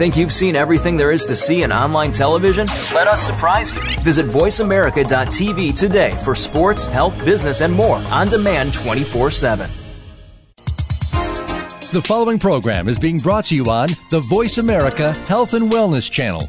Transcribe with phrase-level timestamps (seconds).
[0.00, 2.66] Think you've seen everything there is to see in online television?
[2.94, 3.82] Let us surprise you.
[4.00, 9.68] Visit VoiceAmerica.tv today for sports, health, business, and more on demand 24 7.
[11.92, 16.10] The following program is being brought to you on the Voice America Health and Wellness
[16.10, 16.48] Channel.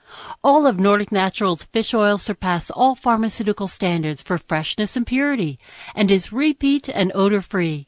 [0.43, 5.57] All of Nordic Naturals fish oil surpass all pharmaceutical standards for freshness and purity
[5.95, 7.87] and is repeat and odor free.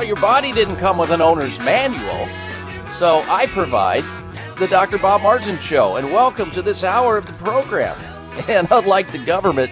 [0.00, 2.26] Well, your body didn't come with an owner's manual,
[2.98, 4.02] so I provide
[4.56, 4.96] the Dr.
[4.96, 7.98] Bob Martin Show, and welcome to this hour of the program.
[8.48, 9.70] And unlike the government,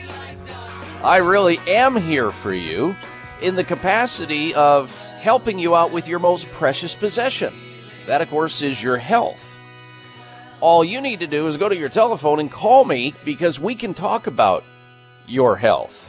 [1.03, 2.94] I really am here for you
[3.41, 7.55] in the capacity of helping you out with your most precious possession.
[8.06, 9.56] That, of course, is your health.
[10.61, 13.75] All you need to do is go to your telephone and call me because we
[13.75, 14.62] can talk about
[15.27, 16.08] your health.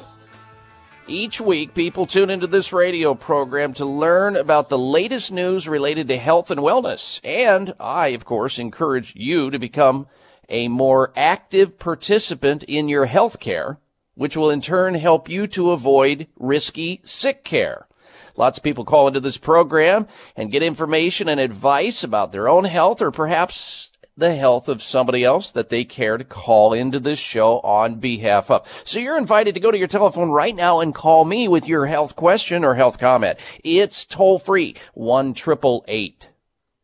[1.09, 6.07] Each week, people tune into this radio program to learn about the latest news related
[6.07, 7.19] to health and wellness.
[7.23, 10.05] And I, of course, encourage you to become
[10.49, 13.79] a more active participant in your health care,
[14.13, 17.87] which will in turn help you to avoid risky sick care.
[18.35, 20.05] Lots of people call into this program
[20.35, 23.88] and get information and advice about their own health or perhaps
[24.19, 28.51] the health of somebody else that they care to call into this show on behalf
[28.51, 28.67] of.
[28.83, 31.85] So you're invited to go to your telephone right now and call me with your
[31.85, 33.39] health question or health comment.
[33.63, 34.75] It's toll free.
[34.93, 35.33] 1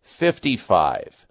[0.01, 1.25] 55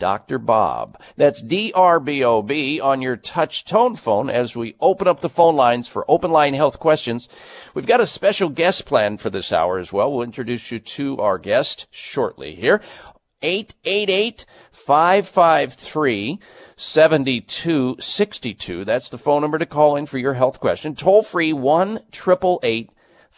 [0.00, 0.38] Dr.
[0.38, 0.98] Bob.
[1.16, 6.10] That's D-R-B-O-B on your touch tone phone as we open up the phone lines for
[6.10, 7.28] open line health questions.
[7.74, 10.10] We've got a special guest plan for this hour as well.
[10.10, 12.80] We'll introduce you to our guest shortly here.
[13.42, 14.44] 888
[14.86, 16.38] 553
[16.76, 18.84] 7262.
[18.84, 20.94] That's the phone number to call in for your health question.
[20.94, 22.00] Toll free 1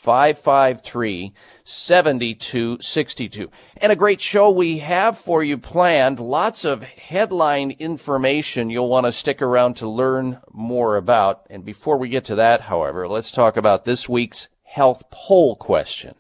[0.03, 1.33] 553
[1.65, 3.51] 7262.
[3.77, 6.21] And a great show we have for you planned.
[6.21, 11.47] Lots of headline information you'll want to stick around to learn more about.
[11.51, 16.15] And before we get to that, however, let's talk about this week's health poll question.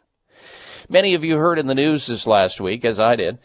[0.88, 3.38] Many of you heard in the news this last week, as I did,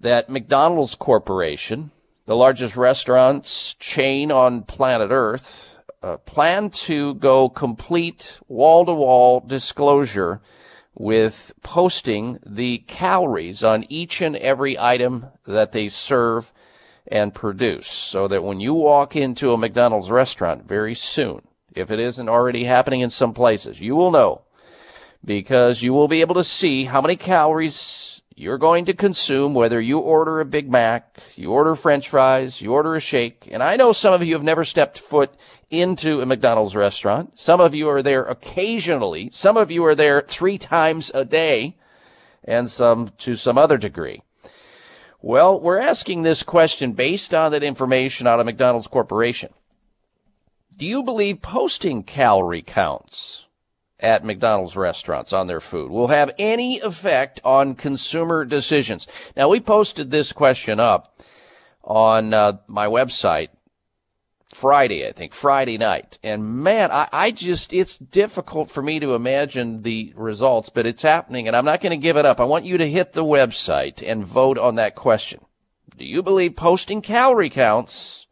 [0.00, 1.90] that McDonald's Corporation,
[2.26, 9.40] the largest restaurants chain on planet Earth, uh, plan to go complete wall to wall
[9.40, 10.40] disclosure
[10.94, 16.52] with posting the calories on each and every item that they serve
[17.06, 21.42] and produce so that when you walk into a McDonald's restaurant very soon,
[21.74, 24.42] if it isn't already happening in some places, you will know
[25.24, 29.80] because you will be able to see how many calories you're going to consume, whether
[29.80, 33.48] you order a Big Mac, you order French fries, you order a shake.
[33.50, 35.30] And I know some of you have never stepped foot
[35.70, 37.40] into a McDonald's restaurant.
[37.40, 39.30] Some of you are there occasionally.
[39.32, 41.78] Some of you are there three times a day
[42.44, 44.22] and some to some other degree.
[45.22, 49.48] Well, we're asking this question based on that information out of McDonald's Corporation.
[50.76, 53.45] Do you believe posting calorie counts
[54.00, 59.06] at McDonald's restaurants on their food will have any effect on consumer decisions?
[59.36, 61.20] Now, we posted this question up
[61.82, 63.48] on uh, my website
[64.52, 66.18] Friday, I think, Friday night.
[66.22, 71.02] And man, I, I, just, it's difficult for me to imagine the results, but it's
[71.02, 72.40] happening and I'm not going to give it up.
[72.40, 75.44] I want you to hit the website and vote on that question.
[75.98, 78.25] Do you believe posting calorie counts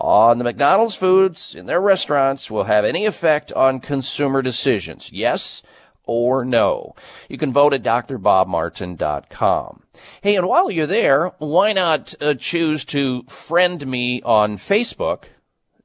[0.00, 5.12] on the McDonald's foods in their restaurants will have any effect on consumer decisions?
[5.12, 5.62] Yes
[6.04, 6.94] or no?
[7.28, 9.82] You can vote at drbobmartin.com.
[10.22, 15.24] Hey, and while you're there, why not uh, choose to friend me on Facebook?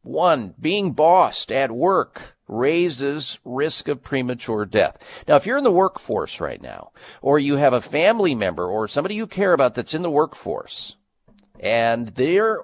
[0.02, 4.96] One, being bossed at work raises risk of premature death.
[5.26, 8.86] Now, if you're in the workforce right now, or you have a family member or
[8.86, 10.94] somebody you care about that's in the workforce,
[11.58, 12.58] and they're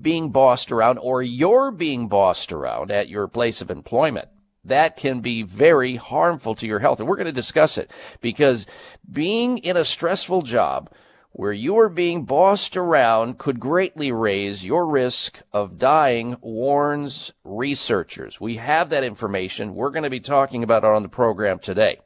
[0.00, 4.28] being bossed around, or you're being bossed around at your place of employment,
[4.64, 6.98] that can be very harmful to your health.
[7.00, 8.66] And we're going to discuss it because
[9.10, 10.90] being in a stressful job
[11.32, 18.40] where you are being bossed around could greatly raise your risk of dying, warns researchers.
[18.40, 19.74] We have that information.
[19.74, 21.98] We're going to be talking about it on the program today.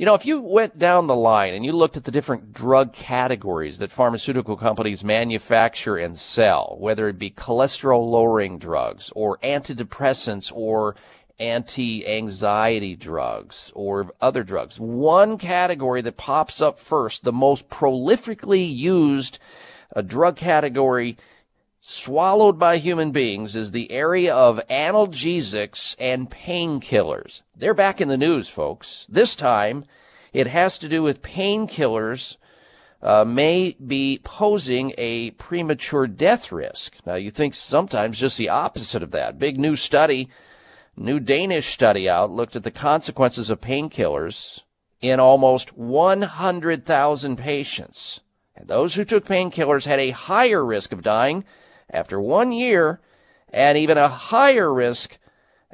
[0.00, 2.94] You know, if you went down the line and you looked at the different drug
[2.94, 10.50] categories that pharmaceutical companies manufacture and sell, whether it be cholesterol lowering drugs or antidepressants
[10.54, 10.96] or
[11.38, 14.80] anti-anxiety drugs or other drugs.
[14.80, 19.38] One category that pops up first, the most prolifically used
[19.94, 21.18] uh, drug category
[21.80, 27.42] swallowed by human beings is the area of analgesics and painkillers.
[27.56, 29.06] They're back in the news, folks.
[29.08, 29.84] This time,
[30.32, 32.36] it has to do with painkillers
[33.02, 36.96] uh, may be posing a premature death risk.
[37.06, 39.38] Now, you think sometimes just the opposite of that.
[39.38, 40.28] Big new study
[40.96, 44.60] New Danish study out looked at the consequences of painkillers
[45.00, 48.20] in almost 100,000 patients.
[48.54, 51.46] And those who took painkillers had a higher risk of dying
[51.90, 53.00] after one year
[53.52, 55.18] and even a higher risk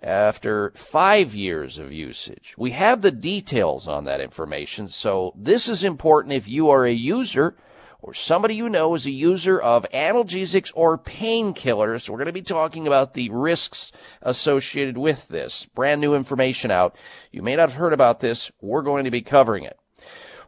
[0.03, 2.55] after five years of usage.
[2.59, 6.93] We have the details on that information, so this is important if you are a
[6.93, 7.57] user
[8.01, 12.09] or somebody you know is a user of analgesics or painkillers.
[12.09, 13.91] We're going to be talking about the risks
[14.23, 15.67] associated with this.
[15.75, 16.97] Brand new information out.
[17.33, 18.53] You may not have heard about this.
[18.61, 19.79] We're going to be covering it.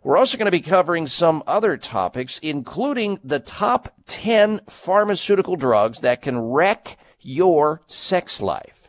[0.03, 6.01] We're also going to be covering some other topics, including the top 10 pharmaceutical drugs
[6.01, 8.89] that can wreck your sex life.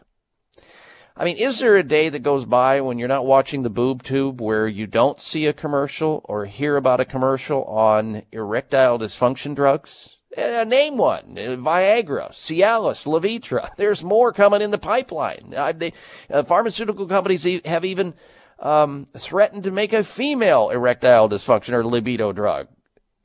[1.18, 4.04] I mean, is there a day that goes by when you're not watching the boob
[4.04, 9.54] tube where you don't see a commercial or hear about a commercial on erectile dysfunction
[9.54, 10.18] drugs?
[10.38, 11.38] Uh, name one.
[11.38, 13.72] Uh, Viagra, Cialis, Levitra.
[13.78, 15.54] There's more coming in the pipeline.
[15.56, 15.92] Uh, they,
[16.30, 18.14] uh, pharmaceutical companies have even
[18.60, 22.68] um, threatened to make a female erectile dysfunction or libido drug.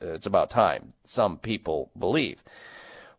[0.00, 2.42] It's about time, some people believe.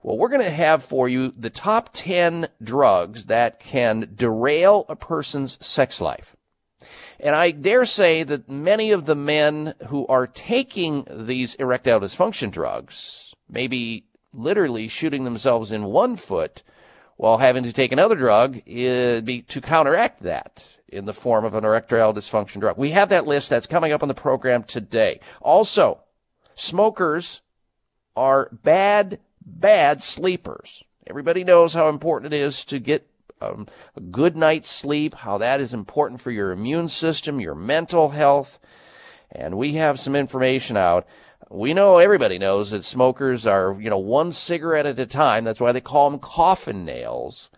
[0.03, 4.95] Well, we're going to have for you the top 10 drugs that can derail a
[4.95, 6.35] person's sex life.
[7.19, 12.51] And I dare say that many of the men who are taking these erectile dysfunction
[12.51, 16.61] drugs may be literally shooting themselves in one foot
[17.17, 21.65] while having to take another drug uh, to counteract that in the form of an
[21.65, 22.77] erectile dysfunction drug.
[22.77, 25.19] We have that list that's coming up on the program today.
[25.41, 25.99] Also,
[26.55, 27.41] smokers
[28.15, 30.83] are bad, bad sleepers.
[31.07, 33.07] Everybody knows how important it is to get
[33.41, 38.09] um, a good night's sleep, how that is important for your immune system, your mental
[38.09, 38.59] health.
[39.31, 41.07] And we have some information out.
[41.49, 45.43] We know everybody knows that smokers are, you know, one cigarette at a time.
[45.43, 47.49] That's why they call them coffin nails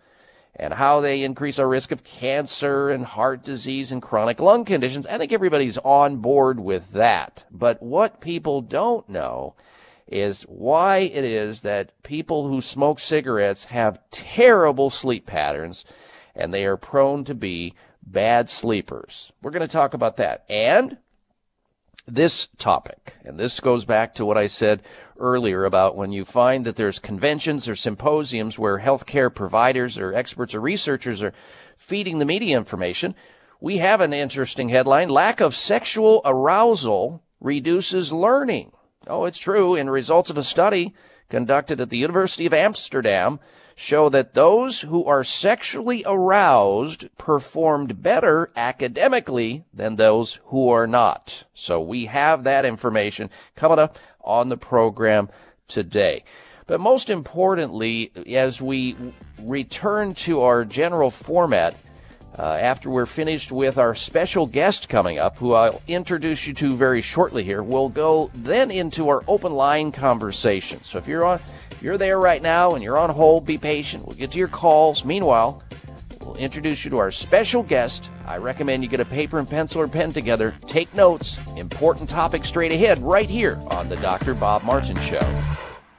[0.58, 5.06] and how they increase our risk of cancer and heart disease and chronic lung conditions.
[5.06, 7.44] I think everybody's on board with that.
[7.50, 9.54] But what people don't know
[10.08, 15.84] is why it is that people who smoke cigarettes have terrible sleep patterns
[16.34, 19.32] and they are prone to be bad sleepers.
[19.42, 20.44] We're going to talk about that.
[20.48, 20.96] And
[22.08, 24.82] this topic, and this goes back to what I said
[25.18, 30.54] earlier about when you find that there's conventions or symposiums where healthcare providers or experts
[30.54, 31.34] or researchers are
[31.76, 33.14] feeding the media information,
[33.60, 35.08] we have an interesting headline.
[35.08, 38.72] Lack of sexual arousal reduces learning.
[39.06, 39.74] Oh, it's true.
[39.74, 40.94] In results of a study
[41.28, 43.38] conducted at the University of Amsterdam
[43.78, 51.44] show that those who are sexually aroused performed better academically than those who are not.
[51.54, 55.28] So we have that information coming up on the program
[55.68, 56.24] today.
[56.66, 58.96] But most importantly, as we
[59.42, 61.76] return to our general format,
[62.38, 66.74] uh, after we're finished with our special guest coming up, who I'll introduce you to
[66.74, 70.82] very shortly here, we'll go then into our open line conversation.
[70.84, 71.40] So if you're on,
[71.70, 74.06] if you're there right now and you're on hold, be patient.
[74.06, 75.04] We'll get to your calls.
[75.04, 75.62] Meanwhile,
[76.24, 78.08] we'll introduce you to our special guest.
[78.24, 81.36] I recommend you get a paper and pencil or pen together, take notes.
[81.56, 84.34] Important topic straight ahead, right here on the Dr.
[84.34, 85.67] Bob Martin Show.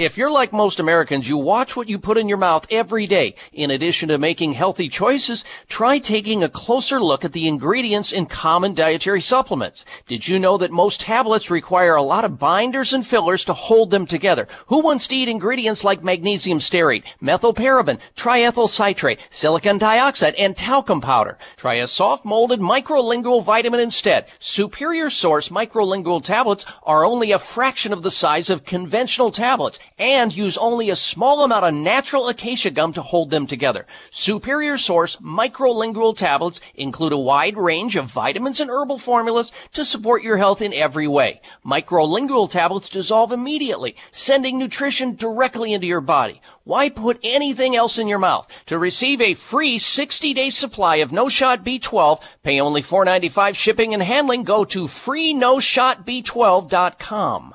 [0.00, 3.34] If you're like most Americans, you watch what you put in your mouth every day.
[3.52, 8.24] In addition to making healthy choices, try taking a closer look at the ingredients in
[8.24, 9.84] common dietary supplements.
[10.06, 13.90] Did you know that most tablets require a lot of binders and fillers to hold
[13.90, 14.48] them together?
[14.68, 21.02] Who wants to eat ingredients like magnesium stearate, methylparaben, triethyl citrate, silicon dioxide, and talcum
[21.02, 21.36] powder?
[21.58, 24.28] Try a soft molded microlingual vitamin instead.
[24.38, 30.36] Superior Source microlingual tablets are only a fraction of the size of conventional tablets and
[30.36, 33.86] use only a small amount of natural acacia gum to hold them together.
[34.10, 40.22] Superior Source microlingual tablets include a wide range of vitamins and herbal formulas to support
[40.22, 41.40] your health in every way.
[41.64, 46.40] Microlingual tablets dissolve immediately, sending nutrition directly into your body.
[46.64, 48.46] Why put anything else in your mouth?
[48.66, 54.02] To receive a free 60-day supply of No Shot B12, pay only $4.95 shipping and
[54.02, 54.44] handling.
[54.44, 57.54] Go to freenoshotb12.com.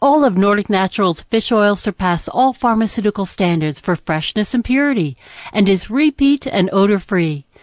[0.00, 5.16] All of Nordic Naturals fish oil surpass all pharmaceutical standards for freshness and purity
[5.52, 7.44] and is repeat and odor free.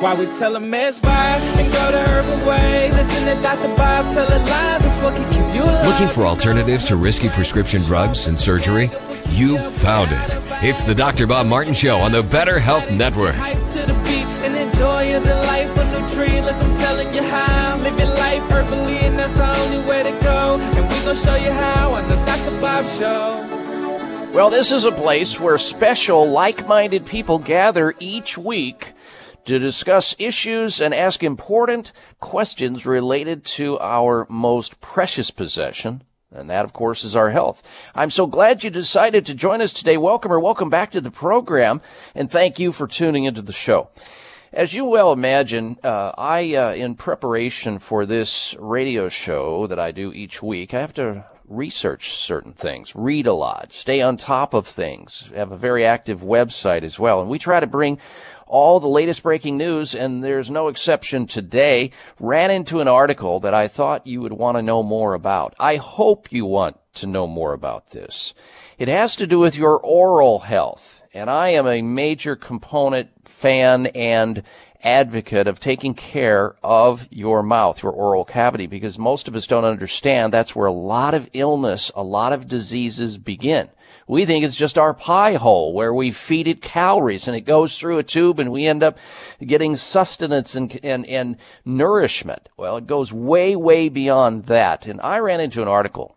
[0.00, 2.90] Why we tell them it's wise and go the herbal way.
[2.92, 3.68] Listen to Dr.
[3.76, 4.84] Bob tell it live.
[4.84, 5.86] It's what can keep you alive.
[5.86, 8.90] Looking for alternatives to risky prescription drugs and surgery?
[9.30, 10.38] You found it.
[10.62, 11.26] It's the Dr.
[11.26, 13.34] Bob Martin Show on the Better Health Network.
[13.34, 16.40] Hype to the beat and enjoy the life of the tree.
[16.40, 17.76] Like telling you how.
[17.78, 20.58] Live life herbally, and that's the only way to go.
[20.58, 22.60] And we gonna show you how on the Dr.
[22.60, 23.44] Bob Show.
[24.32, 28.92] Well, this is a place where special, like minded people gather each week
[29.48, 31.90] to discuss issues and ask important
[32.20, 36.02] questions related to our most precious possession.
[36.30, 37.62] And that, of course, is our health.
[37.94, 39.96] I'm so glad you decided to join us today.
[39.96, 41.80] Welcome or welcome back to the program,
[42.14, 43.88] and thank you for tuning into the show.
[44.52, 49.92] As you well imagine, uh, I, uh, in preparation for this radio show that I
[49.92, 54.52] do each week, I have to research certain things, read a lot, stay on top
[54.52, 57.20] of things, have a very active website as well.
[57.22, 57.98] And we try to bring
[58.48, 63.54] all the latest breaking news, and there's no exception today, ran into an article that
[63.54, 65.54] I thought you would want to know more about.
[65.58, 68.34] I hope you want to know more about this.
[68.78, 73.86] It has to do with your oral health, and I am a major component, fan,
[73.86, 74.42] and
[74.82, 79.64] advocate of taking care of your mouth, your oral cavity, because most of us don't
[79.64, 83.68] understand that's where a lot of illness, a lot of diseases begin.
[84.08, 87.78] We think it's just our pie hole where we feed it calories and it goes
[87.78, 88.96] through a tube and we end up
[89.46, 92.48] getting sustenance and, and, and nourishment.
[92.56, 94.86] Well, it goes way, way beyond that.
[94.86, 96.16] And I ran into an article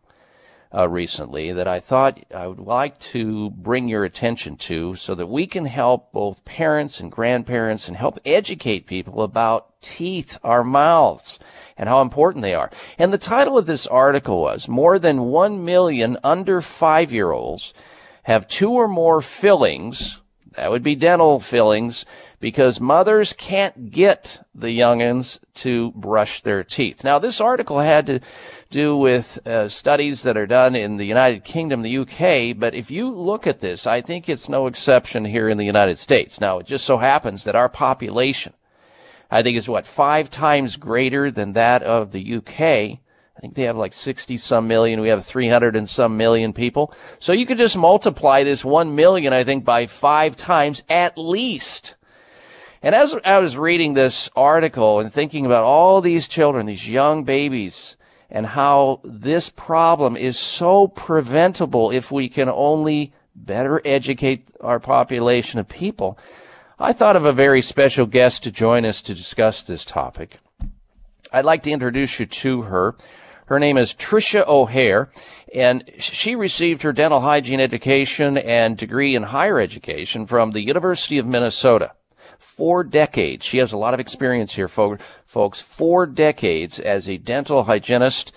[0.73, 5.27] uh, recently that I thought I would like to bring your attention to so that
[5.27, 11.39] we can help both parents and grandparents and help educate people about teeth, our mouths,
[11.77, 12.71] and how important they are.
[12.97, 17.73] And the title of this article was More than 1 million under 5 year olds
[18.23, 20.21] have two or more fillings.
[20.55, 22.05] That would be dental fillings
[22.41, 27.03] because mothers can't get the youngins to brush their teeth.
[27.03, 28.19] Now, this article had to
[28.71, 32.89] do with uh, studies that are done in the United Kingdom, the UK, but if
[32.89, 36.41] you look at this, I think it's no exception here in the United States.
[36.41, 38.53] Now, it just so happens that our population,
[39.29, 42.61] I think is what, five times greater than that of the UK.
[42.61, 44.99] I think they have like 60 some million.
[44.99, 46.91] We have 300 and some million people.
[47.19, 51.95] So you could just multiply this 1 million, I think, by five times at least.
[52.83, 57.23] And as I was reading this article and thinking about all these children, these young
[57.23, 57.95] babies,
[58.31, 65.59] and how this problem is so preventable if we can only better educate our population
[65.59, 66.17] of people.
[66.79, 70.39] I thought of a very special guest to join us to discuss this topic.
[71.31, 72.95] I'd like to introduce you to her.
[73.45, 75.09] Her name is Trisha O'Hehir,
[75.53, 81.19] and she received her dental hygiene education and degree in higher education from the University
[81.19, 81.91] of Minnesota
[82.41, 83.45] four decades.
[83.45, 85.61] She has a lot of experience here, folks.
[85.61, 88.31] Four decades as a dental hygienist,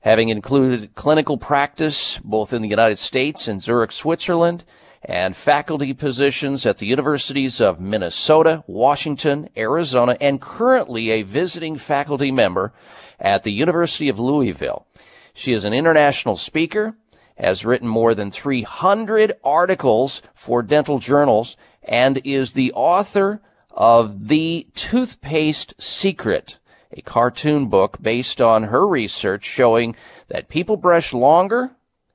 [0.00, 4.64] having included clinical practice both in the United States and Zurich, Switzerland,
[5.04, 12.30] and faculty positions at the universities of Minnesota, Washington, Arizona, and currently a visiting faculty
[12.30, 12.72] member
[13.20, 14.86] at the University of Louisville.
[15.34, 16.96] She is an international speaker,
[17.36, 24.66] has written more than 300 articles for dental journals, and is the author of The
[24.74, 26.58] Toothpaste Secret,
[26.92, 29.96] a cartoon book based on her research showing
[30.28, 31.70] that people brush longer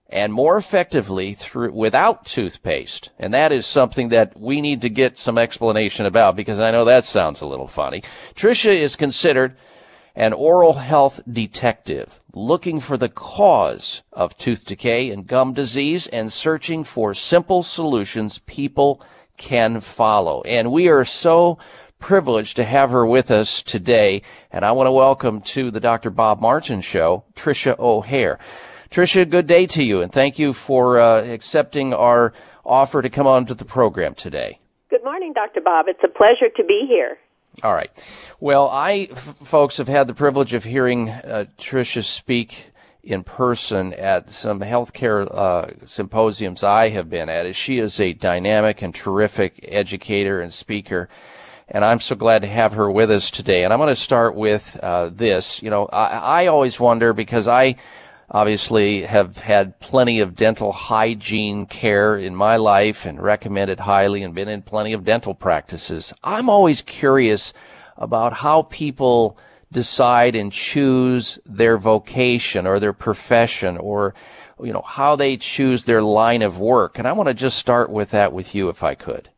[0.10, 3.12] and more effectively through without toothpaste.
[3.19, 6.86] And that is something that we need to get some explanation about because I know
[6.86, 8.03] that sounds a little funny.
[8.34, 9.55] Trisha is considered
[10.15, 12.19] an oral health detective.
[12.34, 18.39] looking for the cause of tooth decay and gum disease and searching for simple solutions
[18.45, 19.01] people
[19.39, 20.43] can follow.
[20.43, 21.58] And we are so
[21.97, 24.21] privileged to have her with us today.
[24.52, 26.12] And I want to welcome to the Dr.
[26.12, 28.38] Bob Martin show, Trisha O'Hehir.
[28.91, 32.34] Trisha, good day to you and thank you for uh, accepting our
[32.65, 34.60] offer to come on to the program today.
[34.89, 35.62] Good morning, Dr.
[35.62, 35.86] Bob.
[35.88, 37.17] It's a pleasure to be here.
[37.63, 37.91] All right.
[38.39, 42.71] Well, I, f- folks, have had the privilege of hearing uh, Trisha speak
[43.10, 47.56] in person at some healthcare uh, symposiums I have been at.
[47.56, 51.10] She is a dynamic and terrific educator and speaker,
[51.67, 53.63] and I'm so glad to have her with us today.
[53.63, 55.62] And I'm going to start with uh, this.
[55.63, 57.78] You know, I, I always wonder because I
[58.30, 64.22] obviously have had plenty of dental hygiene care in my life and recommend it highly
[64.22, 66.13] and been in plenty of dental practices.
[66.24, 67.54] I'm always curious
[67.98, 69.38] about how people
[69.71, 74.13] decide and choose their vocation or their profession or
[74.62, 77.89] you know how they choose their line of work and i want to just start
[77.89, 79.29] with that with you if i could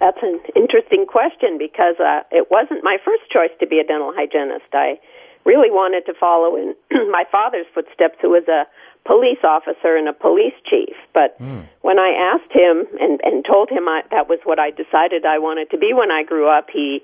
[0.00, 4.12] that's an interesting question because uh, it wasn't my first choice to be a dental
[4.14, 4.98] hygienist i
[5.48, 6.76] really wanted to follow in
[7.10, 8.68] my father's footsteps, who was a
[9.08, 10.94] police officer and a police chief.
[11.14, 11.66] But mm.
[11.80, 15.38] when I asked him and, and told him I, that was what I decided I
[15.38, 17.00] wanted to be when I grew up, he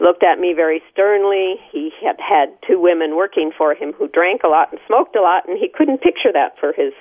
[0.00, 1.56] looked at me very sternly.
[1.70, 5.20] He had had two women working for him who drank a lot and smoked a
[5.20, 6.92] lot, and he couldn't picture that for his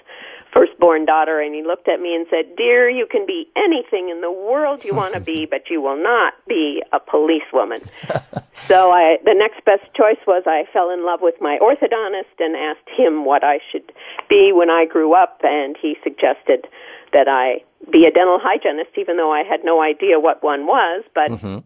[0.54, 4.22] firstborn daughter and he looked at me and said, "Dear, you can be anything in
[4.22, 7.82] the world you want to be, but you will not be a policewoman."
[8.68, 12.56] so I the next best choice was I fell in love with my orthodontist and
[12.56, 13.92] asked him what I should
[14.30, 16.68] be when I grew up and he suggested
[17.14, 21.04] that I be a dental hygienist even though I had no idea what one was,
[21.14, 21.60] but mm-hmm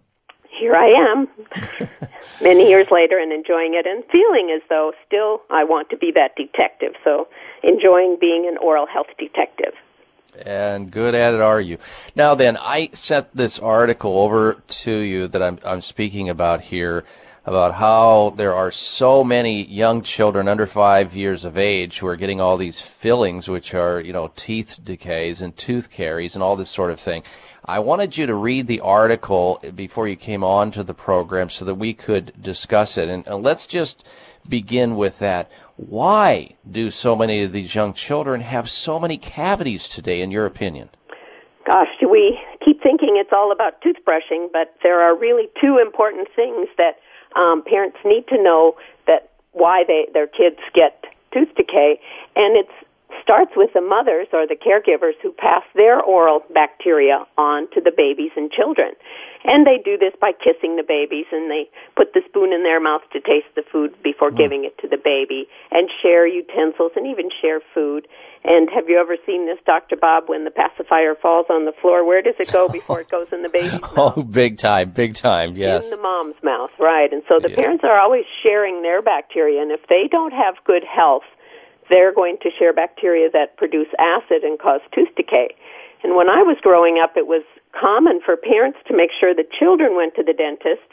[0.58, 1.28] here I am,
[2.42, 6.12] many years later, and enjoying it and feeling as though still I want to be
[6.16, 6.94] that detective.
[7.04, 7.28] So
[7.64, 9.74] enjoying being an oral health detective.
[10.46, 11.78] And good at it are you.
[12.16, 17.04] Now then, I sent this article over to you that I'm, I'm speaking about here
[17.46, 22.16] about how there are so many young children under five years of age who are
[22.16, 26.56] getting all these fillings, which are, you know, teeth decays and tooth caries and all
[26.56, 27.24] this sort of thing.
[27.66, 31.66] I wanted you to read the article before you came on to the program so
[31.66, 33.10] that we could discuss it.
[33.10, 34.04] And, and let's just
[34.48, 35.50] begin with that.
[35.78, 40.46] Why do so many of these young children have so many cavities today, in your
[40.46, 40.90] opinion?
[41.66, 46.28] Gosh, do we keep thinking it's all about toothbrushing, but there are really two important
[46.36, 46.98] things that
[47.36, 48.76] um, parents need to know
[49.08, 52.00] that why they their kids get tooth decay,
[52.36, 52.72] and it's
[53.22, 57.92] starts with the mothers or the caregivers who pass their oral bacteria on to the
[57.96, 58.94] babies and children.
[59.44, 62.80] And they do this by kissing the babies and they put the spoon in their
[62.80, 64.38] mouth to taste the food before mm.
[64.38, 68.08] giving it to the baby and share utensils and even share food.
[68.44, 69.96] And have you ever seen this, Dr.
[69.98, 72.06] Bob, when the pacifier falls on the floor?
[72.06, 74.18] Where does it go before it goes in the baby's mouth?
[74.18, 75.86] Oh, big time, big time, yes.
[75.86, 77.12] In the mom's mouth, right.
[77.12, 77.56] And so the yeah.
[77.56, 79.62] parents are always sharing their bacteria.
[79.62, 81.26] And if they don't have good health,
[81.92, 85.54] they're going to share bacteria that produce acid and cause tooth decay.
[86.04, 87.44] And when I was growing up, it was
[87.80, 90.88] common for parents to make sure the children went to the dentist,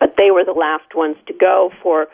[0.00, 2.08] but they were the last ones to go for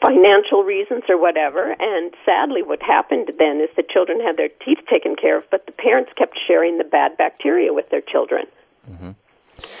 [0.00, 1.74] financial reasons or whatever.
[1.80, 5.66] And sadly, what happened then is the children had their teeth taken care of, but
[5.66, 8.46] the parents kept sharing the bad bacteria with their children.
[8.88, 9.10] Mm-hmm.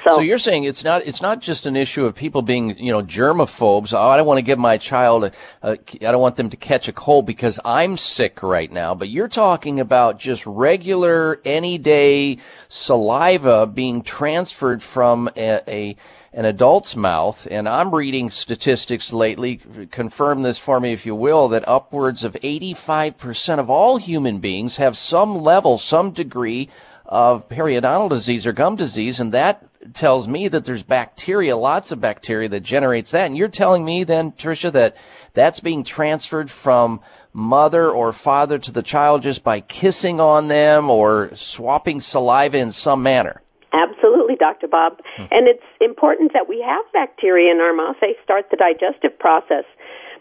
[0.04, 2.92] So, so, you're saying it's not it's not just an issue of people being you
[2.92, 3.92] know germaphobes.
[3.94, 6.56] Oh, I don't want to give my child a, a I don't want them to
[6.56, 8.94] catch a cold because I'm sick right now.
[8.94, 15.96] But you're talking about just regular any day saliva being transferred from a, a
[16.34, 21.48] an adult's mouth, and I'm reading statistics lately, confirm this for me if you will,
[21.50, 26.70] that upwards of 85% of all human beings have some level, some degree
[27.04, 29.62] of periodontal disease or gum disease, and that
[29.94, 33.26] tells me that there's bacteria, lots of bacteria that generates that.
[33.26, 34.96] And you're telling me then, Trisha, that
[35.34, 37.00] that's being transferred from
[37.32, 42.72] mother or father to the child just by kissing on them or swapping saliva in
[42.72, 43.40] some manner.
[43.72, 44.68] Absolutely, Dr.
[44.68, 44.98] Bob.
[45.16, 45.24] Hmm.
[45.30, 47.96] And it's important that we have bacteria in our mouth.
[48.00, 49.64] They start the digestive process.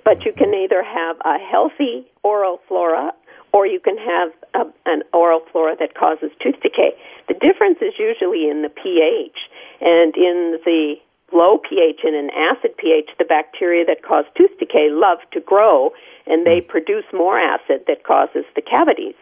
[0.04, 3.12] But you can either have a healthy oral flora
[3.54, 6.96] or you can have a, an oral flora that causes tooth decay.
[7.28, 9.36] The difference is usually in the pH,
[9.82, 10.96] and in the
[11.34, 15.92] low pH and an acid pH, the bacteria that cause tooth decay love to grow,
[16.28, 16.70] and they hmm.
[16.70, 19.16] produce more acid that causes the cavities.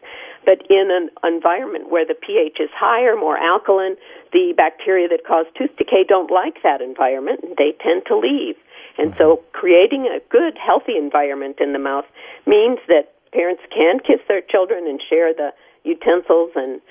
[0.45, 3.95] But in an environment where the pH is higher, more alkaline,
[4.33, 8.55] the bacteria that cause tooth decay don't like that environment, and they tend to leave.
[8.97, 9.43] And so hmm.
[9.53, 12.05] creating a good, healthy environment in the mouth
[12.45, 16.81] means that parents can kiss their children and share the utensils and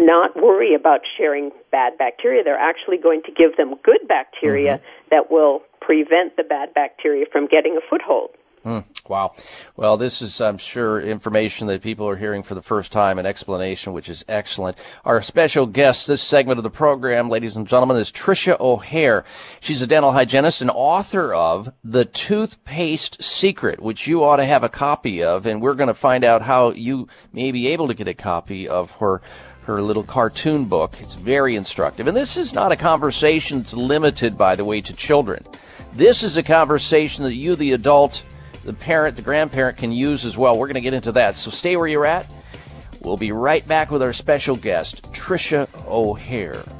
[0.00, 2.42] not worry about sharing bad bacteria.
[2.42, 5.08] They're actually going to give them good bacteria mm-hmm.
[5.10, 8.30] that will prevent the bad bacteria from getting a foothold.
[8.64, 9.32] Mm, wow.
[9.74, 13.24] Well, this is, I'm sure, information that people are hearing for the first time, an
[13.24, 14.76] explanation which is excellent.
[15.02, 19.24] Our special guest this segment of the program, ladies and gentlemen, is Trisha O'Hehir.
[19.60, 24.62] She's a dental hygienist and author of The Toothpaste Secret, which you ought to have
[24.62, 27.94] a copy of, and we're going to find out how you may be able to
[27.94, 29.22] get a copy of her
[29.70, 30.94] her little cartoon book.
[31.00, 32.06] It's very instructive.
[32.06, 35.42] And this is not a conversation that's limited, by the way, to children.
[35.92, 38.22] This is a conversation that you, the adult,
[38.64, 40.58] the parent, the grandparent can use as well.
[40.58, 41.34] We're going to get into that.
[41.34, 42.32] So stay where you're at.
[43.02, 46.79] We'll be right back with our special guest, Trisha O'Hehir.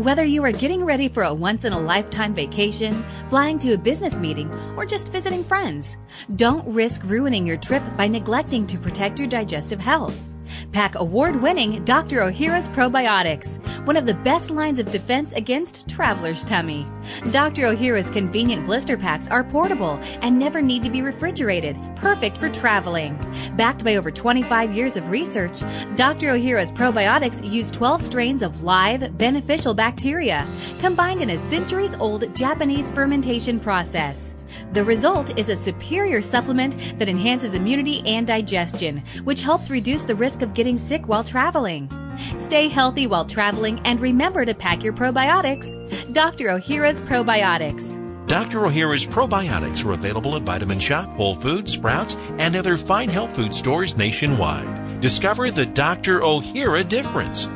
[0.00, 3.76] Whether you are getting ready for a once in a lifetime vacation, flying to a
[3.76, 5.98] business meeting, or just visiting friends,
[6.36, 10.29] don't risk ruining your trip by neglecting to protect your digestive health.
[10.72, 12.20] Pack award winning Dr.
[12.20, 16.86] Ohhira's Probiotics, one of the best lines of defense against traveler's tummy.
[17.30, 17.62] Dr.
[17.64, 23.18] Ohhira's convenient blister packs are portable and never need to be refrigerated, perfect for traveling.
[23.56, 25.60] Backed by over 25 years of research,
[25.96, 26.28] Dr.
[26.28, 30.46] Ohhira's Probiotics use 12 strains of live, beneficial bacteria,
[30.80, 34.34] combined in a centuries old Japanese fermentation process.
[34.72, 40.14] The result is a superior supplement that enhances immunity and digestion, which helps reduce the
[40.14, 41.90] risk of getting sick while traveling.
[42.38, 45.72] Stay healthy while traveling and remember to pack your probiotics.
[46.12, 46.46] Dr.
[46.46, 47.96] Ohhira's Probiotics.
[48.26, 48.60] Dr.
[48.60, 53.52] Ohhira's probiotics are available at Vitamin Shoppe, Whole Foods, Sprouts, and other fine health food
[53.52, 55.00] stores nationwide.
[55.00, 56.20] Discover the Dr.
[56.20, 57.48] Ohhira difference.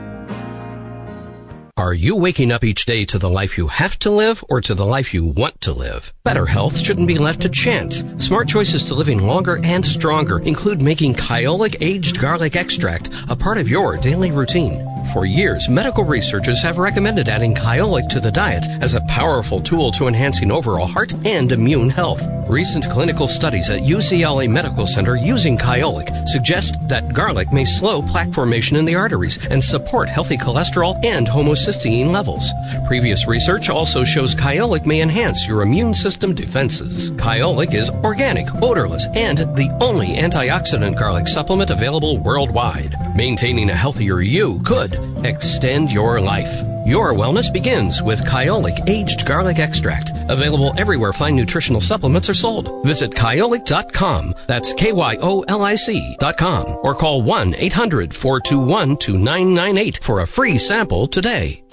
[1.76, 4.76] Are you waking up each day to the life you have to live or to
[4.76, 6.14] the life you want to live?
[6.22, 8.04] Better health shouldn't be left to chance.
[8.16, 13.58] Smart choices to living longer and stronger include making Kyolic aged garlic extract a part
[13.58, 14.86] of your daily routine.
[15.12, 19.92] For years, medical researchers have recommended adding Kyolic to the diet as a powerful tool
[19.92, 22.26] to enhancing overall heart and immune health.
[22.48, 28.32] Recent clinical studies at UCLA Medical Center using Kyolic suggest that garlic may slow plaque
[28.32, 32.52] formation in the arteries and support healthy cholesterol and homocysteine levels.
[32.86, 37.12] Previous research also shows Kyolic may enhance your immune system defenses.
[37.12, 42.96] Kyolic is organic, odorless, and the only antioxidant garlic supplement available worldwide.
[43.14, 44.93] Maintaining a healthier you could
[45.24, 46.52] extend your life.
[46.86, 52.84] Your wellness begins with Kyolic Aged Garlic Extract, available everywhere fine nutritional supplements are sold.
[52.84, 61.63] Visit kyolic.com, that's K-Y-O-L-I-C.com, or call 1-800-421-2998 for a free sample today.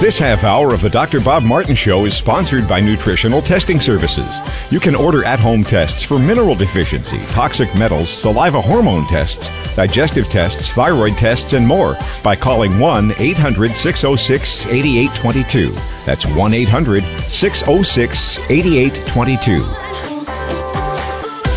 [0.00, 1.20] This half hour of the Dr.
[1.20, 4.38] Bob Martin Show is sponsored by Nutritional Testing Services.
[4.70, 10.28] You can order at home tests for mineral deficiency, toxic metals, saliva hormone tests, digestive
[10.28, 15.72] tests, thyroid tests, and more by calling 1 800 606 8822.
[16.06, 19.64] That's 1 800 606 8822.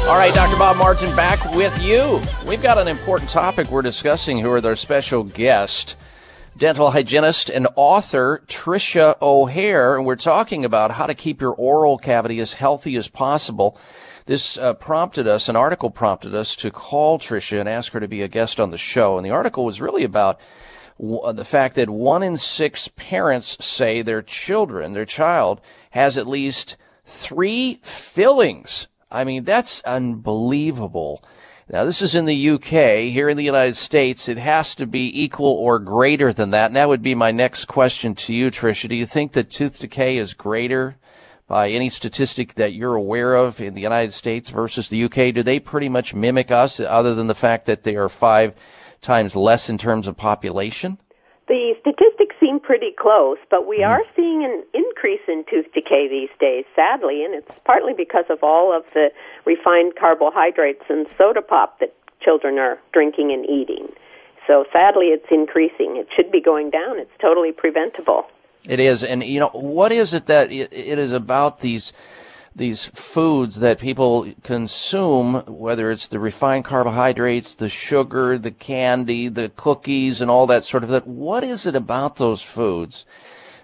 [0.09, 0.57] All right, Dr.
[0.57, 2.19] Bob Martin back with you.
[2.47, 5.95] We've got an important topic we're discussing here with our special guest
[6.57, 11.97] dental hygienist and author Trisha O'Hehir, and we're talking about how to keep your oral
[11.97, 13.77] cavity as healthy as possible.
[14.25, 18.07] this uh, prompted us, an article prompted us to call Trisha and ask her to
[18.07, 19.17] be a guest on the show.
[19.17, 20.39] And the article was really about
[20.99, 25.61] w- the fact that one in six parents say their children, their child,
[25.91, 28.87] has at least three fillings.
[29.09, 31.23] I mean, that's unbelievable.
[31.71, 33.13] Now, this is in the UK.
[33.13, 36.65] Here in the United States, it has to be equal or greater than that.
[36.65, 38.89] And that would be my next question to you, Trisha.
[38.89, 40.97] Do you think that tooth decay is greater
[41.47, 45.33] by any statistic that you're aware of in the United States versus the UK?
[45.33, 48.53] Do they pretty much mimic us, other than the fact that they are five
[48.99, 50.97] times less in terms of population?
[51.47, 53.91] The statistics seem pretty close, but we mm-hmm.
[53.91, 58.39] are seeing an increase in tooth decay these days, sadly, and it's partly because of
[58.43, 59.07] all of the
[59.45, 63.87] refined carbohydrates and soda pop that children are drinking and eating.
[64.47, 65.97] So sadly, it's increasing.
[65.97, 66.99] It should be going down.
[66.99, 68.25] It's totally preventable.
[68.67, 71.93] It is, and you know what is it that it, is about these
[72.55, 79.49] these foods that people consume, whether it's the refined carbohydrates, the sugar, the candy, the
[79.55, 81.07] cookies, and all that sort of that.
[81.07, 83.05] What is it about those foods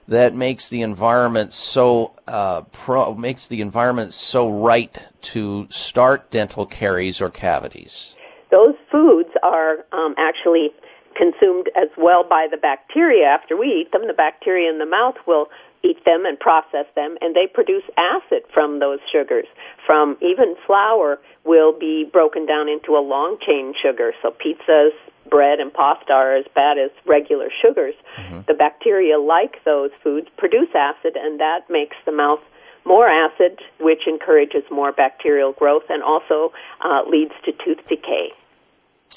[0.08, 6.65] that makes the environment so uh, pro, makes the environment so right to start dental
[6.65, 8.15] caries or cavities?
[8.52, 10.70] Those foods are um, actually
[11.15, 14.08] consumed as well by the bacteria after we eat them.
[14.08, 15.48] The bacteria in the mouth will
[15.84, 19.46] eat them and process them, and they produce acid from those sugars.
[19.86, 24.13] From even flour will be broken down into a long chain sugar.
[24.22, 24.91] So pizzas,
[25.29, 27.95] bread, and pasta are as bad as regular sugars.
[28.19, 28.41] Mm-hmm.
[28.47, 32.39] The bacteria like those foods, produce acid, and that makes the mouth
[32.85, 38.29] more acid, which encourages more bacterial growth and also uh, leads to tooth decay.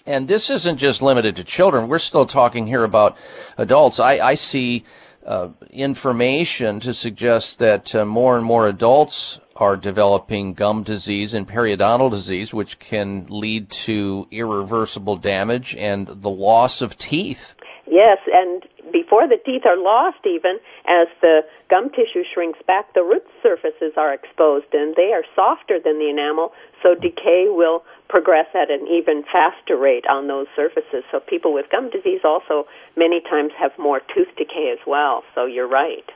[0.07, 1.89] And this isn't just limited to children.
[1.89, 3.17] We're still talking here about
[3.57, 4.01] adults.
[4.01, 4.85] I, I see
[5.25, 11.47] uh, information to suggest that uh, more and more adults are developing gum disease and
[11.47, 17.55] periodontal disease, which can lead to irreversible damage and the loss of teeth.
[17.87, 23.03] Yes, and before the teeth are lost, even as the gum tissue shrinks back, the
[23.03, 28.47] root surfaces are exposed and they are softer than the enamel, so decay will progress
[28.55, 31.05] at an even faster rate on those surfaces.
[31.13, 35.23] So people with gum disease also many times have more tooth decay as well.
[35.35, 36.09] So you're right.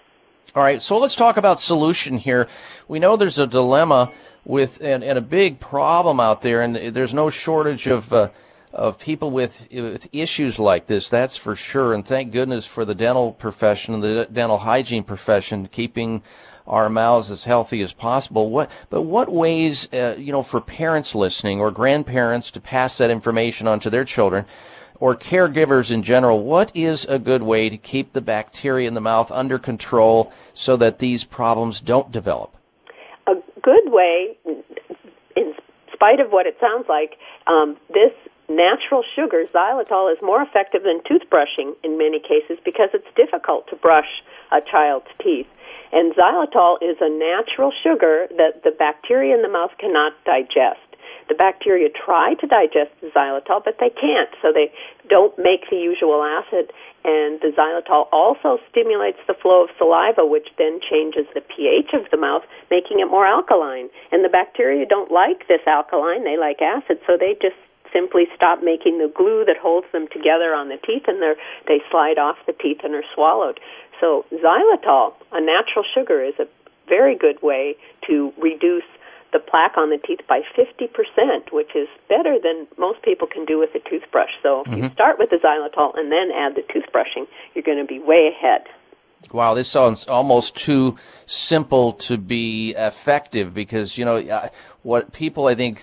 [0.55, 2.47] All right, so let's talk about solution here.
[2.87, 4.13] We know there's a dilemma
[4.45, 8.29] with and, and a big problem out there, and there's no shortage of uh,
[8.75, 11.09] of people with, with issues like this.
[11.09, 11.95] That's for sure.
[11.95, 16.23] And thank goodness for the dental profession the dental hygiene profession keeping
[16.67, 18.51] our mouths as healthy as possible.
[18.51, 23.11] What, but what ways, uh, you know, for parents listening or grandparents to pass that
[23.11, 24.47] information on to their children
[25.01, 29.01] or caregivers in general, what is a good way to keep the bacteria in the
[29.01, 32.55] mouth under control so that these problems don't develop?
[33.27, 34.37] A good way,
[35.37, 35.55] in
[35.93, 38.13] spite of what it sounds like, um, this
[38.49, 43.77] natural sugar, xylitol, is more effective than toothbrushing in many cases because it's difficult to
[43.77, 45.47] brush a child's teeth.
[45.93, 50.84] And xylitol is a natural sugar that the bacteria in the mouth cannot digest.
[51.29, 54.73] The bacteria try to digest the xylitol, but they can't, so they
[55.09, 56.73] don't make the usual acid.
[57.05, 62.11] And the xylitol also stimulates the flow of saliva, which then changes the pH of
[62.11, 63.89] the mouth, making it more alkaline.
[64.13, 67.57] And the bacteria don't like this alkaline, they like acid, so they just
[67.93, 71.23] simply stop making the glue that holds them together on the teeth and
[71.69, 73.61] they slide off the teeth and are swallowed.
[74.01, 76.49] So xylitol, a natural sugar, is a
[76.89, 77.77] very good way
[78.09, 78.85] to reduce
[79.35, 83.59] the plaque on the teeth by 50%, which is better than most people can do
[83.59, 84.31] with a toothbrush.
[84.43, 84.85] So if mm-hmm.
[84.85, 88.31] you start with the xylitol and then add the toothbrushing, you're going to be way
[88.33, 88.63] ahead.
[89.33, 94.51] Wow, this sounds almost too simple to be effective because, you know,
[94.83, 95.83] what people I think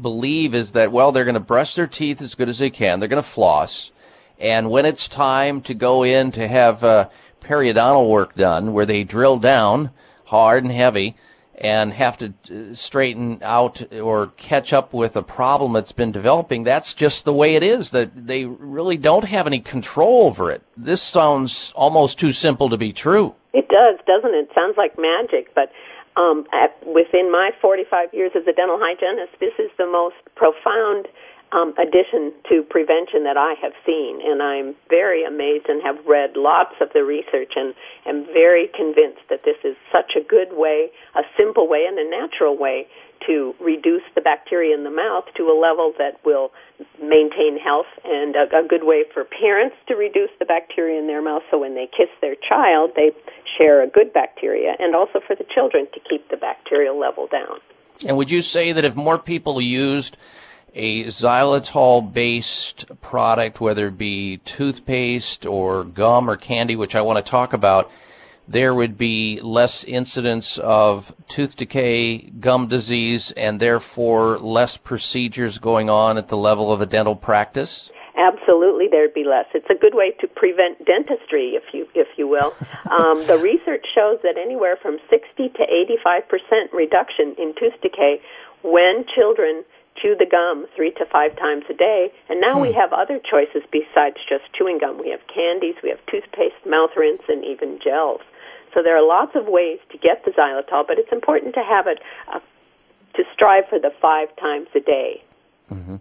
[0.00, 2.98] believe is that, well, they're going to brush their teeth as good as they can.
[2.98, 3.92] They're going to floss.
[4.38, 7.08] And when it's time to go in to have, uh,
[7.40, 9.90] periodontal work done where they drill down
[10.24, 11.16] hard and heavy
[11.60, 16.64] and have to uh, straighten out or catch up with a problem that's been developing.
[16.64, 20.62] That's just the way it is that they really don't have any control over it.
[20.76, 23.34] This sounds almost too simple to be true.
[23.52, 24.48] It does, doesn't it?
[24.54, 25.70] sounds like magic, but
[26.16, 31.06] um, at, within my 45 years as a dental hygienist, this is the most profound
[31.52, 36.36] um, addition to prevention that I have seen, and I'm very amazed and have read
[36.36, 37.74] lots of the research and
[38.06, 42.08] am very convinced that this is such a good way, a simple way, and a
[42.08, 42.86] natural way
[43.26, 46.52] to reduce the bacteria in the mouth to a level that will
[47.02, 51.22] maintain health and a, a good way for parents to reduce the bacteria in their
[51.22, 53.10] mouth so when they kiss their child they
[53.58, 57.58] share a good bacteria and also for the children to keep the bacterial level down.
[58.06, 60.16] And would you say that if more people used
[60.74, 67.24] a xylitol based product, whether it be toothpaste or gum or candy, which I want
[67.24, 67.90] to talk about,
[68.48, 75.90] there would be less incidence of tooth decay, gum disease, and therefore less procedures going
[75.90, 77.90] on at the level of a dental practice?
[78.16, 79.46] Absolutely, there'd be less.
[79.54, 82.54] It's a good way to prevent dentistry, if you if you will.
[82.88, 88.18] Um, the research shows that anywhere from 60 to 85 percent reduction in tooth decay
[88.62, 89.62] when children
[90.00, 92.12] chew the gum three to five times a day.
[92.28, 92.62] And now hmm.
[92.62, 94.98] we have other choices besides just chewing gum.
[94.98, 98.20] We have candies, we have toothpaste, mouth rinse, and even gels.
[98.74, 101.86] So there are lots of ways to get the xylitol, but it's important to have
[101.86, 101.98] it
[102.32, 102.40] uh,
[103.14, 105.22] to strive for the five times a day.
[105.72, 105.96] Mm-hmm.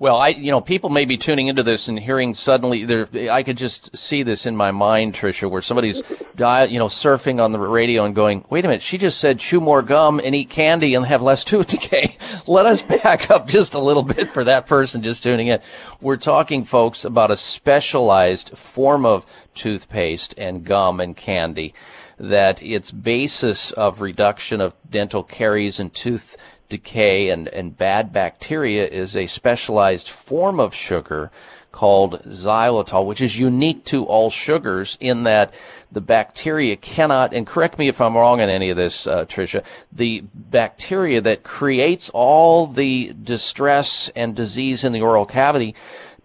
[0.00, 3.42] Well, I, you know, people may be tuning into this and hearing suddenly there, I
[3.42, 6.02] could just see this in my mind, Trisha, where somebody's,
[6.36, 9.40] dial you know, surfing on the radio and going, wait a minute, she just said
[9.40, 12.16] chew more gum and eat candy and have less tooth decay.
[12.46, 15.58] Let us back up just a little bit for that person just tuning in.
[16.00, 19.26] We're talking, folks, about a specialized form of
[19.56, 21.74] toothpaste and gum and candy
[22.20, 26.36] that its basis of reduction of dental caries and tooth
[26.68, 31.30] decay and, and bad bacteria is a specialized form of sugar
[31.72, 35.52] called xylitol, which is unique to all sugars in that
[35.92, 39.62] the bacteria cannot, and correct me if I'm wrong on any of this, uh, Trisha,
[39.92, 45.74] the bacteria that creates all the distress and disease in the oral cavity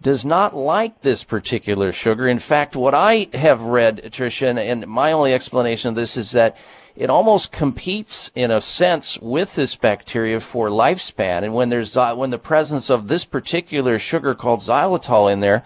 [0.02, 2.28] does not like this particular sugar.
[2.28, 6.32] In fact, what I have read, Trisha, and, and my only explanation of this is
[6.32, 6.56] that
[6.96, 11.42] it almost competes in a sense with this bacteria for lifespan.
[11.42, 15.64] And when there's when the presence of this particular sugar called xylitol in there,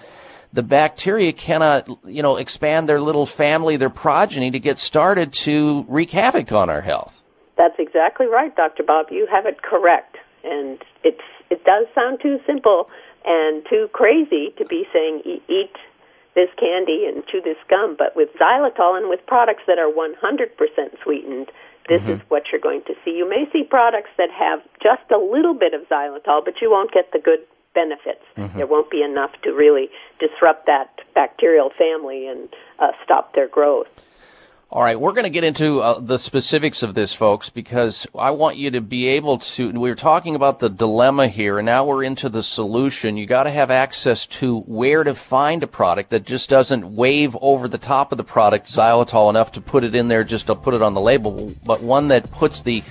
[0.53, 5.85] the bacteria cannot, you know, expand their little family, their progeny to get started to
[5.89, 7.23] wreak havoc on our health.
[7.59, 8.83] That's exactly right, Dr.
[8.83, 9.07] Bob.
[9.11, 10.17] You have it correct.
[10.45, 11.21] And it's
[11.51, 12.89] it does sound too simple
[13.25, 15.75] and too crazy to be saying eat
[16.39, 20.55] this candy and chew this gum, but with xylitol and with products that are 100%
[21.03, 21.51] sweetened,
[21.89, 22.13] this mm-hmm.
[22.13, 23.11] is what you're going to see.
[23.11, 26.93] You may see products that have just a little bit of xylitol, but you won't
[26.93, 27.41] get the good
[27.75, 28.23] benefits.
[28.37, 28.57] Mm-hmm.
[28.57, 33.89] There won't be enough to really disrupt that bacterial family and uh, stop their growth.
[34.71, 38.33] All right, we're going to get into uh, the specifics of this, folks, because I
[38.33, 39.71] want you to be able to.
[39.71, 43.17] We were talking about the dilemma here, and now we're into the solution.
[43.17, 47.35] You got to have access to where to find a product that just doesn't wave
[47.41, 50.55] over the top of the product xylitol enough to put it in there just to
[50.55, 52.83] put it on the label, but one that puts the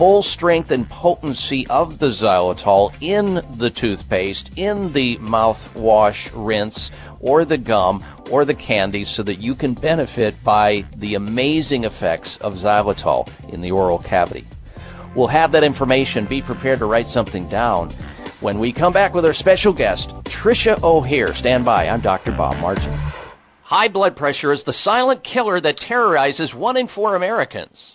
[0.00, 6.90] full strength and potency of the xylitol in the toothpaste, in the mouthwash rinse,
[7.20, 12.38] or the gum, or the candy so that you can benefit by the amazing effects
[12.38, 14.42] of xylitol in the oral cavity.
[15.14, 16.24] We'll have that information.
[16.24, 17.90] Be prepared to write something down
[18.40, 21.34] when we come back with our special guest, Trisha O'Hehir.
[21.34, 21.90] Stand by.
[21.90, 22.32] I'm Dr.
[22.32, 22.90] Bob Martin.
[23.64, 27.94] High blood pressure is the silent killer that terrorizes one in four Americans.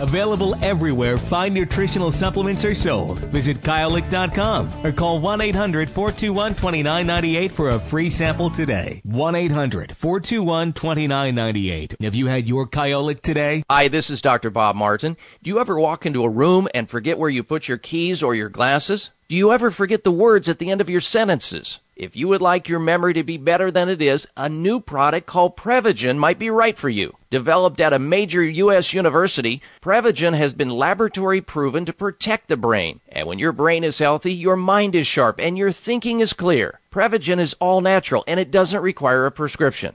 [0.00, 3.18] Available everywhere fine nutritional supplements are sold.
[3.18, 9.00] Visit Kyolic.com or call 1 800 421 2998 for a free sample today.
[9.04, 11.96] 1 800 421 2998.
[12.00, 13.62] Have you had your Kyolic today?
[13.68, 14.50] Hi, this is Dr.
[14.50, 15.16] Bob Martin.
[15.42, 18.34] Do you ever walk into a room and forget where you put your keys or
[18.34, 19.10] your glasses?
[19.28, 21.80] Do you ever forget the words at the end of your sentences?
[21.94, 25.26] If you would like your memory to be better than it is, a new product
[25.26, 27.14] called Prevagen might be right for you.
[27.28, 28.94] Developed at a major U.S.
[28.94, 33.00] university, Prevagen has been laboratory proven to protect the brain.
[33.10, 36.80] And when your brain is healthy, your mind is sharp and your thinking is clear.
[36.90, 39.94] Prevagen is all natural and it doesn't require a prescription.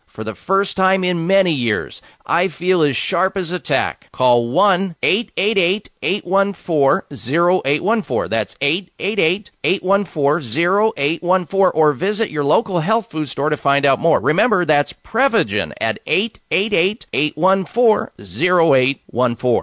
[0.11, 4.09] For the first time in many years, I feel as sharp as a tack.
[4.11, 7.01] Call 1 888 814
[7.63, 8.29] 0814.
[8.29, 14.19] That's 888 814 0814 or visit your local health food store to find out more.
[14.19, 19.61] Remember, that's Prevagen at 888 814 0814.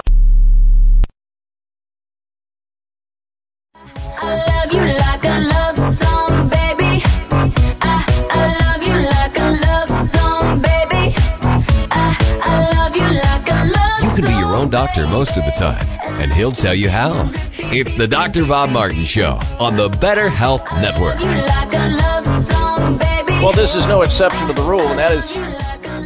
[14.59, 15.87] Own doctor most of the time,
[16.21, 17.31] and he'll tell you how.
[17.71, 18.45] It's the Dr.
[18.45, 21.15] Bob Martin Show on the Better Health Network.
[21.21, 23.33] like a love song, baby.
[23.35, 25.33] Well, this is no exception to the rule, and that is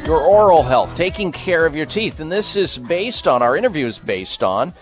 [0.07, 2.21] your oral health, taking care of your teeth.
[2.21, 4.75] And this is based on, our interview is based on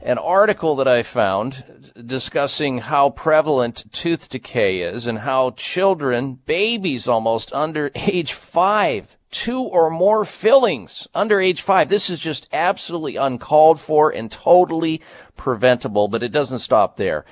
[0.00, 7.06] an article that I found discussing how prevalent tooth decay is and how children, babies
[7.06, 11.88] almost under age five, two or more fillings under age five.
[11.88, 15.02] This is just absolutely uncalled for and totally
[15.36, 17.24] preventable, but it doesn't stop there.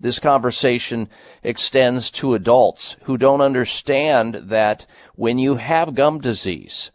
[0.00, 1.08] This conversation
[1.42, 6.90] extends to adults who don't understand that when you have gum disease,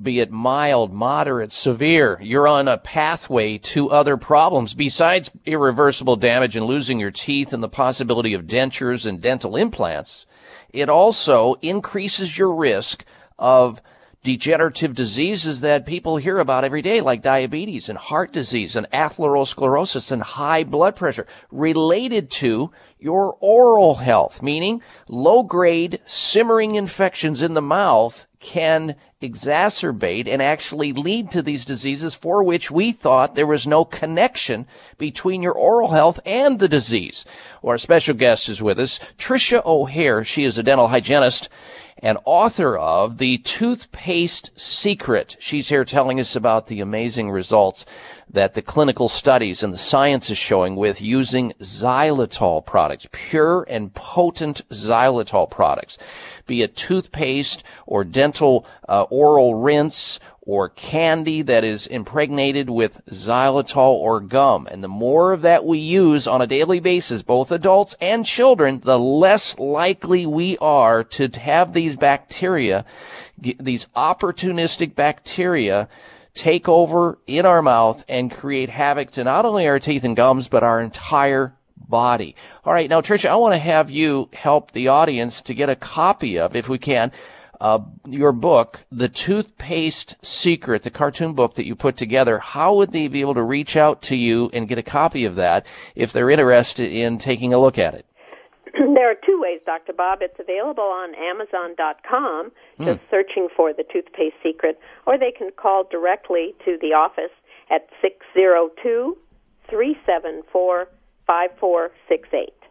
[0.00, 6.56] be it mild, moderate, severe, you're on a pathway to other problems besides irreversible damage
[6.56, 10.26] and losing your teeth and the possibility of dentures and dental implants.
[10.70, 13.04] It also increases your risk
[13.38, 13.80] of
[14.24, 20.10] degenerative diseases that people hear about every day, like diabetes and heart disease and atherosclerosis
[20.10, 27.52] and high blood pressure, related to your oral health, meaning low grade simmering infections in
[27.52, 33.46] the mouth can exacerbate and actually lead to these diseases for which we thought there
[33.46, 34.66] was no connection
[34.96, 37.26] between your oral health and the disease.
[37.62, 40.24] Well, our special guest is with us, Trisha O'Hehir.
[40.24, 41.50] She is a dental hygienist
[42.04, 45.38] and author of The Toothpaste Secret.
[45.40, 47.86] She's here telling us about the amazing results
[48.30, 53.94] that the clinical studies and the science is showing with using xylitol products, pure and
[53.94, 55.96] potent xylitol products,
[56.46, 63.94] be it toothpaste or dental uh, oral rinse or candy that is impregnated with xylitol
[63.94, 64.66] or gum.
[64.70, 68.80] And the more of that we use on a daily basis, both adults and children,
[68.84, 72.84] the less likely we are to have these bacteria,
[73.38, 75.88] these opportunistic bacteria,
[76.34, 80.48] take over in our mouth and create havoc to not only our teeth and gums,
[80.48, 82.34] but our entire body.
[82.64, 85.76] All right, now Trisha, I want to have you help the audience to get a
[85.76, 87.12] copy of, if we can,
[87.64, 92.92] uh, your book, The Toothpaste Secret, the cartoon book that you put together, how would
[92.92, 96.12] they be able to reach out to you and get a copy of that if
[96.12, 98.04] they're interested in taking a look at it?
[98.94, 99.94] There are two ways, Dr.
[99.94, 100.18] Bob.
[100.20, 102.84] It's available on Amazon.com, hmm.
[102.84, 103.10] just mm.
[103.10, 107.32] searching for The Toothpaste Secret, or they can call directly to the office
[107.70, 109.16] at 602
[109.70, 110.88] 374
[111.26, 112.63] 5468.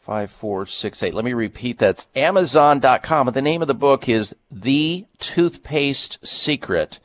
[0.00, 1.14] 5468.
[1.14, 2.06] Let me repeat that.
[2.16, 3.28] Amazon.com.
[3.28, 6.98] And the name of the book is The Toothpaste Secret.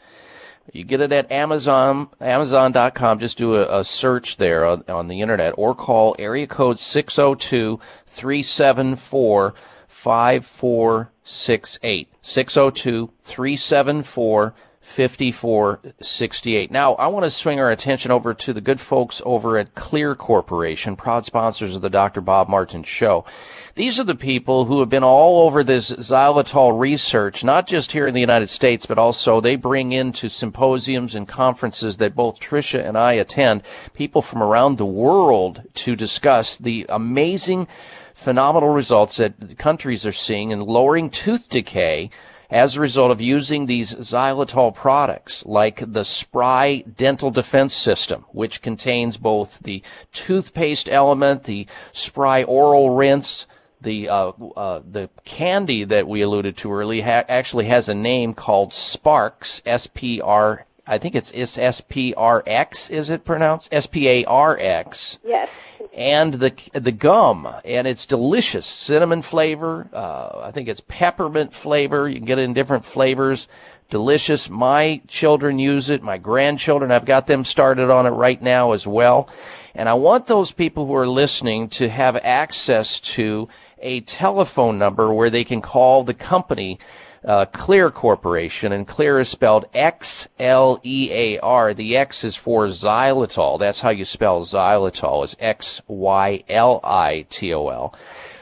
[0.72, 3.20] You get it at Amazon, Amazon.com.
[3.20, 7.80] Just do a, a search there on, on, the internet or call area code 602
[8.08, 9.54] 374
[9.88, 12.10] 5468.
[12.22, 14.56] 602 374
[14.86, 16.72] 5468.
[16.72, 20.16] Now, I want to swing our attention over to the good folks over at Xlear
[20.16, 22.22] Corporation, proud sponsors of the Dr.
[22.22, 23.26] Bob Martin Show.
[23.74, 28.08] These are the people who have been all over this xylitol research, not just here
[28.08, 32.88] in the United States, but also they bring into symposiums and conferences that both Trisha
[32.88, 33.64] and I attend,
[33.94, 37.68] people from around the world to discuss the amazing
[38.14, 42.12] phenomenal results that countries are seeing in lowering tooth decay
[42.56, 48.62] as a result of using these xylitol products like the Spry Dental Defense System, which
[48.62, 49.84] contains both the
[50.14, 53.46] toothpaste element, the Spry oral rinse,
[53.82, 58.34] the uh, uh, the candy that we alluded to earlier ha- actually has a name
[58.34, 60.66] called SparX, S P R.
[60.88, 62.90] I think it's, it's S P R X.
[62.90, 65.20] Is it pronounced S P A R X?
[65.26, 65.50] Yes.
[65.94, 69.88] And the the gum, and it's delicious, cinnamon flavor.
[69.94, 72.10] Uh, I think it's peppermint flavor.
[72.10, 73.48] You can get it in different flavors.
[73.90, 74.50] Delicious.
[74.50, 76.02] My children use it.
[76.02, 79.30] My grandchildren, I've got them started on it right now as well.
[79.74, 83.48] And I want those people who are listening to have access to
[83.80, 86.80] a telephone number where they can call the company
[87.26, 91.74] uh, Xlear Corporation, and Xlear is spelled X L E A R.
[91.74, 93.60] The X is for xylitol.
[93.60, 95.24] That's how you spell xylitol.
[95.24, 97.96] Is X Y L I T O L.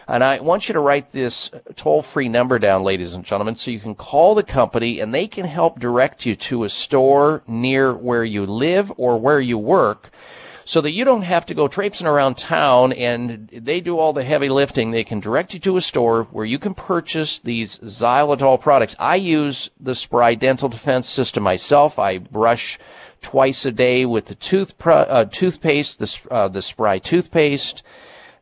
[0.05, 3.71] And I want you to write this toll free number down, ladies and gentlemen, so
[3.71, 7.93] you can call the company and they can help direct you to a store near
[7.93, 10.11] where you live or where you work
[10.65, 14.23] so that you don't have to go traipsing around town and they do all the
[14.23, 14.91] heavy lifting.
[14.91, 18.95] They can direct you to a store where you can purchase these xylitol products.
[18.99, 21.99] I use the Spry Dental Defense System myself.
[21.99, 22.79] I brush
[23.21, 27.83] twice a day with the tooth uh, toothpaste, the uh, the Spry toothpaste,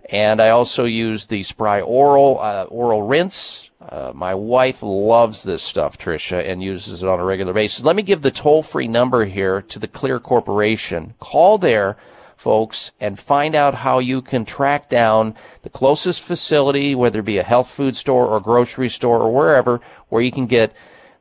[0.09, 3.70] and I also use the Spry oral uh, oral rinse.
[3.89, 7.83] Uh, my wife loves this stuff, Trisha, and uses it on a regular basis.
[7.83, 11.15] Let me give the toll free number here to the Xlear Corporation.
[11.19, 11.97] Call there
[12.41, 17.37] folks, and find out how you can track down the closest facility, whether it be
[17.37, 19.79] a health food store or grocery store or wherever,
[20.09, 20.73] where you can get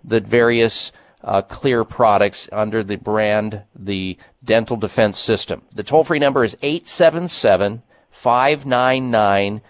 [0.02, 0.92] the various
[1.22, 5.60] uh, Xlear products under the brand the Dental Defense System.
[5.76, 9.60] The toll free number is 877 599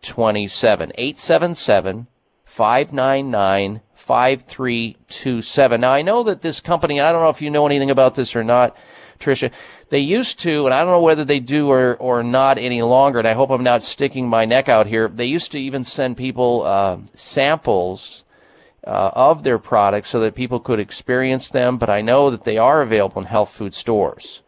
[0.00, 0.92] 5327.
[0.94, 2.06] 877
[2.44, 5.80] 599 5327.
[5.80, 8.34] Now I know that this company, I don't know if you know anything about this
[8.34, 8.76] or not,
[9.18, 9.50] Trisha.
[9.90, 13.18] They used to, and I don't know whether they do or, or not any longer,
[13.18, 15.08] and I hope I'm not sticking my neck out here.
[15.08, 18.24] They used to even send people uh, samples
[18.86, 22.56] uh, of their products so that people could experience them, but I know that they
[22.58, 24.42] are available in health food stores.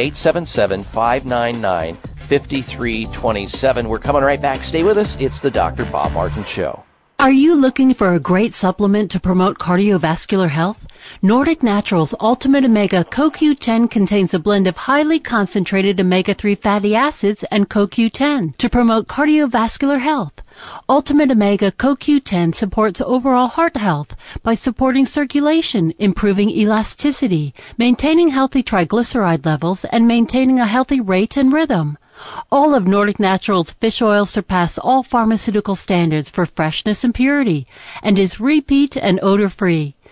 [2.29, 3.87] 877-599-5327.
[3.87, 4.65] We're coming right back.
[4.65, 5.17] Stay with us.
[5.21, 5.85] It's the Dr.
[5.87, 6.83] Bob Martin Show.
[7.19, 10.87] Are you looking for a great supplement to promote cardiovascular health?
[11.23, 17.71] Nordic Naturals Ultimate Omega CoQ10 contains a blend of highly concentrated omega-3 fatty acids and
[17.71, 20.43] CoQ10 to promote cardiovascular health.
[20.91, 29.47] Ultimate Omega CoQ10 supports overall heart health by supporting circulation, improving elasticity, maintaining healthy triglyceride
[29.47, 31.97] levels, and maintaining a healthy rate and rhythm.
[32.51, 37.67] All of Nordic Naturals fish oil surpass all pharmaceutical standards for freshness and purity
[38.03, 39.96] and is repeat and odor free.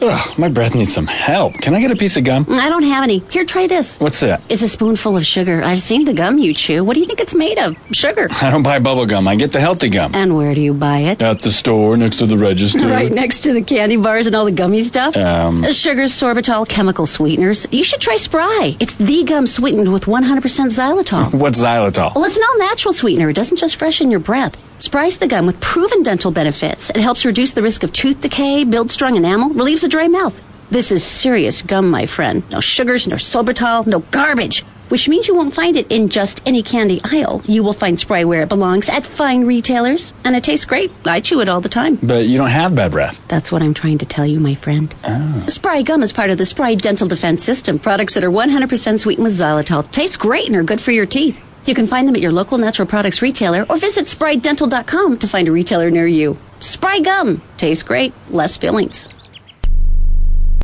[0.00, 1.54] Ugh, my breath needs some help.
[1.54, 2.46] Can I get a piece of gum?
[2.50, 3.22] I don't have any.
[3.30, 3.98] Here, try this.
[4.00, 4.42] What's that?
[4.48, 5.62] It's a spoonful of sugar.
[5.62, 6.84] I've seen the gum you chew.
[6.84, 7.76] What do you think it's made of?
[7.92, 8.28] Sugar.
[8.30, 9.28] I don't buy bubble gum.
[9.28, 10.12] I get the healthy gum.
[10.14, 11.22] And where do you buy it?
[11.22, 12.88] At the store next to the register.
[12.88, 15.16] Right next to the candy bars and all the gummy stuff.
[15.16, 17.66] Um, Uh, Sugar, sorbitol, chemical sweeteners.
[17.70, 18.76] You should try Spry.
[18.80, 21.32] It's the gum sweetened with 100% xylitol.
[21.34, 22.14] What's xylitol?
[22.14, 23.28] Well, it's an all natural sweetener.
[23.30, 24.56] It doesn't just freshen your breath.
[24.84, 26.90] Spry's the gum with proven dental benefits.
[26.90, 30.38] It helps reduce the risk of tooth decay, builds strong enamel, relieves a dry mouth.
[30.70, 32.42] This is serious gum, my friend.
[32.50, 34.62] No sugars, no sorbitol, no garbage.
[34.90, 37.40] which means you won't find it in just any candy aisle.
[37.46, 40.92] You will find Spry where it belongs at fine retailers, and it tastes great.
[41.06, 41.98] I chew it all the time.
[42.02, 43.26] But you don't have bad breath.
[43.26, 44.94] That's what I'm trying to tell you, my friend.
[45.02, 45.44] Oh.
[45.46, 47.78] Spry gum is part of the Spry Dental Defense System.
[47.78, 51.40] Products that are 100% sweetened with xylitol taste great and are good for your teeth.
[51.66, 55.48] You can find them at your local natural products retailer or visit sprydental.com to find
[55.48, 56.36] a retailer near you.
[56.60, 59.08] Spry gum tastes great, less fillings.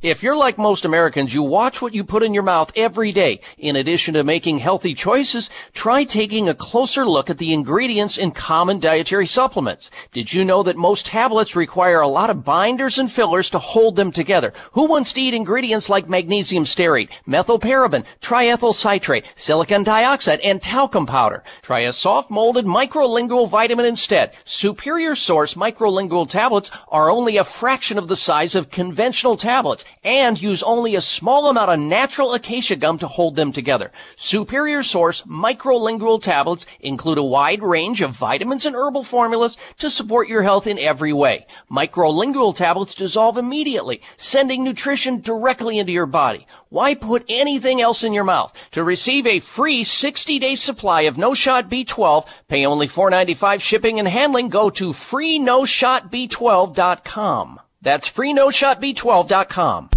[0.03, 3.43] If you're like most Americans, you watch what you put in your mouth every day.
[3.59, 8.31] In addition to making healthy choices, try taking a closer look at the ingredients in
[8.31, 9.91] common dietary supplements.
[10.15, 13.95] Did you know that most tablets require a lot of binders and fillers to hold
[13.95, 14.55] them together?
[14.73, 21.05] Who wants to eat ingredients like magnesium stearate, methylparaben, triethyl citrate, silicon dioxide, and talcum
[21.05, 21.45] powder?
[21.61, 24.33] Try a soft molded microlingual vitamin instead.
[24.47, 30.41] Superior Source microlingual tablets are only a fraction of the size of conventional tablets and
[30.41, 33.91] use only a small amount of natural acacia gum to hold them together.
[34.17, 40.29] Superior Source microlingual tablets include a wide range of vitamins and herbal formulas to support
[40.29, 41.47] your health in every way.
[41.71, 46.47] Microlingual tablets dissolve immediately, sending nutrition directly into your body.
[46.71, 48.53] Why put anything else in your mouth?
[48.73, 54.07] To receive a free 60-day supply of No Shot B12, pay only $4.95 shipping and
[54.07, 54.49] handling.
[54.49, 57.61] Go to freenoshotb12.com.
[57.83, 59.89] That's freenoshotb12.com.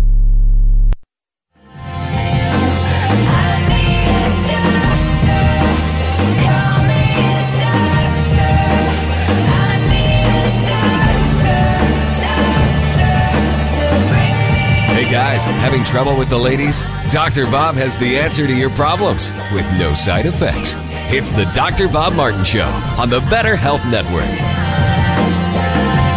[14.93, 16.85] Hey guys, having trouble with the ladies?
[17.11, 17.45] Dr.
[17.47, 20.75] Bob has the answer to your problems with no side effects.
[21.11, 21.89] It's the Dr.
[21.89, 24.92] Bob Martin Show on the Better Health Network.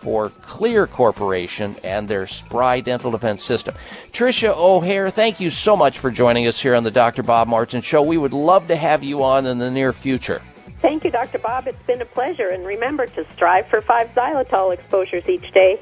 [0.03, 3.75] for Xlear Corporation and their Spry Dental Defense System.
[4.13, 7.23] Trisha O'Hehir, thank you so much for joining us here on the Dr.
[7.23, 8.03] Bob Martin Show.
[8.03, 10.43] We would love to have you on in the near future.
[10.81, 11.39] Thank you, Dr.
[11.39, 11.69] Bob.
[11.69, 12.49] It's been a pleasure.
[12.49, 15.81] And remember to strive for five xylitol exposures each day.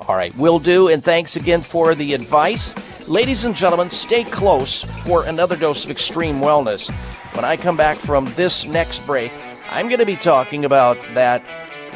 [0.00, 0.88] All right, will do.
[0.88, 2.74] And thanks again for the advice.
[3.06, 6.90] Ladies and gentlemen, stay close for another dose of extreme wellness.
[7.36, 9.30] When I come back from this next break,
[9.70, 11.42] I'm going to be talking about that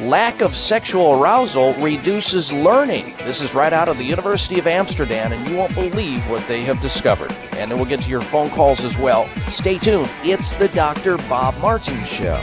[0.00, 3.14] lack of sexual arousal reduces learning.
[3.18, 6.62] This is right out of the University of Amsterdam, and you won't believe what they
[6.62, 7.32] have discovered.
[7.52, 9.28] And then we'll get to your phone calls as well.
[9.50, 10.10] Stay tuned.
[10.22, 11.18] It's the Dr.
[11.28, 12.42] Bob Martin Show.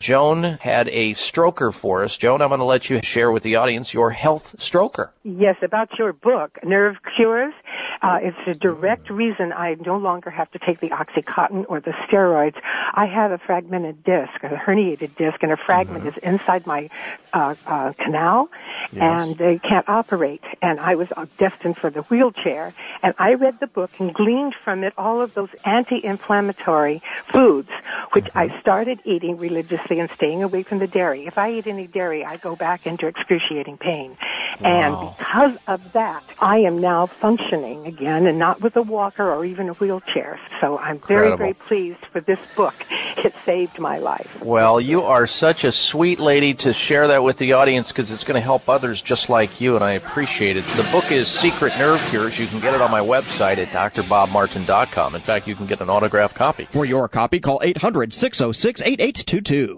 [0.00, 2.16] Joan had a stroker for us.
[2.16, 5.10] Joan, I'm going to let you share with the audience your health stroker.
[5.24, 7.52] Yes, about your book, Nerve Cures.
[8.00, 11.90] Uh, it's a direct reason I no longer have to take the Oxycontin or the
[12.06, 12.54] steroids.
[12.94, 16.90] I have a fragmented disc, a herniated disc, and a fragment is inside my
[17.32, 18.50] uh, uh, canal,
[18.92, 20.44] and they can't operate.
[20.62, 22.72] And I was uh, destined for the wheelchair.
[23.02, 27.70] And I read the book and gleaned from it all of those anti-inflammatory foods,
[28.12, 31.26] which I started eating religiously and staying away from the dairy.
[31.26, 34.16] If I eat any dairy, I go back into excruciating pain.
[34.60, 39.44] And because of that, I am now functioning again and not with a walker or
[39.44, 40.40] even a wheelchair.
[40.60, 41.36] So I'm very, Incredible.
[41.38, 42.74] very pleased with this book.
[43.18, 44.40] It saved my life.
[44.44, 48.22] Well, you are such a sweet lady to share that with the audience because it's
[48.22, 50.62] going to help others just like you, and I appreciate it.
[50.76, 52.38] The book is Secret Nerve Cures.
[52.38, 55.16] You can get it on my website at drbobmartin.com.
[55.16, 56.66] In fact, you can get an autographed copy.
[56.66, 59.77] For your copy, call 800 606 8822.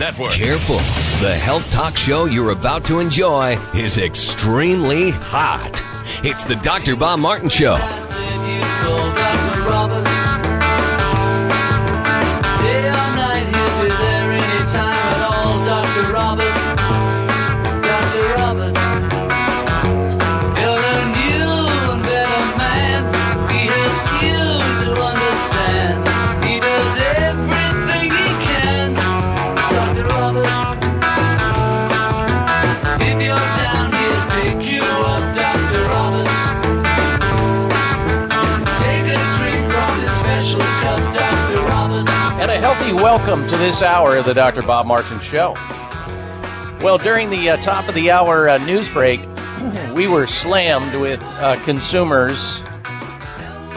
[0.00, 0.32] Network.
[0.32, 0.78] Careful.
[1.20, 5.84] The health talk show you're about to enjoy is extremely hot.
[6.24, 6.96] It's the Dr.
[6.96, 7.76] Bob Martin Show.
[43.00, 44.60] Welcome to this hour of the Dr.
[44.60, 45.54] Bob Martin Show.
[46.82, 49.20] Well, during the uh, top of the hour uh, news break,
[49.94, 52.62] we were slammed with uh, consumers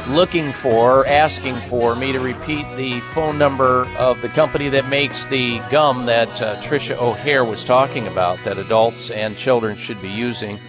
[0.09, 5.25] looking for, asking for me to repeat the phone number of the company that makes
[5.27, 10.09] the gum that uh, Trisha O'Hehir was talking about that adults and children should be
[10.09, 10.59] using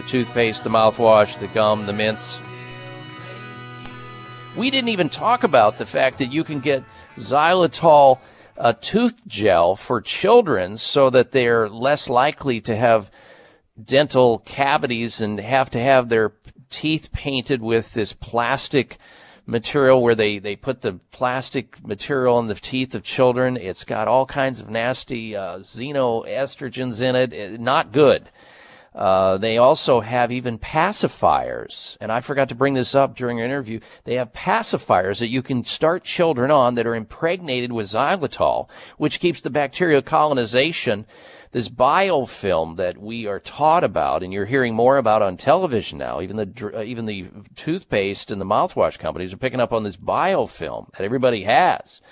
[0.00, 2.38] the toothpaste, the mouthwash, the gum, the mints.
[4.56, 6.84] We didn't even talk about the fact that you can get
[7.18, 8.18] xylitol
[8.56, 13.10] uh, tooth gel for children so that they're less likely to have
[13.82, 16.32] dental cavities and have to have their
[16.70, 18.98] teeth painted with this plastic
[19.46, 23.56] material where they, they put the plastic material in the teeth of children.
[23.56, 27.60] It's got all kinds of nasty uh, xenoestrogens in it.
[27.60, 28.28] Not good.
[28.98, 33.44] Uh, they also have even pacifiers, and I forgot to bring this up during our
[33.44, 33.78] interview.
[34.02, 39.20] They have pacifiers that you can start children on that are impregnated with xylitol, which
[39.20, 41.06] keeps the bacterial colonization,
[41.52, 46.20] this biofilm that we are taught about, and you're hearing more about on television now.
[46.20, 49.96] Even the uh, even the toothpaste and the mouthwash companies are picking up on this
[49.96, 52.02] biofilm that everybody has.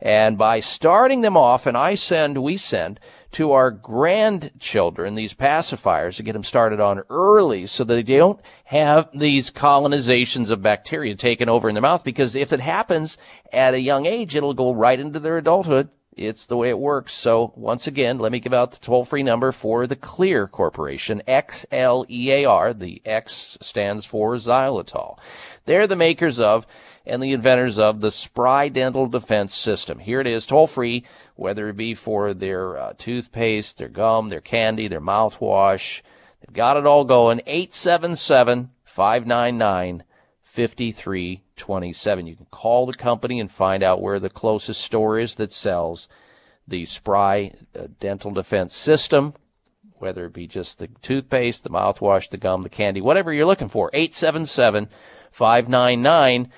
[0.00, 2.98] And by starting them off, and I send, we send
[3.32, 8.40] to our grandchildren these pacifiers to get them started on early so that they don't
[8.64, 13.18] have these colonizations of bacteria taken over in their mouth because if it happens
[13.52, 15.88] at a young age, it'll go right into their adulthood.
[16.14, 17.14] It's the way it works.
[17.14, 21.22] So once again, let me give out the toll free number for the Xlear Corporation,
[21.26, 22.74] X-L-E-A-R.
[22.74, 25.16] The X stands for xylitol.
[25.64, 26.66] They're the makers of
[27.06, 29.98] and the inventors of the Spry Dental Defense System.
[29.98, 31.04] Here it is, toll free,
[31.42, 36.00] whether it be for their uh, toothpaste, their gum, their candy, their mouthwash.
[36.40, 37.40] They've got it all going.
[37.46, 40.04] 877 599
[40.44, 42.26] 5327.
[42.28, 46.06] You can call the company and find out where the closest store is that sells
[46.68, 49.34] the Spry uh, Dental Defense System,
[49.94, 53.68] whether it be just the toothpaste, the mouthwash, the gum, the candy, whatever you're looking
[53.68, 53.90] for.
[53.92, 54.88] 877
[55.32, 56.52] 599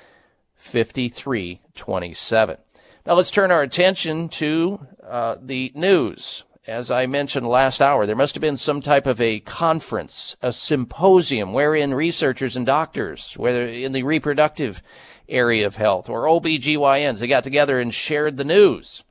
[0.56, 2.58] 5327.
[3.06, 6.44] Now let's turn our attention to uh, the news.
[6.66, 10.50] As I mentioned last hour, there must have been some type of a conference, a
[10.54, 14.80] symposium, wherein researchers and doctors, whether in the reproductive
[15.28, 19.04] area of health or OBGYNs, they got together and shared the news.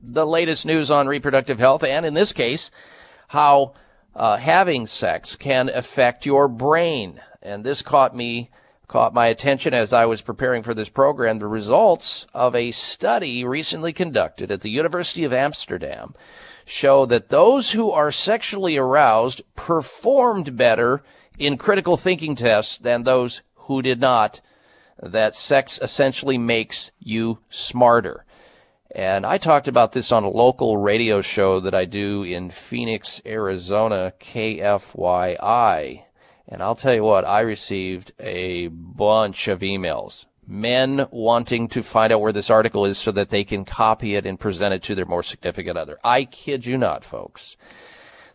[0.00, 2.70] The latest news on reproductive health, and in this case,
[3.26, 3.74] how
[4.14, 7.20] uh, having sex can affect your brain.
[7.42, 8.52] And this caught me
[8.88, 13.44] caught my attention as I was preparing for this program the results of a study
[13.44, 16.14] recently conducted at the University of Amsterdam
[16.64, 21.02] show that those who are sexually aroused performed better
[21.38, 24.40] in critical thinking tests than those who did not.
[25.00, 28.24] That sex essentially makes you smarter.
[28.90, 33.20] And I talked about this on a local radio show that I do in Phoenix,
[33.26, 36.05] Arizona, KFYI.
[36.48, 40.26] And I'll tell you what, I received a bunch of emails.
[40.46, 44.26] Men wanting to find out where this article is so that they can copy it
[44.26, 45.98] and present it to their more significant other.
[46.04, 47.56] I kid you not, folks.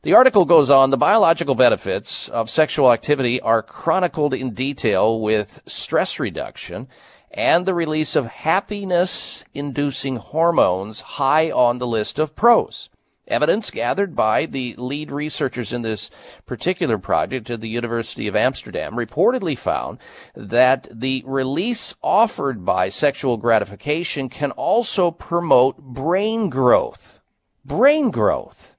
[0.03, 5.61] The article goes on, the biological benefits of sexual activity are chronicled in detail with
[5.65, 6.87] stress reduction
[7.33, 12.89] and the release of happiness inducing hormones high on the list of pros.
[13.31, 16.11] Evidence gathered by the lead researchers in this
[16.45, 19.99] particular project at the University of Amsterdam reportedly found
[20.35, 27.21] that the release offered by sexual gratification can also promote brain growth.
[27.63, 28.75] Brain growth.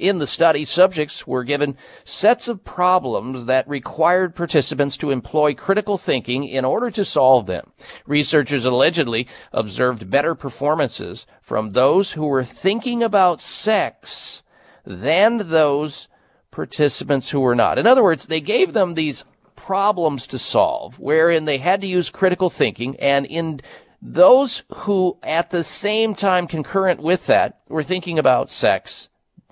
[0.00, 1.76] In the study, subjects were given
[2.06, 7.72] sets of problems that required participants to employ critical thinking in order to solve them.
[8.06, 14.42] Researchers allegedly observed better performances from those who were thinking about sex
[14.86, 16.08] than those
[16.50, 17.76] participants who were not.
[17.76, 19.24] In other words, they gave them these
[19.54, 23.60] problems to solve wherein they had to use critical thinking and in
[24.00, 29.09] those who at the same time concurrent with that were thinking about sex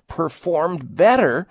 [0.09, 1.47] performed better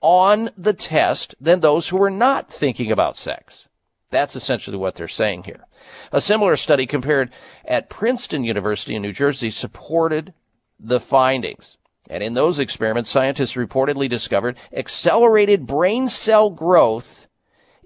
[0.00, 3.68] on the test than those who were not thinking about sex.
[4.10, 5.66] That's essentially what they're saying here.
[6.12, 7.30] A similar study compared
[7.64, 10.34] at Princeton University in New Jersey supported
[10.78, 11.78] the findings.
[12.10, 17.26] And in those experiments, scientists reportedly discovered accelerated brain cell growth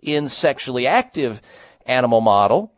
[0.02, 1.40] in sexually active
[1.84, 2.72] animal model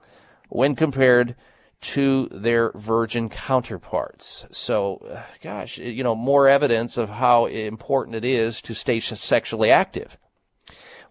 [0.48, 1.34] when compared
[1.80, 4.44] to their virgin counterparts.
[4.50, 9.70] So, uh, gosh, you know, more evidence of how important it is to stay sexually
[9.70, 10.16] active.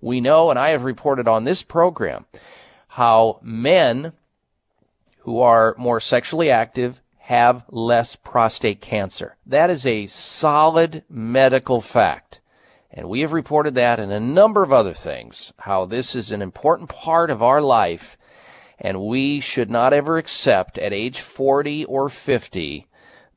[0.02, 2.26] We know, and I have reported on this program,
[2.88, 4.14] how men
[5.20, 9.36] who are more sexually active have less prostate cancer.
[9.46, 12.42] That is a solid medical fact.
[12.92, 16.42] And we have reported that and a number of other things, how this is an
[16.42, 18.17] important part of our life
[18.80, 22.88] and we should not ever accept at age 40 or 50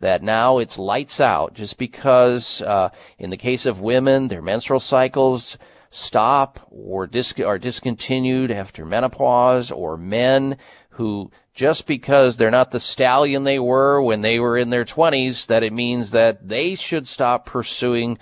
[0.01, 2.88] that now it's lights out just because, uh,
[3.18, 5.59] in the case of women, their menstrual cycles
[5.91, 7.09] stop or
[7.45, 10.57] are discontinued after menopause, or men
[10.91, 15.47] who just because they're not the stallion they were when they were in their 20s,
[15.47, 18.18] that it means that they should stop pursuing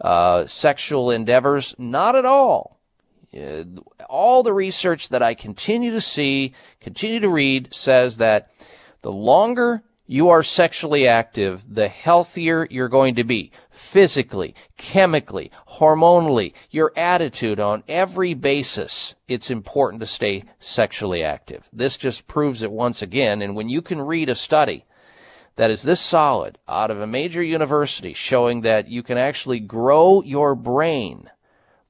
[0.00, 1.74] uh, sexual endeavors.
[1.78, 2.80] Not at all.
[3.36, 3.64] Uh,
[4.08, 8.50] all the research that I continue to see, continue to read, says that
[9.00, 13.50] the longer you are sexually active, the healthier you're going to be.
[13.70, 19.14] Physically, chemically, hormonally, your attitude on every basis.
[19.28, 21.66] It's important to stay sexually active.
[21.72, 23.40] This just proves it once again.
[23.40, 24.84] And when you can read a study
[25.56, 30.22] that is this solid out of a major university showing that you can actually grow
[30.22, 31.30] your brain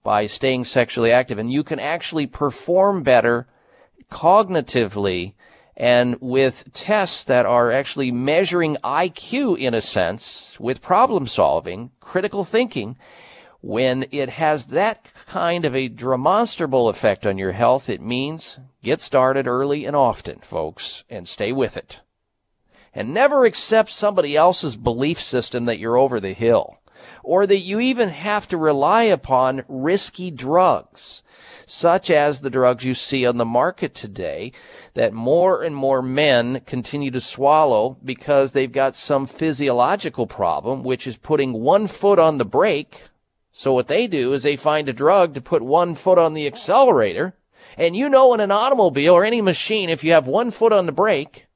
[0.03, 1.39] by staying sexually active.
[1.39, 3.47] And you can actually perform better
[4.11, 5.35] cognitively
[5.77, 12.45] and with tests that are actually measuring IQ in a sense with problem solving, critical
[12.45, 12.97] thinking,
[13.63, 19.01] when it has that kind of a demonstrable effect on your health, it means get
[19.01, 22.01] started early and often, folks, and stay with it.
[22.93, 26.79] And never accept somebody else's belief system that you're over the hill,
[27.23, 31.23] or that you even have to rely upon risky drugs
[31.66, 34.53] such as the drugs you see on the market today
[34.95, 41.07] that more and more men continue to swallow because they've got some physiological problem, which
[41.07, 43.05] is putting one foot on the brake.
[43.53, 46.47] So what they do is they find a drug to put one foot on the
[46.47, 47.35] accelerator.
[47.77, 50.87] And you know in an automobile or any machine, if you have one foot on
[50.87, 51.47] the brake,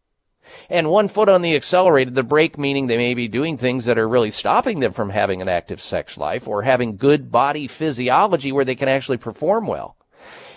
[0.69, 3.99] and one foot on the accelerator, the brake meaning they may be doing things that
[3.99, 8.53] are really stopping them from having an active sex life or having good body physiology
[8.53, 9.97] where they can actually perform well.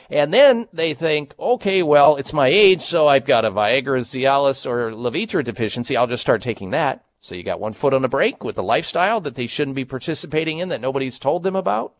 [0.10, 4.66] And then they think, okay, well, it's my age, so I've got a Viagra, Cialis,
[4.66, 5.96] or Levitra deficiency.
[5.96, 7.06] I'll just start taking that.
[7.20, 9.86] So you got one foot on the brake with a lifestyle that they shouldn't be
[9.86, 11.94] participating in that nobody's told them about.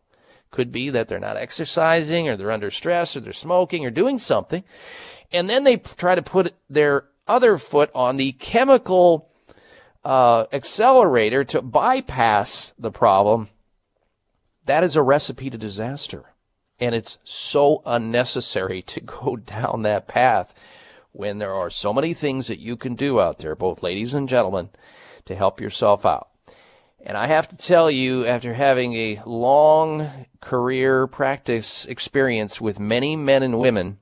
[0.50, 4.18] Could be that they're not exercising or they're under stress or they're smoking or doing
[4.18, 4.64] something.
[5.30, 9.30] And then they try to put their other foot on the chemical
[10.04, 13.48] uh, accelerator to bypass the problem.
[14.66, 16.24] That is a recipe to disaster.
[16.80, 20.52] And it's so unnecessary to go down that path
[21.12, 24.28] when there are so many things that you can do out there, both ladies and
[24.28, 24.70] gentlemen,
[25.24, 26.28] to help yourself out.
[27.02, 33.16] And I have to tell you, after having a long career practice experience with many
[33.16, 33.98] men and women,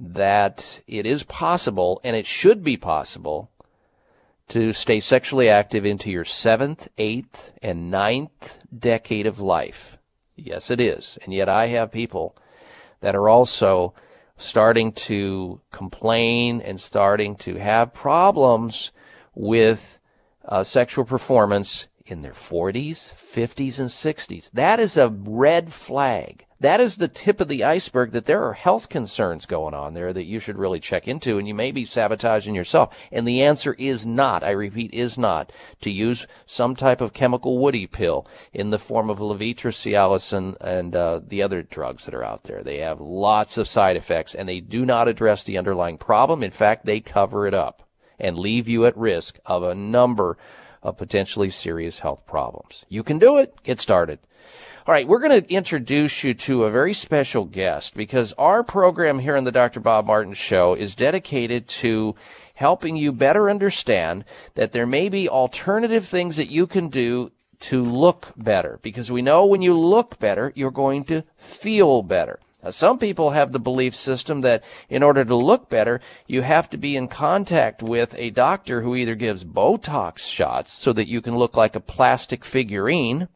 [0.00, 3.50] that it is possible, and it should be possible,
[4.48, 9.98] to stay sexually active into your seventh, eighth, and ninth decade of life.
[10.34, 11.18] Yes, it is.
[11.22, 12.34] And yet I have people
[13.00, 13.94] that are also
[14.38, 18.90] starting to complain and starting to have problems
[19.34, 20.00] with
[20.46, 24.50] uh, sexual performance in their 40s, 50s, and 60s.
[24.52, 28.52] That is a red flag that is the tip of the iceberg that there are
[28.52, 31.86] health concerns going on there that you should really check into and you may be
[31.86, 32.94] sabotaging yourself.
[33.10, 37.58] And the answer is not, I repeat, is not to use some type of chemical
[37.58, 42.14] woody pill in the form of Levitra, Cialis, and, and uh, the other drugs that
[42.14, 42.62] are out there.
[42.62, 46.42] They have lots of side effects and they do not address the underlying problem.
[46.42, 47.82] In fact, they cover it up
[48.18, 50.36] and leave you at risk of a number
[50.82, 52.84] of potentially serious health problems.
[52.88, 53.54] You can do it.
[53.64, 54.18] Get started.
[54.90, 59.20] All right, we're going to introduce you to a very special guest because our program
[59.20, 59.78] here on the Dr.
[59.78, 62.16] Bob Martin Show is dedicated to
[62.54, 64.24] helping you better understand
[64.56, 67.30] that there may be alternative things that you can do
[67.60, 72.40] to look better because we know when you look better, you're going to feel better.
[72.64, 76.68] Now, some people have the belief system that in order to look better, you have
[76.70, 81.22] to be in contact with a doctor who either gives Botox shots so that you
[81.22, 83.28] can look like a plastic figurine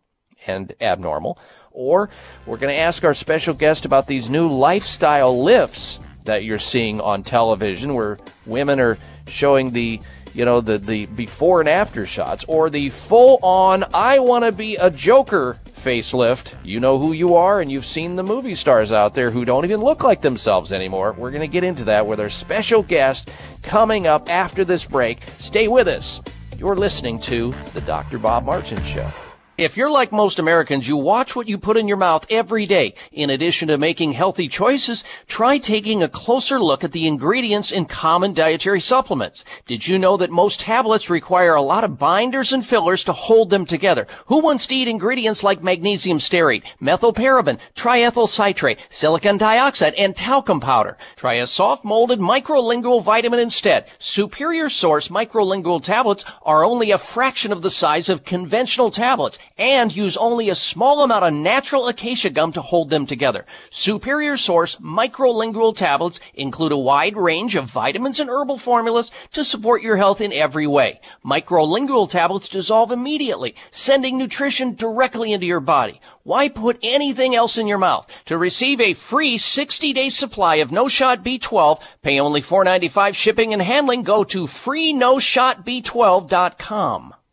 [0.46, 1.38] and abnormal.
[1.72, 2.10] Or
[2.46, 7.00] we're going to ask our special guest about these new lifestyle lifts that you're seeing
[7.00, 8.16] on television where
[8.46, 10.00] women are showing the
[10.32, 14.52] you know the the before and after shots or the full on I want to
[14.52, 16.54] be a joker facelift.
[16.64, 19.64] You know who you are and you've seen the movie stars out there who don't
[19.64, 21.12] even look like themselves anymore.
[21.12, 23.30] We're going to get into that with our special guest
[23.62, 25.18] coming up after this break.
[25.38, 26.22] Stay with us.
[26.58, 28.18] You're listening to the Dr.
[28.18, 29.10] Bob Martin show.
[29.56, 32.94] If you're like most Americans, you watch what you put in your mouth every day.
[33.12, 37.84] In addition to making healthy choices, try taking a closer look at the ingredients in
[37.84, 39.44] common dietary supplements.
[39.68, 43.50] Did you know that most tablets require a lot of binders and fillers to hold
[43.50, 44.08] them together?
[44.26, 50.58] Who wants to eat ingredients like magnesium stearate, methylparaben, triethyl citrate, silicon dioxide, and talcum
[50.58, 50.98] powder?
[51.14, 53.86] Try a soft molded microlingual vitamin instead.
[54.00, 59.94] Superior Source microlingual tablets are only a fraction of the size of conventional tablets and
[59.94, 63.46] use only a small amount of natural acacia gum to hold them together.
[63.70, 69.82] Superior Source microlingual tablets include a wide range of vitamins and herbal formulas to support
[69.82, 71.00] your health in every way.
[71.24, 76.00] Microlingual tablets dissolve immediately, sending nutrition directly into your body.
[76.24, 78.08] Why put anything else in your mouth?
[78.26, 83.62] To receive a free 60-day supply of No Shot B12, pay only $4.95 shipping and
[83.62, 84.02] handling.
[84.02, 87.14] Go to freenoshotb12.com.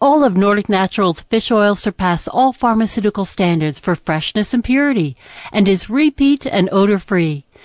[0.00, 5.16] All of Nordic Naturals fish oil surpass all pharmaceutical standards for freshness and purity
[5.52, 7.45] and is repeat and odor free.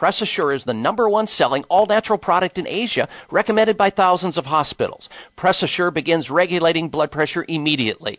[0.00, 4.38] Press Assure is the number one selling all natural product in Asia, recommended by thousands
[4.38, 5.10] of hospitals.
[5.36, 8.18] Press Assure begins regulating blood pressure immediately.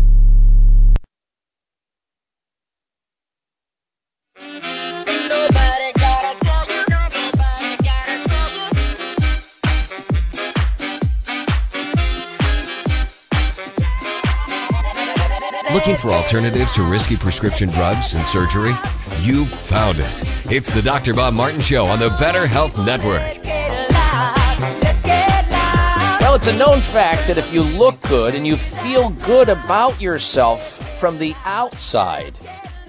[15.73, 18.73] Looking for alternatives to risky prescription drugs and surgery?
[19.19, 20.23] You found it.
[20.51, 21.13] It's the Dr.
[21.13, 23.21] Bob Martin Show on the Better Health Network.
[26.21, 30.01] Well, it's a known fact that if you look good and you feel good about
[30.01, 32.35] yourself from the outside,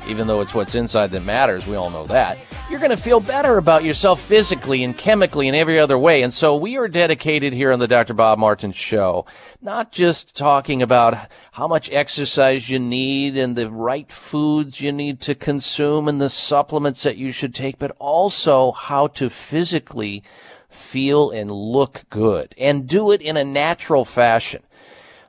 [0.06, 2.38] even though it's what's inside that matters, we all know that,
[2.68, 6.22] you're going to feel better about yourself physically and chemically and every other way.
[6.22, 8.14] And so we are dedicated here on the Dr.
[8.14, 9.26] Bob Martin Show,
[9.60, 15.20] not just talking about how much exercise you need and the right foods you need
[15.20, 20.22] to consume and the supplements that you should take, but also how to physically
[20.68, 24.62] feel and look good and do it in a natural fashion.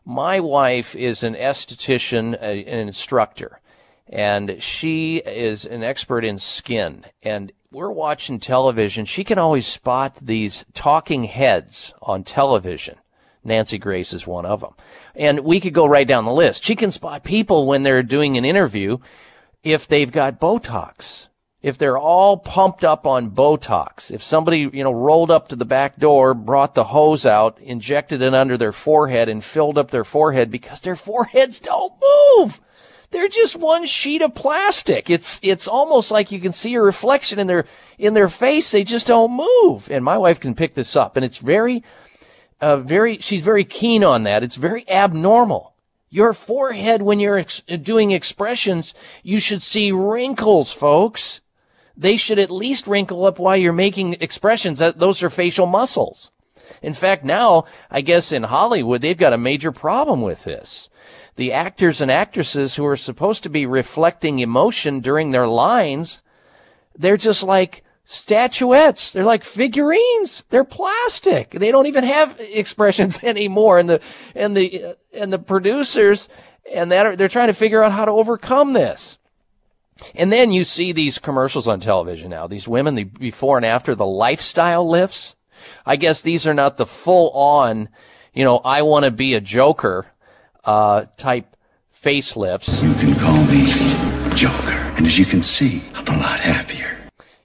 [0.06, 3.60] My wife is an esthetician, an instructor
[4.08, 7.06] and she is an expert in skin.
[7.22, 9.06] And we're watching television.
[9.06, 12.98] She can always spot these talking heads on television.
[13.44, 14.74] Nancy Grace is one of them.
[15.16, 16.64] And we could go right down the list.
[16.64, 19.00] She can spot people when they're doing an interview
[19.64, 21.28] if they've got Botox.
[21.62, 25.64] If they're all pumped up on Botox, if somebody, you know, rolled up to the
[25.64, 30.04] back door, brought the hose out, injected it under their forehead and filled up their
[30.04, 31.94] forehead because their foreheads don't
[32.38, 32.60] move
[33.14, 35.10] they're just one sheet of plastic.
[35.10, 37.66] It's it's almost like you can see a reflection in their
[37.98, 38.72] in their face.
[38.72, 39.90] They just don't move.
[39.90, 41.84] And my wife can pick this up, and it's very,
[42.60, 43.20] uh, very.
[43.20, 44.44] She's very keen on that.
[44.44, 45.74] It's very abnormal.
[46.10, 51.42] Your forehead, when you're ex- doing expressions, you should see wrinkles, folks.
[51.96, 54.80] They should at least wrinkle up while you're making expressions.
[54.80, 56.32] Those are facial muscles.
[56.82, 60.90] In fact, now, I guess in Hollywood, they've got a major problem with this
[61.36, 66.22] the actors and actresses who are supposed to be reflecting emotion during their lines,
[66.96, 69.12] they're just like statuettes.
[69.12, 70.44] They're like figurines.
[70.50, 71.52] They're plastic.
[71.52, 73.80] They don't even have expressions anymore.
[73.80, 74.02] And the
[74.36, 76.30] and the and the producers
[76.72, 79.18] and that are, they're trying to figure out how to overcome this.
[80.16, 82.48] And then you see these commercials on television now.
[82.48, 85.36] These women, the before and after the lifestyle lifts.
[85.86, 87.88] I guess these are not the full on,
[88.34, 90.06] you know, I want to be a joker
[90.64, 91.56] uh, type
[92.04, 92.84] facelifts.
[92.84, 93.66] You can call me
[94.36, 96.98] Joker, and as you can see, I'm a lot happier.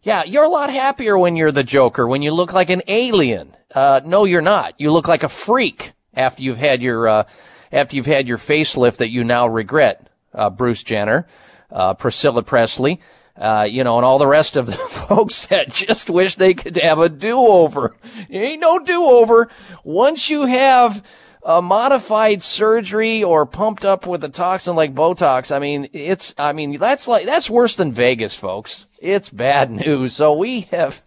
[0.03, 3.55] Yeah, you're a lot happier when you're the Joker, when you look like an alien.
[3.74, 4.81] Uh, no, you're not.
[4.81, 7.24] You look like a freak after you've had your, uh,
[7.70, 10.09] after you've had your facelift that you now regret.
[10.35, 11.27] Uh, Bruce Jenner,
[11.70, 13.01] uh, Priscilla Presley,
[13.36, 14.73] uh, you know, and all the rest of the
[15.09, 17.97] folks that just wish they could have a do-over.
[18.31, 19.49] ain't no do-over.
[19.85, 21.03] Once you have
[21.43, 26.52] a modified surgery or pumped up with a toxin like Botox, I mean, it's, I
[26.52, 28.86] mean, that's like, that's worse than Vegas, folks.
[28.98, 30.15] It's bad news.
[30.15, 31.01] So we have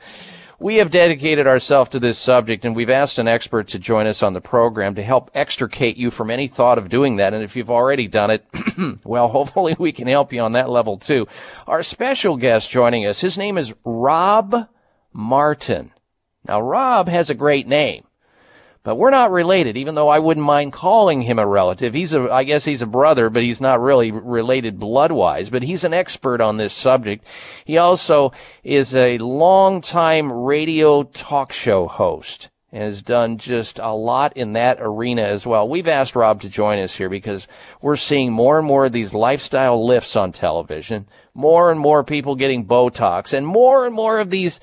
[0.62, 4.22] we have dedicated ourselves to this subject and we've asked an expert to join us
[4.22, 7.34] on the program to help extricate you from any thought of doing that.
[7.34, 8.46] And if you've already done it,
[9.04, 11.28] well, hopefully we can help you on that level too.
[11.66, 14.68] Our special guest joining us, his name is Rob
[15.12, 15.92] Martin.
[16.48, 18.06] Now, Rob has a great name.
[18.84, 21.94] But we're not related, even though I wouldn't mind calling him a relative.
[21.94, 25.84] He's a, I guess he's a brother, but he's not really related blood-wise, but he's
[25.84, 27.24] an expert on this subject.
[27.64, 28.32] He also
[28.64, 34.80] is a long-time radio talk show host and has done just a lot in that
[34.80, 35.70] arena as well.
[35.70, 37.48] We've asked Rob to join us here because
[37.84, 42.36] we're seeing more and more of these lifestyle lifts on television, more and more people
[42.36, 44.60] getting Botox, and more and more of these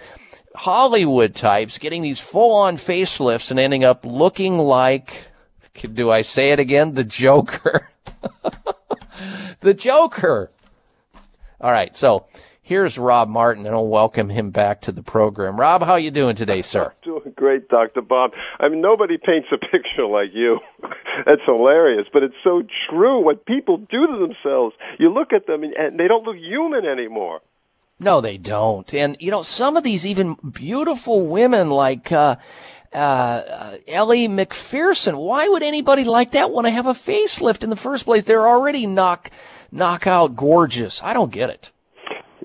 [0.59, 5.29] Hollywood types getting these full on facelifts and ending up looking like,
[5.95, 6.95] do I say it again?
[6.95, 7.89] The Joker.
[9.61, 10.51] the Joker.
[11.61, 11.95] All right.
[11.95, 12.27] So
[12.63, 15.61] here's Rob Martin and I'll welcome him back to the program.
[15.61, 16.93] Rob, how you doing today, sir?
[17.05, 18.03] Doing great, Dr.
[18.03, 18.33] Bob.
[18.59, 20.59] I mean, nobody paints a picture like you.
[21.25, 23.25] That's hilarious, but it's so true.
[23.25, 26.85] What people do to themselves, you look at them and, and they don't look human
[26.85, 27.43] anymore.
[28.01, 28.93] No, they don't.
[28.95, 32.37] And you know, some of these even beautiful women like uh,
[32.93, 35.17] uh, Ellie Macpherson.
[35.17, 38.25] Why would anybody like that want to have a facelift in the first place?
[38.25, 39.31] They're already knock
[39.73, 41.03] knockout gorgeous.
[41.03, 41.71] I don't get it.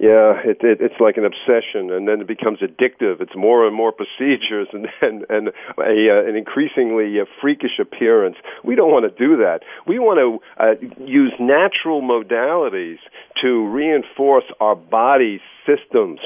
[0.03, 3.21] Yeah, it, it, it's like an obsession, and then it becomes addictive.
[3.21, 5.47] It's more and more procedures, and and, and
[5.77, 8.35] a, uh, an increasingly uh, freakish appearance.
[8.65, 9.59] We don't want to do that.
[9.88, 12.97] We want to uh, use natural modalities
[13.43, 16.19] to reinforce our body's systems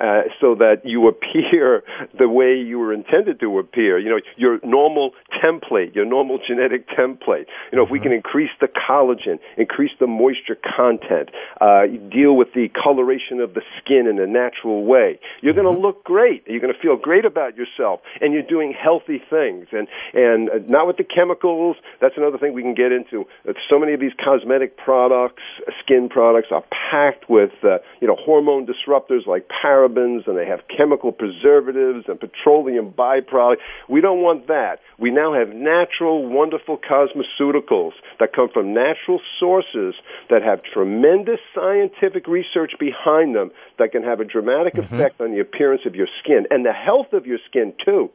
[0.00, 1.82] uh, so that you appear
[2.18, 3.98] the way you were intended to appear.
[3.98, 7.46] You know, your normal template, your normal genetic template.
[7.70, 11.30] You know, if we can increase the collagen, increase the moisture content,
[11.60, 15.80] uh, deal with the coloration of the skin in a natural way, you're going to
[15.80, 16.44] look great.
[16.46, 20.52] You're going to feel great about yourself, and you're doing healthy things, and and uh,
[20.66, 21.76] not with the chemicals.
[22.00, 23.26] That's another thing we can get into.
[23.48, 25.42] Uh, So many of these cosmetic products,
[25.82, 30.60] skin products, are packed with uh, you know hormone disruptors like parabens, and they have
[30.74, 33.56] chemical preservatives and petroleum byproducts.
[33.88, 34.80] We don't want that.
[34.98, 39.94] We now have natural, wonderful cosmeceuticals that come from natural sources
[40.30, 45.40] that have tremendous scientific research behind them that can have a dramatic effect on the
[45.40, 48.10] appearance of your skin and the health of your skin too.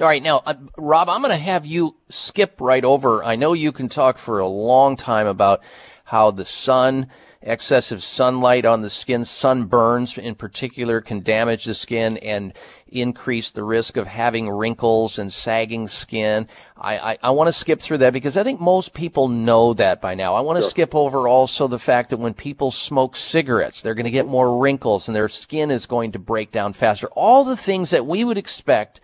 [0.00, 3.22] All right, now, uh, Rob, I'm going to have you skip right over.
[3.22, 5.60] I know you can talk for a long time about
[6.04, 7.10] how the sun,
[7.44, 12.52] excessive sunlight on the skin, sunburns in particular, can damage the skin and
[12.88, 16.48] increase the risk of having wrinkles and sagging skin.
[16.76, 20.00] I, I, I want to skip through that because I think most people know that
[20.00, 20.34] by now.
[20.34, 20.70] I want to Sure.
[20.70, 24.58] skip over also the fact that when people smoke cigarettes, they're going to get more
[24.58, 27.08] wrinkles and their skin is going to break down faster.
[27.08, 29.00] All the things that we would expect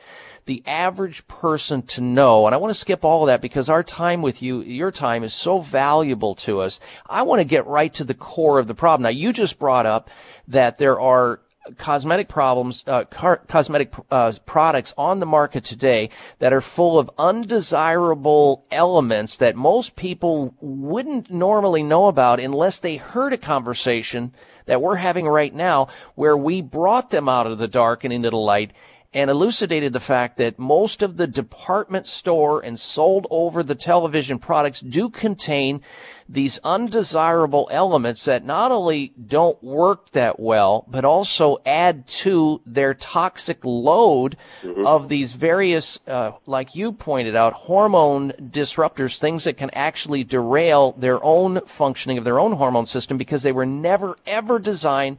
[0.51, 2.47] the average person to know.
[2.47, 5.23] And I want to skip all of that because our time with you, your time
[5.23, 6.81] is so valuable to us.
[7.09, 9.05] I want to get right to the core of the problem.
[9.05, 10.11] Now, you just brought up
[10.49, 11.41] that there are
[11.79, 16.11] cosmetic problems, uh, car- cosmetic uh, products on the market today
[16.41, 22.97] that are full of undesirable elements that most people wouldn't normally know about unless they
[22.97, 24.35] heard a conversation
[24.67, 28.31] that we're having right now where we brought them out of the dark and into
[28.31, 28.73] the light
[29.13, 34.39] and elucidated the fact that most of the department store and sold over the television
[34.39, 35.81] products do contain
[36.29, 42.95] these undesirable elements that not only don't work that well, but also add to their
[42.95, 44.37] toxic load
[44.85, 50.93] of these various, uh, like you pointed out, hormone disruptors, things that can actually derail
[50.93, 55.19] their own functioning of their own hormone system because they were never ever designed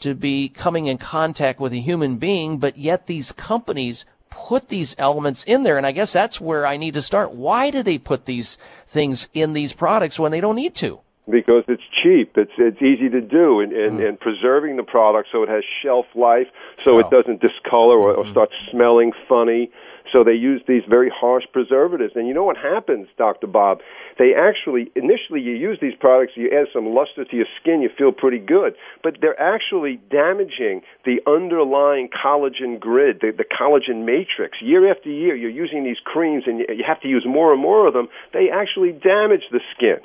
[0.00, 4.94] to be coming in contact with a human being, but yet these companies put these
[4.98, 5.76] elements in there.
[5.76, 7.32] And I guess that's where I need to start.
[7.32, 11.00] Why do they put these things in these products when they don't need to?
[11.30, 12.36] because it's cheap.
[12.36, 14.06] It's it's easy to do, and and, hmm.
[14.06, 16.48] and preserving the product so it has shelf life,
[16.82, 17.10] so it oh.
[17.10, 18.32] doesn't discolor or, or hmm.
[18.32, 19.70] start smelling funny.
[20.12, 23.78] So they use these very harsh preservatives, and you know what happens, Doctor Bob?
[24.18, 27.90] They actually initially you use these products, you add some luster to your skin, you
[27.96, 34.58] feel pretty good, but they're actually damaging the underlying collagen grid, the, the collagen matrix.
[34.60, 37.62] Year after year, you're using these creams, and you, you have to use more and
[37.62, 38.08] more of them.
[38.32, 39.98] They actually damage the skin.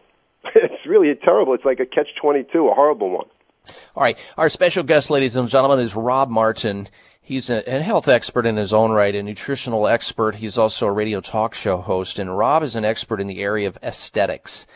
[0.55, 1.55] It's really terrible.
[1.55, 3.25] It's like a catch twenty two, a horrible one.
[3.95, 4.17] All right.
[4.37, 6.87] Our special guest, ladies and gentlemen, is Rob Martin.
[7.25, 10.35] He's a, a health expert in his own right, a nutritional expert.
[10.35, 13.67] He's also a radio talk show host, and Rob is an expert in the area
[13.67, 14.67] of aesthetics.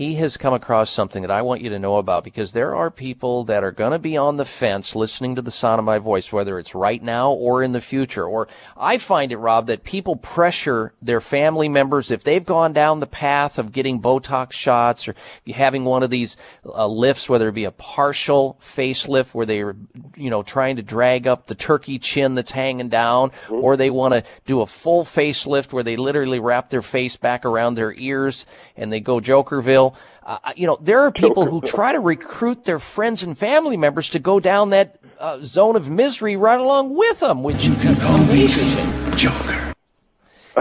[0.00, 2.90] He has come across something that I want you to know about because there are
[2.90, 5.98] people that are going to be on the fence listening to the sound of my
[5.98, 8.24] voice, whether it's right now or in the future.
[8.24, 8.48] Or
[8.78, 13.06] I find it, Rob, that people pressure their family members if they've gone down the
[13.06, 15.14] path of getting Botox shots or
[15.52, 19.76] having one of these uh, lifts, whether it be a partial facelift where they're,
[20.16, 24.14] you know, trying to drag up the turkey chin that's hanging down, or they want
[24.14, 28.46] to do a full facelift where they literally wrap their face back around their ears
[28.78, 29.89] and they go Jokerville.
[30.22, 34.10] Uh, you know, there are people who try to recruit their friends and family members
[34.10, 38.76] to go down that uh, zone of misery right along with them, which you amazes
[38.76, 39.16] me.
[39.16, 39.74] Joker.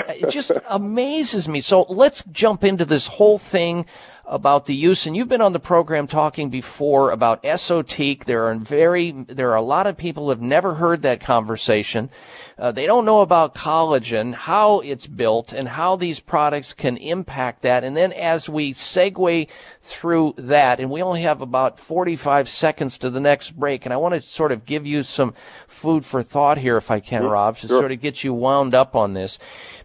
[0.08, 1.62] It just amazes me.
[1.62, 3.86] So let's jump into this whole thing
[4.30, 8.26] about the use, and you've been on the program talking before about Esotique.
[8.26, 12.12] There are very, there are a lot of people who have never heard that conversation.
[12.60, 17.64] Uh, they don't know about collagen, how it's built, and how these products can impact
[17.64, 17.84] that.
[17.84, 19.48] And then as we segue
[19.82, 23.98] through that, and we only have about 45 seconds to the next break, and I
[23.98, 25.34] want to sort of give you some
[25.68, 27.80] food for thought here, if I can, Rob, to Sure.
[27.80, 29.40] sort of get you wound up on this.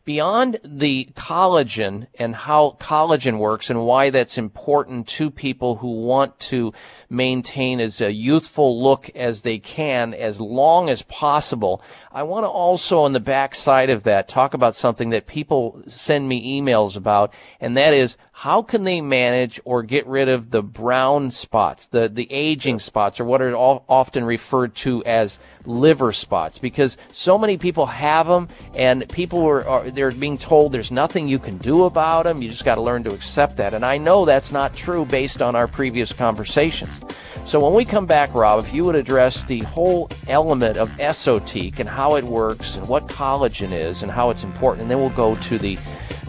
[0.05, 6.39] Beyond the collagen and how collagen works and why that's important to people who want
[6.51, 6.75] to
[7.09, 11.83] maintain as a youthful look as they can as long as possible.
[12.13, 15.83] I want to also on the back side of that talk about something that people
[15.87, 20.51] send me emails about and that is how can they manage or get rid of
[20.51, 25.39] the brown spots, the, the aging spots or what are all, often referred to as
[25.67, 30.73] liver spots because so many people have them and people are, are they're being told
[30.73, 32.43] there's nothing you can do about them.
[32.43, 33.73] You just got to learn to accept that.
[33.75, 37.04] And I know that's not true based on our previous conversations.
[37.47, 41.79] So when we come back, Rob, if you would address the whole element of Esotique
[41.79, 45.11] and how it works and what collagen is and how it's important, and then we'll
[45.11, 45.79] go to the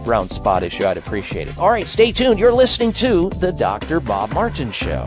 [0.04, 1.58] brown spot issue, I'd appreciate it.
[1.58, 2.38] All right, stay tuned.
[2.38, 4.02] You're listening to the Dr.
[4.02, 5.06] Bob Martin Show.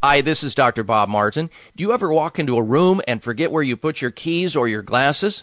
[0.00, 0.84] Hi, this is Dr.
[0.84, 1.50] Bob Martin.
[1.74, 4.68] Do you ever walk into a room and forget where you put your keys or
[4.68, 5.42] your glasses?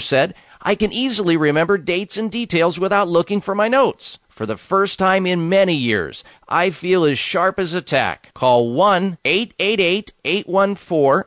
[0.00, 4.18] said, I can easily remember dates and details without looking for my notes.
[4.40, 8.30] For the first time in many years, I feel as sharp as a tack.
[8.32, 11.24] Call 1 888 814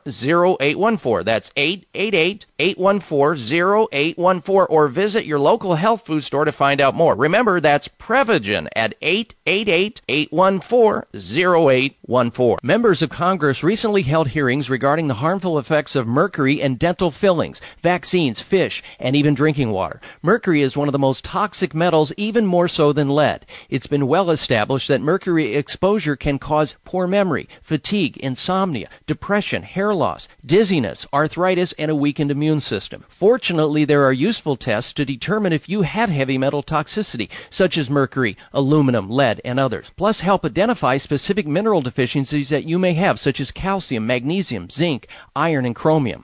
[0.60, 1.23] 0814.
[1.23, 7.15] That's 888 814 0814 or visit your local health food store to find out more.
[7.15, 12.57] Remember, that's Prevagen at 888 814 0814.
[12.64, 17.61] Members of Congress recently held hearings regarding the harmful effects of mercury and dental fillings,
[17.84, 20.02] vaccines, fish, and even drinking water.
[20.22, 23.46] Mercury is one of the most toxic metals, even more so than lead.
[23.70, 29.94] It's been well established that mercury exposure can cause poor memory, fatigue, insomnia, depression, hair
[29.94, 33.04] loss, dizziness, arthritis, and a weakened immune system.
[33.08, 37.90] Fortunately, there are useful tests to determine if you have heavy metal toxicity, such as
[37.90, 39.92] mercury, aluminum, lead, and others.
[39.96, 45.08] Plus, help identify specific mineral deficiencies that you may have, such as calcium, magnesium, zinc,
[45.36, 46.24] iron, and chromium.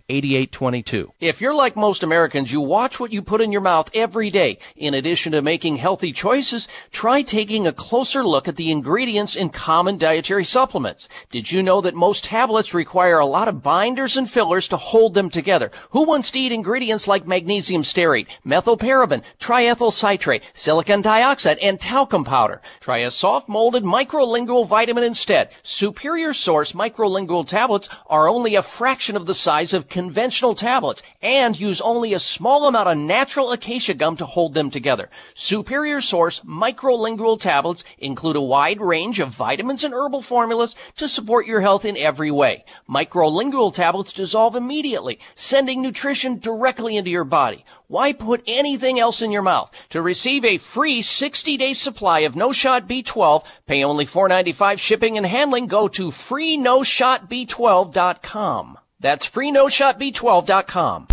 [0.11, 1.13] 8822.
[1.21, 4.59] If you're like most Americans, you watch what you put in your mouth every day.
[4.75, 9.49] In addition to making healthy choices, try taking a closer look at the ingredients in
[9.49, 11.07] common dietary supplements.
[11.31, 15.13] Did you know that most tablets require a lot of binders and fillers to hold
[15.13, 15.71] them together?
[15.91, 22.25] Who wants to eat ingredients like magnesium stearate, methylparaben, triethyl citrate, silicon dioxide, and talcum
[22.25, 22.61] powder?
[22.81, 25.51] Try a soft molded microlingual vitamin instead.
[25.63, 31.59] Superior Source microlingual tablets are only a fraction of the size of conventional tablets and
[31.59, 35.11] use only a small amount of natural acacia gum to hold them together.
[35.35, 41.45] Superior Source microlingual tablets include a wide range of vitamins and herbal formulas to support
[41.45, 42.65] your health in every way.
[42.89, 47.63] Microlingual tablets dissolve immediately, sending nutrition directly into your body.
[47.87, 49.71] Why put anything else in your mouth?
[49.91, 55.27] To receive a free 60-day supply of No Shot B12, pay only $4.95 shipping and
[55.27, 55.67] handling.
[55.67, 58.77] Go to freenoshotb12.com.
[59.01, 61.07] That's freenoshotb12.com.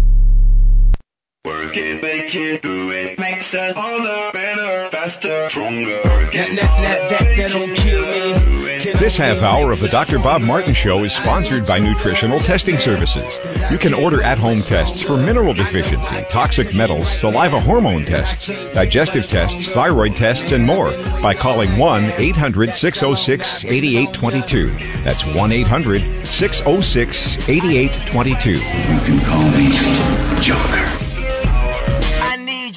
[1.45, 6.03] Work it, make it, do it, makes us harder, better, faster, stronger.
[6.03, 8.93] That, that, that, that, that don't kill me.
[8.99, 10.19] This half hour of the Dr.
[10.19, 13.41] Bob Martin Show is sponsored by Nutritional Testing Services.
[13.71, 19.29] You can order at home tests for mineral deficiency, toxic metals, saliva hormone tests, digestive
[19.29, 20.91] tests, thyroid tests, and more
[21.23, 24.71] by calling 1 800 606 8822.
[25.05, 28.51] That's 1 800 606 8822.
[28.51, 31.08] You can call me Joker.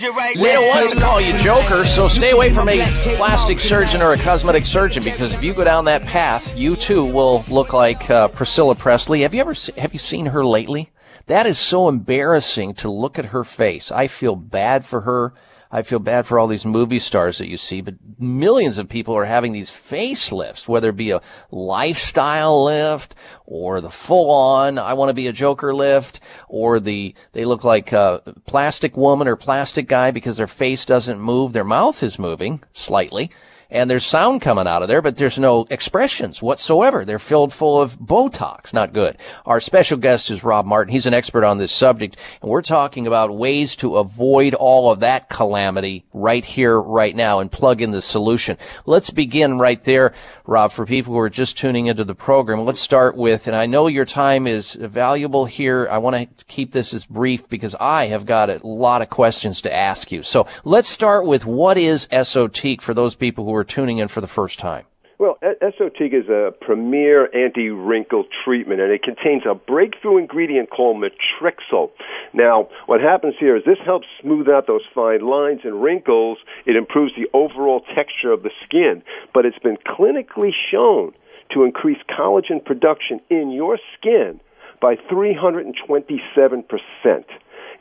[0.01, 2.79] We don't want to call you Joker, so stay away from a
[3.17, 7.03] plastic surgeon or a cosmetic surgeon because if you go down that path, you too
[7.03, 9.21] will look like uh, Priscilla Presley.
[9.21, 10.89] Have you ever have you seen her lately?
[11.27, 13.91] That is so embarrassing to look at her face.
[13.91, 15.33] I feel bad for her.
[15.71, 19.15] I feel bad for all these movie stars that you see, but millions of people
[19.15, 23.15] are having these facelifts, whether it be a lifestyle lift
[23.45, 26.19] or the full on, I want to be a Joker lift,
[26.49, 31.19] or the, they look like a plastic woman or plastic guy because their face doesn't
[31.19, 33.31] move, their mouth is moving slightly
[33.71, 37.05] and there's sound coming out of there, but there's no expressions whatsoever.
[37.05, 38.73] They're filled full of Botox.
[38.73, 39.17] Not good.
[39.45, 40.91] Our special guest is Rob Martin.
[40.91, 44.99] He's an expert on this subject, and we're talking about ways to avoid all of
[44.99, 48.57] that calamity right here, right now, and plug in the solution.
[48.85, 50.13] Let's begin right there,
[50.45, 52.65] Rob, for people who are just tuning into the program.
[52.65, 55.87] Let's start with, and I know your time is valuable here.
[55.89, 59.61] I want to keep this as brief because I have got a lot of questions
[59.61, 60.23] to ask you.
[60.23, 64.21] So let's start with what is Esotique for those people who are tuning in for
[64.21, 64.85] the first time.
[65.21, 71.91] Well, Esotique is a premier anti-wrinkle treatment, and it contains a breakthrough ingredient called Matrixyl.
[72.33, 76.39] Now, what happens here is this helps smooth out those fine lines and wrinkles.
[76.65, 81.13] It improves the overall texture of the skin, but it's been clinically shown
[81.53, 84.39] to increase collagen production in your skin
[84.81, 87.27] by 327 percent.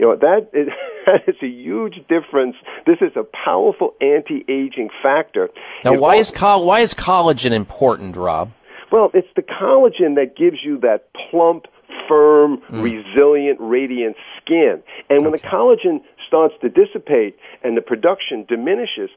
[0.00, 0.68] You know, that is,
[1.06, 2.56] that is a huge difference.
[2.86, 5.50] This is a powerful anti-aging factor.
[5.84, 8.50] Now, why is col- why is collagen important, Rob?
[8.90, 11.66] Well, it's the collagen that gives you that plump,
[12.08, 12.82] firm, Mm.
[12.82, 14.82] resilient, radiant skin.
[15.10, 19.10] And when the collagen starts to dissipate and the production diminishes,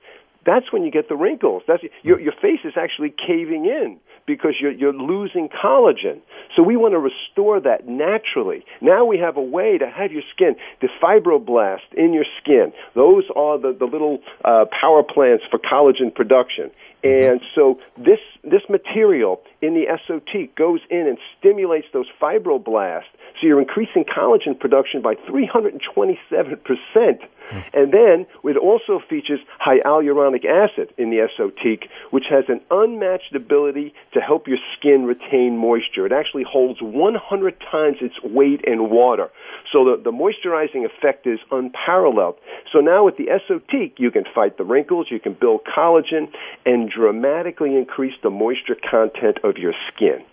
[0.45, 1.64] that's when you get the wrinkles.
[1.65, 6.22] That's your your face is actually caving in because you're you're losing collagen.
[6.56, 8.64] So we want to restore that naturally.
[8.82, 12.74] Now we have a way to have your skin, the fibroblast in your skin.
[12.95, 16.72] Those are the the little uh, power plants for collagen production.
[17.04, 17.32] Mm-hmm.
[17.32, 23.12] And so this this material in the Esotique goes in and stimulates those fibroblasts.
[23.40, 27.22] So you're increasing collagen production by 327 percent.
[27.52, 27.60] Mm-hmm.
[27.74, 33.94] And then it also features hyaluronic acid in the Esotique, which has an unmatched ability
[34.14, 36.06] to help your skin retain moisture.
[36.06, 39.30] It actually holds 100 times its weight in water.
[39.74, 42.36] So the, the moisturizing effect is unparalleled.
[42.72, 46.32] So now with the Esotique, you can fight the wrinkles, you can build collagen,
[46.64, 50.24] and dramatically increase the moisture content of your skin.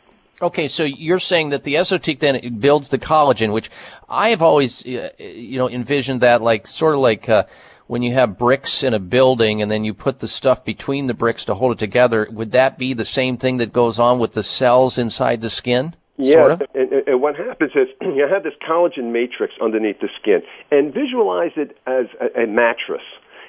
[0.43, 3.71] Okay, so you're saying that the Esotique then builds the collagen, which
[4.09, 7.45] I have always, uh, you know, envisioned that like sort of like uh,
[7.87, 11.15] when you have bricks in a building and then you put the stuff between the
[11.15, 12.29] bricks to hold it together.
[12.31, 15.95] Would that be the same thing that goes on with the cells inside the skin?
[16.21, 16.63] Yeah, Sort of?
[16.75, 21.53] and, and- what happens is you have this collagen matrix underneath the skin, and visualize
[21.57, 23.03] it as a, a mattress.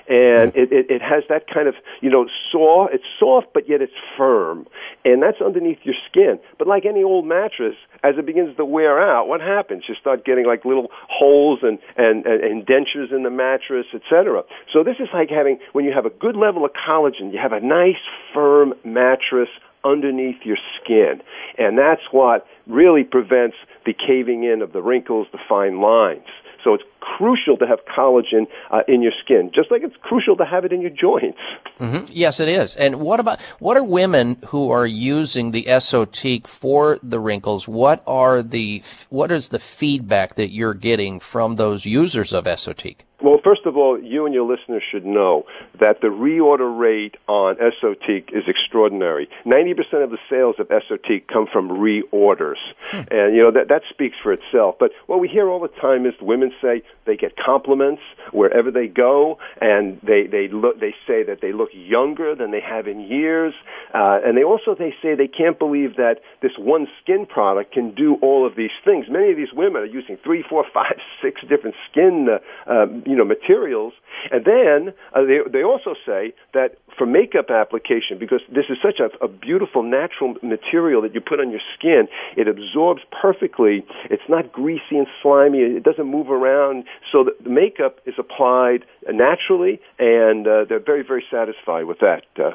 [0.08, 0.60] And hmm.
[0.60, 3.94] it, it, it has that kind of, you know, soft, it's soft, but yet it's
[4.18, 4.68] firm.
[5.06, 6.40] And that's underneath your skin.
[6.58, 9.84] But like any old mattress, as it begins to wear out, what happens?
[9.88, 14.44] You start getting like little holes and, and, and, and dentures in the mattress, etc.
[14.74, 17.54] So this is like having, when you have a good level of collagen, you have
[17.54, 18.02] a nice,
[18.34, 19.50] firm mattress
[19.84, 21.22] underneath your skin.
[21.58, 26.28] And that's what really prevents the caving in of the wrinkles, the fine lines.
[26.64, 30.46] So it's crucial to have collagen uh, in your skin, just like it's crucial to
[30.46, 31.40] have it in your joints.
[31.78, 32.76] hmm Yes, it is.
[32.76, 37.68] And what about what are women who are using the Esotique for the wrinkles?
[37.68, 43.00] What are the what is the feedback that you're getting from those users of Esotique?
[43.24, 45.46] Well, first of all, you and your listeners should know
[45.80, 49.30] that the reorder rate on Esotique is extraordinary.
[49.46, 52.58] 90% of the sales of Esotique come from reorders.
[52.92, 54.76] And, you know, that, that speaks for itself.
[54.80, 58.02] But what we hear all the time is women say they get compliments
[58.32, 62.62] wherever they go, and they, they, look, they say that they look younger than they
[62.62, 63.54] have in years.
[63.94, 67.94] Uh, and they also they say they can't believe that this one skin product can
[67.94, 69.06] do all of these things.
[69.10, 73.16] Many of these women are using three, four, five, six different skin uh, um, you
[73.16, 73.94] know materials
[74.32, 79.00] and then uh, they they also say that for makeup application because this is such
[79.00, 82.08] a, a beautiful natural material that you put on your skin
[82.38, 83.86] it absorbs perfectly.
[84.10, 85.60] It's not greasy and slimy.
[85.60, 86.86] It doesn't move around.
[87.12, 92.52] So the, makeup is applied naturally and uh, they're very very satisfied with that uh,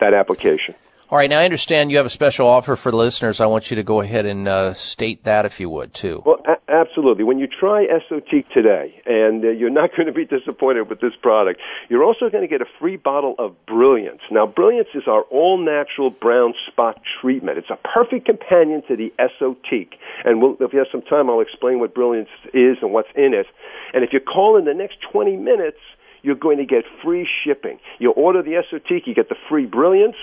[0.00, 0.74] that application
[1.10, 3.40] All right, now I understand you have a special offer for listeners.
[3.40, 6.22] I want you to go ahead and uh, state that if you would too.
[6.24, 7.24] Well, a- absolutely.
[7.24, 11.10] When you try Esotique today, and uh, you're not going to be disappointed with this
[11.20, 11.58] product,
[11.88, 14.20] you're also going to get a free bottle of Brilliance.
[14.30, 17.58] Now, Brilliance is our all-natural brown spot treatment.
[17.58, 19.94] It's a perfect companion to the Esotique.
[20.24, 23.34] And we'll, if you have some time, I'll explain what Brilliance is and what's in
[23.34, 23.46] it.
[23.92, 25.78] And if you call in the next 20 minutes,
[26.22, 27.78] you're going to get free shipping.
[27.98, 30.16] You order the Esotique, you get the free Brilliance,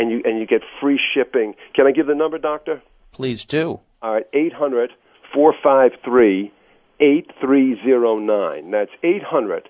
[0.00, 1.54] and you and you get free shipping.
[1.74, 2.82] Can I give the number, Doctor?
[3.12, 3.80] Please do.
[4.02, 4.90] All right, eight hundred
[5.34, 6.52] four five three
[7.00, 8.70] eight three zero nine.
[8.70, 9.68] That's eight hundred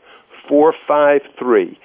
[0.48, 1.78] four five three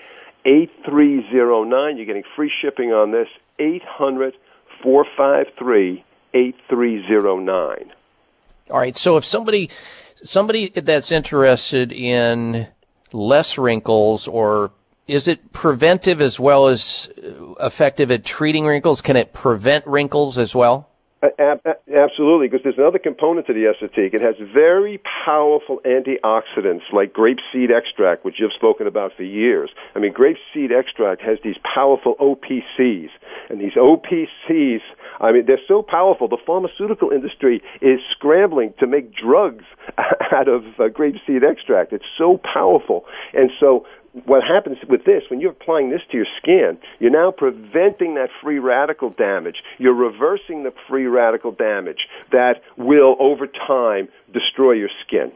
[0.45, 1.97] eight three zero nine.
[1.97, 3.27] You're getting free shipping on this.
[3.57, 4.35] Eight hundred
[4.83, 6.05] four five three
[6.35, 7.91] eight three zero nine.
[8.69, 9.71] All right, so if somebody
[10.23, 12.67] somebody that's interested in
[13.11, 14.71] less wrinkles or
[15.07, 19.01] is it preventive as well as uh, effective at treating wrinkles?
[19.01, 20.89] Can it prevent wrinkles as well?
[21.39, 24.13] Absolutely, because there's another component to the Esotique.
[24.13, 29.69] It has very powerful antioxidants like grapeseed extract, which you've spoken about for years.
[29.95, 33.09] I mean, grapeseed extract has these powerful OPCs,
[33.49, 34.81] and these OPCs,
[35.19, 36.27] I mean, they're so powerful.
[36.27, 39.65] The pharmaceutical industry is scrambling to make drugs
[40.31, 41.93] out of uh, grapeseed extract.
[41.93, 43.85] It's so powerful, and so
[44.23, 48.29] what happens with this, when you're applying this to your skin, you're now preventing that
[48.41, 49.57] free radical damage.
[49.77, 55.31] You're reversing the free radical damage that will, over time, destroy your skin.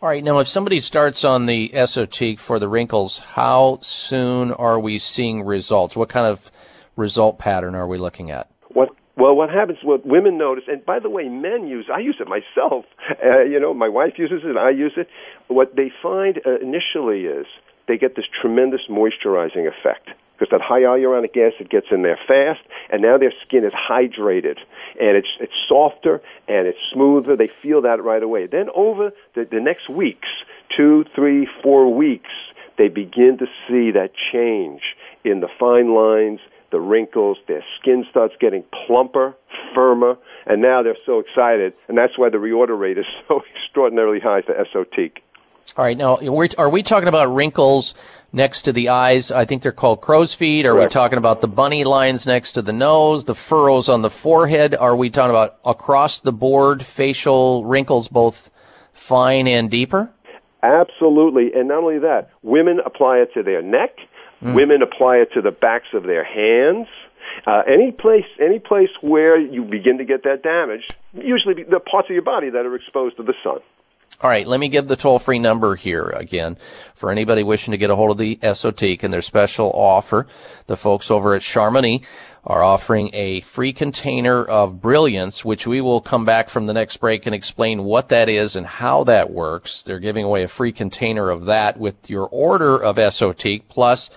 [0.00, 4.78] All right, now if somebody starts on the Esotique for the wrinkles, how soon are
[4.78, 5.96] we seeing results?
[5.96, 6.52] What kind of
[6.94, 8.48] result pattern are we looking at?
[8.68, 9.78] What well, what happens?
[9.82, 11.88] What women notice, and by the way, men use.
[11.92, 12.84] I use it myself.
[13.24, 14.56] Uh, you know, my wife uses it.
[14.56, 15.08] I use it.
[15.48, 17.46] What they find uh, initially is
[17.88, 22.60] they get this tremendous moisturizing effect because that hyaluronic acid gets in there fast,
[22.92, 24.58] and now their skin is hydrated
[25.00, 27.36] and it's it's softer and it's smoother.
[27.36, 28.46] They feel that right away.
[28.46, 30.28] Then over the, the next weeks,
[30.76, 32.30] two, three, four weeks,
[32.76, 34.82] they begin to see that change
[35.24, 36.40] in the fine lines,
[36.70, 37.38] the wrinkles.
[37.48, 39.34] Their skin starts getting plumper,
[39.74, 40.16] firmer,
[40.46, 44.42] and now they're so excited, and that's why the reorder rate is so extraordinarily high
[44.42, 45.18] for Esotique.
[45.76, 47.94] All right, now we're, we talking about wrinkles
[48.32, 49.30] next to the eyes?
[49.30, 50.66] I think they're called crow's feet.
[50.66, 50.90] Are Correct.
[50.90, 54.74] we talking about the bunny lines next to the nose, the furrows on the forehead?
[54.74, 58.50] Are we talking about across the board facial wrinkles, both
[58.92, 60.10] fine and deeper?
[60.62, 63.96] Absolutely, and not only that, women apply it to their neck.
[64.40, 66.86] Women apply it to the backs of their hands.
[67.46, 72.08] Uh, any place, any place where you begin to get that damage, usually the parts
[72.08, 73.58] of your body that are exposed to the sun.
[74.20, 76.58] All right, let me give the toll free number here again
[76.96, 80.26] for anybody wishing to get a hold of the Esotique and their special offer.
[80.66, 82.04] The folks over at Chamonix
[82.44, 86.96] are offering a free container of Brilliance, which we will come back from the next
[86.96, 89.82] break and explain what that is and how that works.
[89.82, 94.10] They're giving away a free container of that with your order of Esotique plus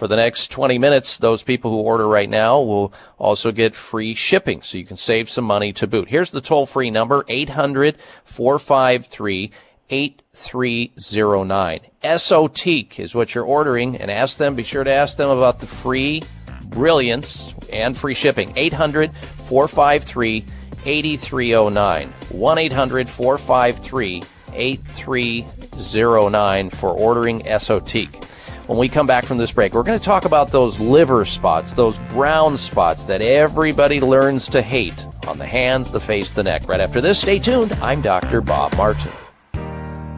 [0.00, 4.14] for the next 20 minutes, those people who order right now will also get free
[4.14, 6.08] shipping, so you can save some money to boot.
[6.08, 9.52] Here's the toll free number, 800 453
[9.90, 11.80] 8309.
[12.02, 15.66] Esotique is what you're ordering, and ask them, be sure to ask them about the
[15.66, 16.22] free
[16.70, 18.54] brilliance and free shipping.
[18.56, 20.42] 800 453
[20.86, 22.08] 8309.
[22.08, 24.22] 1 800 453
[24.54, 28.29] 8309 for ordering Esotique.
[28.70, 31.74] When we come back from this break, we're going to talk about those liver spots,
[31.74, 36.68] those brown spots that everybody learns to hate on the hands, the face, the neck.
[36.68, 37.72] Right after this, stay tuned.
[37.82, 38.40] I'm Dr.
[38.40, 39.10] Bob Martin.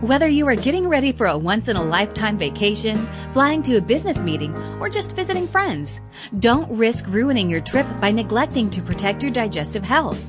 [0.02, 2.96] Whether you are getting ready for a once in a lifetime vacation,
[3.30, 6.02] flying to a business meeting, or just visiting friends,
[6.38, 10.22] don't risk ruining your trip by neglecting to protect your digestive health.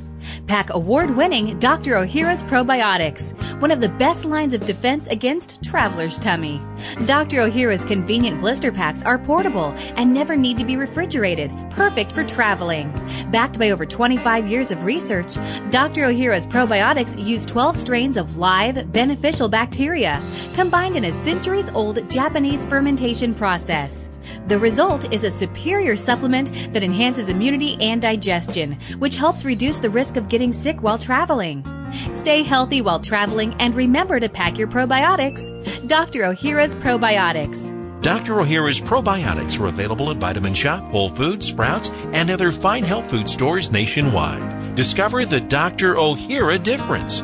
[0.47, 1.95] Pack award winning Dr.
[1.95, 6.59] Ohhira's probiotics, one of the best lines of defense against traveler's tummy.
[7.05, 7.37] Dr.
[7.37, 12.91] Ohhira's convenient blister packs are portable and never need to be refrigerated, perfect for traveling.
[13.31, 15.35] Backed by over 25 years of research,
[15.69, 16.03] Dr.
[16.03, 20.21] Ohhira's probiotics use 12 strains of live, beneficial bacteria,
[20.53, 24.09] combined in a centuries old Japanese fermentation process.
[24.47, 29.89] The result is a superior supplement that enhances immunity and digestion, which helps reduce the
[29.89, 31.63] risk of getting sick while traveling.
[32.11, 35.47] Stay healthy while traveling and remember to pack your probiotics.
[35.87, 36.21] Dr.
[36.21, 37.71] Ohhira's Probiotics.
[38.01, 38.33] Dr.
[38.33, 43.29] Ohhira's probiotics are available at Vitamin Shoppe, Whole Foods, Sprouts, and other fine health food
[43.29, 44.75] stores nationwide.
[44.75, 45.95] Discover the Dr.
[45.95, 47.23] Ohhira difference.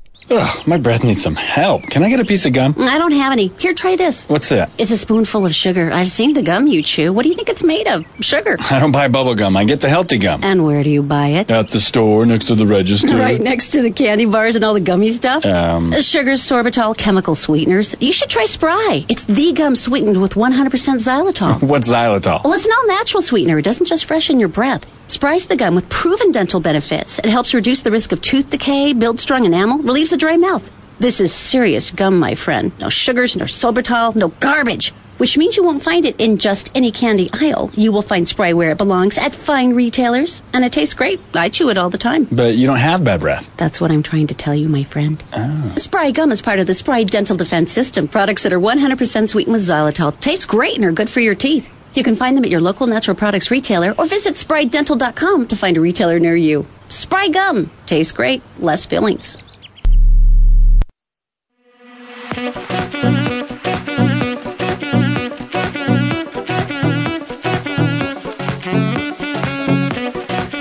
[0.31, 1.83] Ugh, my breath needs some help.
[1.87, 2.75] Can I get a piece of gum?
[2.79, 3.51] I don't have any.
[3.59, 4.27] Here, try this.
[4.27, 4.71] What's that?
[4.77, 5.91] It's a spoonful of sugar.
[5.91, 7.11] I've seen the gum you chew.
[7.11, 8.05] What do you think it's made of?
[8.21, 8.55] Sugar.
[8.59, 9.57] I don't buy bubble gum.
[9.57, 10.41] I get the healthy gum.
[10.43, 11.51] And where do you buy it?
[11.51, 13.17] At the store next to the register.
[13.21, 15.45] Right next to the candy bars and all the gummy stuff?
[15.45, 17.95] Um, Sugars, sorbitol, chemical sweeteners.
[17.99, 19.05] You should try Spry.
[19.09, 21.61] It's the gum sweetened with 100% xylitol.
[21.67, 22.43] what's xylitol?
[22.43, 23.59] Well, it's an all natural sweetener.
[23.59, 24.85] It doesn't just freshen your breath.
[25.11, 27.19] Spry's the gum with proven dental benefits.
[27.19, 30.71] It helps reduce the risk of tooth decay, builds strong enamel, relieves a dry mouth.
[30.99, 32.71] This is serious gum, my friend.
[32.79, 34.93] No sugars, no sorbitol, no garbage.
[35.17, 37.71] Which means you won't find it in just any candy aisle.
[37.73, 40.41] You will find Spry where it belongs at fine retailers.
[40.53, 41.19] And it tastes great.
[41.33, 42.27] I chew it all the time.
[42.31, 43.51] But you don't have bad breath.
[43.57, 45.21] That's what I'm trying to tell you, my friend.
[45.33, 45.73] Oh.
[45.75, 48.07] Spry gum is part of the Spry Dental Defense System.
[48.07, 50.17] Products that are 100% sweetened with xylitol.
[50.21, 51.69] Taste great and are good for your teeth.
[51.93, 55.77] You can find them at your local natural products retailer or visit sprydental.com to find
[55.77, 56.65] a retailer near you.
[56.87, 57.69] Spry gum.
[57.85, 58.41] Tastes great.
[58.59, 59.37] Less fillings.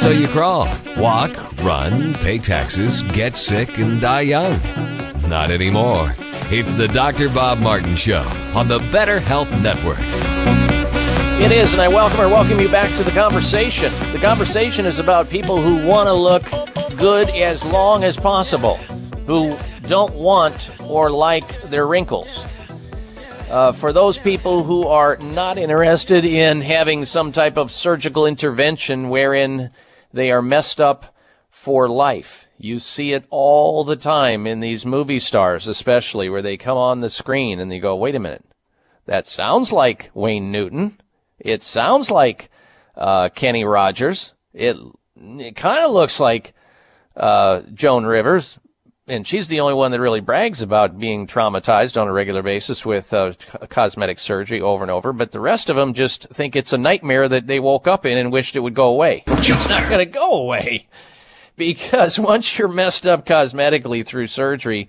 [0.01, 0.67] So you crawl,
[0.97, 1.31] walk,
[1.63, 4.59] run, pay taxes, get sick, and die young.
[5.29, 6.15] Not anymore.
[6.51, 7.29] It's the Dr.
[7.29, 8.23] Bob Martin Show
[8.55, 10.01] on the Better Health Network.
[11.41, 13.91] It is, and I welcome or welcome you back to the conversation.
[14.13, 16.45] The conversation is about people who want to look
[16.99, 18.77] good as long as possible,
[19.27, 22.45] who don't want or like their wrinkles.
[23.49, 29.09] Uh, for those people who are not interested in having some type of surgical intervention
[29.09, 29.71] wherein
[30.13, 31.17] they are messed up
[31.49, 32.45] for life.
[32.59, 37.01] You see it all the time in these movie stars, especially where they come on
[37.01, 38.45] the screen and they go, wait a minute,
[39.07, 41.01] that sounds like Wayne Newton.
[41.41, 42.51] It sounds like
[42.97, 44.33] uh, Kenny Rogers.
[44.53, 44.77] It
[45.17, 46.55] it kind of looks like
[47.17, 48.59] uh, Joan Rivers,
[49.07, 52.87] and she's the only one that really brags about being traumatized on a regular basis
[52.87, 53.33] with uh,
[53.69, 55.13] cosmetic surgery over and over.
[55.13, 58.17] But the rest of them just think it's a nightmare that they woke up in
[58.17, 59.25] and wished it would go away.
[59.27, 60.89] It's not going to go away
[61.57, 64.89] because once you're messed up cosmetically through surgery,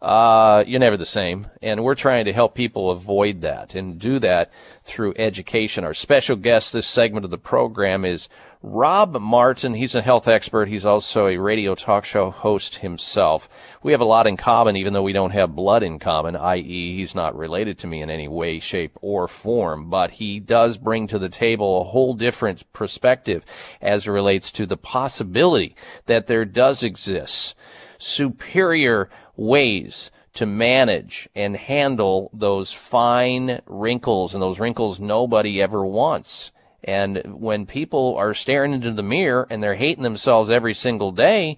[0.00, 1.48] uh, you're never the same.
[1.60, 4.50] And we're trying to help people avoid that and do that
[4.88, 5.84] through education.
[5.84, 8.28] Our special guest this segment of the program is
[8.62, 9.74] Rob Martin.
[9.74, 10.66] He's a health expert.
[10.66, 13.48] He's also a radio talk show host himself.
[13.82, 16.96] We have a lot in common, even though we don't have blood in common, i.e.,
[16.96, 21.06] he's not related to me in any way, shape, or form, but he does bring
[21.08, 23.44] to the table a whole different perspective
[23.80, 27.54] as it relates to the possibility that there does exist
[27.98, 36.52] superior ways to manage and handle those fine wrinkles and those wrinkles nobody ever wants.
[36.84, 41.56] And when people are staring into the mirror and they're hating themselves every single day,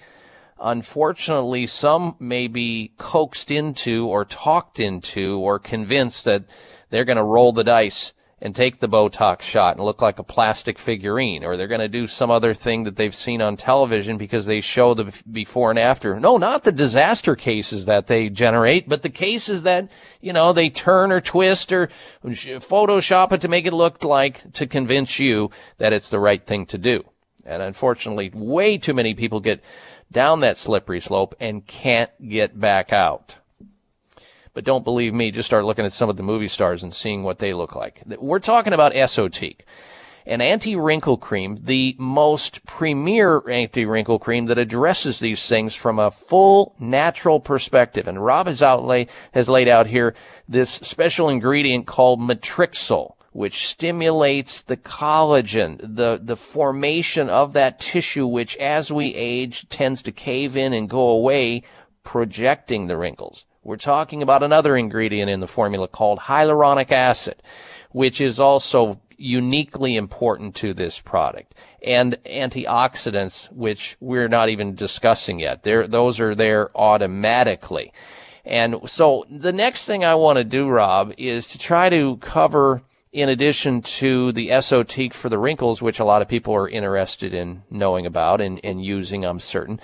[0.58, 6.44] unfortunately, some may be coaxed into or talked into or convinced that
[6.88, 10.24] they're going to roll the dice and take the Botox shot and look like a
[10.24, 14.16] plastic figurine, or they're going to do some other thing that they've seen on television
[14.16, 16.18] because they show the before and after.
[16.18, 19.88] No, not the disaster cases that they generate, but the cases that,
[20.20, 21.90] you know, they turn or twist or
[22.24, 26.64] Photoshop it to make it look like to convince you that it's the right thing
[26.66, 27.04] to do.
[27.44, 29.62] And unfortunately, way too many people get
[30.10, 33.36] down that slippery slope and can't get back out.
[34.60, 37.22] But don't believe me, just start looking at some of the movie stars and seeing
[37.22, 38.02] what they look like.
[38.18, 39.60] We're talking about Esotique,
[40.26, 46.74] an anti-wrinkle cream, the most premier anti-wrinkle cream that addresses these things from a full
[46.78, 48.06] natural perspective.
[48.06, 50.14] And Rob has outlay, has laid out here
[50.46, 58.26] this special ingredient called Matrixyl which stimulates the collagen, the, the formation of that tissue,
[58.26, 61.62] which as we age tends to cave in and go away,
[62.02, 63.46] projecting the wrinkles.
[63.62, 67.42] We're talking about another ingredient in the formula called hyaluronic acid,
[67.90, 71.54] which is also uniquely important to this product.
[71.84, 75.62] And antioxidants, which we're not even discussing yet.
[75.62, 77.92] They're, those are there automatically.
[78.46, 82.82] And so the next thing I want to do, Rob, is to try to cover
[83.12, 87.34] in addition to the esotique for the wrinkles, which a lot of people are interested
[87.34, 89.80] in knowing about and, and using, I'm certain.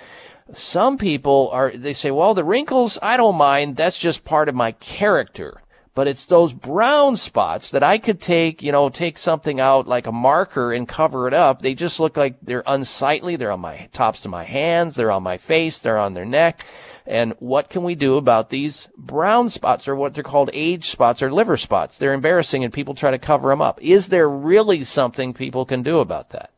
[0.53, 3.75] Some people are, they say, well, the wrinkles, I don't mind.
[3.75, 5.61] That's just part of my character.
[5.93, 10.05] But it's those brown spots that I could take, you know, take something out like
[10.05, 11.61] a marker and cover it up.
[11.61, 13.35] They just look like they're unsightly.
[13.35, 14.95] They're on my tops of my hands.
[14.95, 15.79] They're on my face.
[15.79, 16.63] They're on their neck.
[17.07, 21.23] And what can we do about these brown spots or what they're called age spots
[21.23, 21.97] or liver spots?
[21.97, 23.81] They're embarrassing and people try to cover them up.
[23.81, 26.51] Is there really something people can do about that?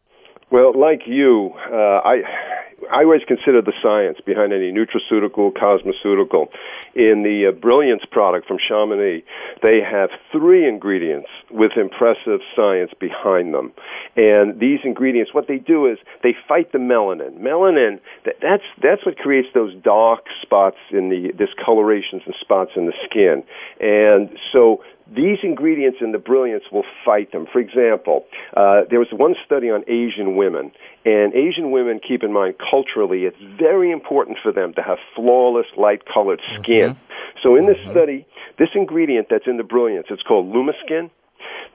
[0.52, 2.24] Well, like you, uh, I
[2.92, 6.48] I always consider the science behind any nutraceutical, cosmeceutical.
[6.96, 9.24] In the uh, Brilliance product from Chamonix,
[9.62, 13.72] they have three ingredients with impressive science behind them.
[14.16, 17.40] And these ingredients, what they do is they fight the melanin.
[17.40, 22.88] Melanin, that, that's, that's what creates those dark spots in the discolorations and spots in
[22.88, 23.44] the skin.
[23.80, 24.84] And so
[25.16, 27.48] these ingredients in the brilliance will fight them.
[27.52, 28.26] For example,
[28.56, 30.72] uh, there was one study on Asian women,
[31.06, 35.68] and Asian women, keep in mind, culturally, it's very important for them to have flawless,
[35.78, 36.92] light colored skin.
[36.92, 37.40] Mm-hmm.
[37.42, 38.26] So in this study,
[38.58, 41.10] this ingredient that's in the brilliance, it's called Lumiskin.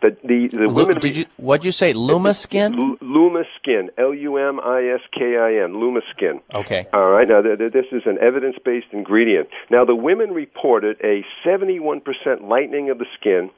[0.02, 0.98] The the, the Lu- women.
[1.00, 1.92] Did you, what'd you say?
[1.94, 2.74] Lumiskin.
[2.76, 3.88] L- Lumiskin.
[3.98, 5.74] L U M I S K I N.
[5.74, 6.40] Lumiskin.
[6.54, 6.86] Okay.
[6.92, 7.26] All right.
[7.28, 9.48] Now th- th- this is an evidence-based ingredient.
[9.70, 12.02] Now the women reported a 71%
[12.42, 13.50] lightening of the skin,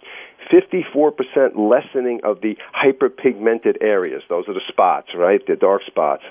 [0.53, 4.23] 54% lessening of the hyperpigmented areas.
[4.29, 5.41] Those are the spots, right?
[5.47, 6.23] The dark spots.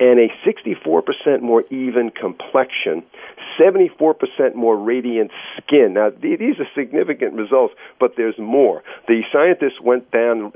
[0.00, 3.02] And a 64% more even complexion,
[3.60, 5.94] 74% more radiant skin.
[5.94, 8.82] Now, these are significant results, but there's more.
[9.06, 10.52] The scientists went down,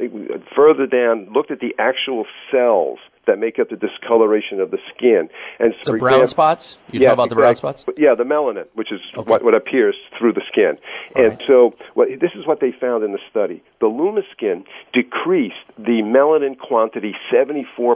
[0.55, 5.28] further down, looked at the actual cells that make up the discoloration of the skin.
[5.59, 6.78] And the brown example, spots?
[6.90, 7.85] You yeah, talk about the brown spots?
[7.97, 9.31] Yeah, the melanin, which is okay.
[9.31, 10.77] what, what appears through the skin.
[11.15, 11.43] All and right.
[11.47, 13.62] so what, this is what they found in the study.
[13.81, 17.86] The Luma skin decreased the melanin quantity 74%.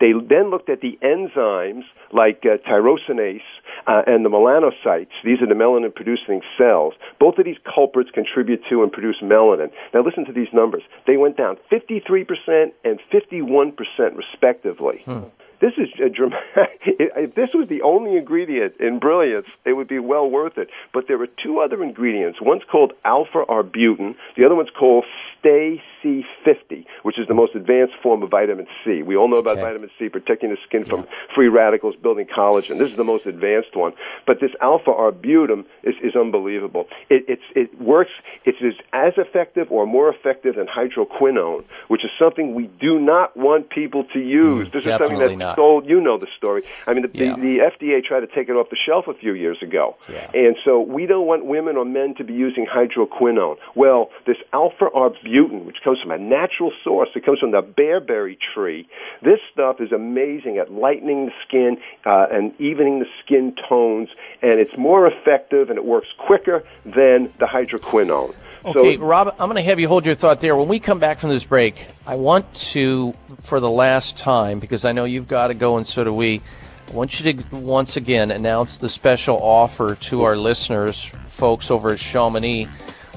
[0.00, 3.40] They then looked at the enzymes like uh, tyrosinase
[3.86, 5.14] uh, and the melanocytes.
[5.24, 6.94] These are the melanin producing cells.
[7.18, 9.70] Both of these culprits contribute to and produce melanin.
[9.94, 10.82] Now listen to these numbers.
[11.06, 13.76] They went down 53% and 51%
[14.16, 15.02] respectively.
[15.04, 15.24] Hmm.
[15.60, 16.80] This is a dramatic.
[16.88, 20.68] If this was the only ingredient in Brilliance, it would be well worth it.
[20.92, 22.38] But there are two other ingredients.
[22.40, 24.14] One's called alpha arbutin.
[24.36, 25.04] The other one's called
[25.38, 29.02] Stay C50, which is the most advanced form of vitamin C.
[29.02, 29.62] We all know about okay.
[29.62, 32.78] vitamin C protecting the skin from free radicals, building collagen.
[32.78, 33.92] This is the most advanced one.
[34.26, 36.86] But this alpha arbutin is, is unbelievable.
[37.10, 38.12] It, it's, it works.
[38.44, 38.58] It's
[38.92, 44.04] as effective or more effective than hydroquinone, which is something we do not want people
[44.12, 44.68] to use.
[44.68, 45.86] Mm, this is something that's sold.
[45.86, 46.62] You know the story.
[46.86, 47.34] I mean, the, yeah.
[47.36, 50.30] the, the FDA tried to take it off the shelf a few years ago, yeah.
[50.34, 53.56] and so we don't want women or men to be using hydroquinone.
[53.74, 58.36] Well, this alpha arbutin, which comes from a natural source, it comes from the bearberry
[58.54, 58.88] tree.
[59.22, 64.08] This stuff is amazing at lightening the skin uh, and evening the skin tones,
[64.42, 68.34] and it's more effective and it works quicker than the hydroquinone.
[68.66, 70.56] Okay, so, Rob, I'm going to have you hold your thought there.
[70.56, 73.12] When we come back from this break, I want to,
[73.42, 76.40] for the last time, because I know you've got to go and so do we,
[76.88, 81.90] I want you to once again announce the special offer to our listeners, folks over
[81.90, 82.68] at Chamonix,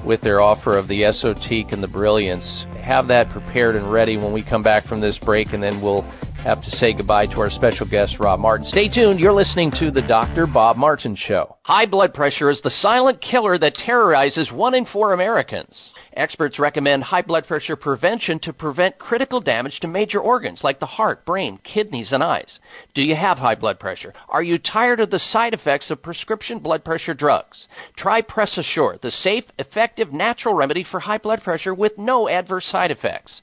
[0.04, 2.64] with their offer of the Esotique and the Brilliance.
[2.80, 6.04] Have that prepared and ready when we come back from this break, and then we'll
[6.40, 8.64] have to say goodbye to our special guest, Rob Martin.
[8.64, 9.20] Stay tuned.
[9.20, 10.46] You're listening to the Dr.
[10.46, 11.56] Bob Martin Show.
[11.62, 15.92] High blood pressure is the silent killer that terrorizes one in four Americans.
[16.12, 20.86] Experts recommend high blood pressure prevention to prevent critical damage to major organs like the
[20.86, 22.58] heart, brain, kidneys, and eyes.
[22.94, 24.14] Do you have high blood pressure?
[24.28, 27.68] Are you tired of the side effects of prescription blood pressure drugs?
[27.94, 32.66] Try Press Assure, the safe, effective, natural remedy for high blood pressure with no adverse
[32.66, 33.42] side effects.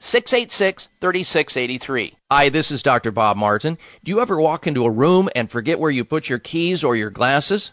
[0.00, 2.14] 686 3683.
[2.30, 3.10] Hi, this is Dr.
[3.10, 3.78] Bob Martin.
[4.04, 6.94] Do you ever walk into a room and forget where you put your keys or
[6.94, 7.72] your glasses?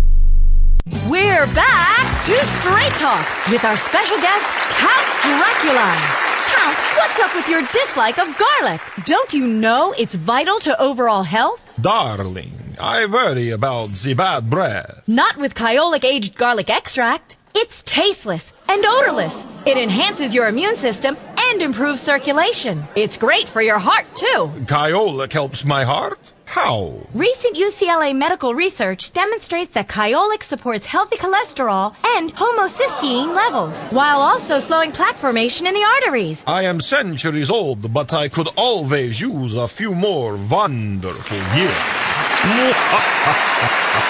[0.85, 6.17] We're back to Straight Talk with our special guest, Count Dracula.
[6.47, 8.81] Count, what's up with your dislike of garlic?
[9.05, 11.69] Don't you know it's vital to overall health?
[11.79, 15.07] Darling, I worry about the bad breath.
[15.07, 17.35] Not with Kyolic aged garlic extract.
[17.53, 19.45] It's tasteless and odorless.
[19.67, 22.83] It enhances your immune system and improves circulation.
[22.95, 24.51] It's great for your heart, too.
[24.65, 26.33] Kyolic helps my heart?
[26.51, 26.99] How?
[27.13, 34.59] Recent UCLA medical research demonstrates that Kyolic supports healthy cholesterol and homocysteine levels, while also
[34.59, 36.43] slowing plaque formation in the arteries.
[36.45, 41.77] I am centuries old, but I could always use a few more wonderful years.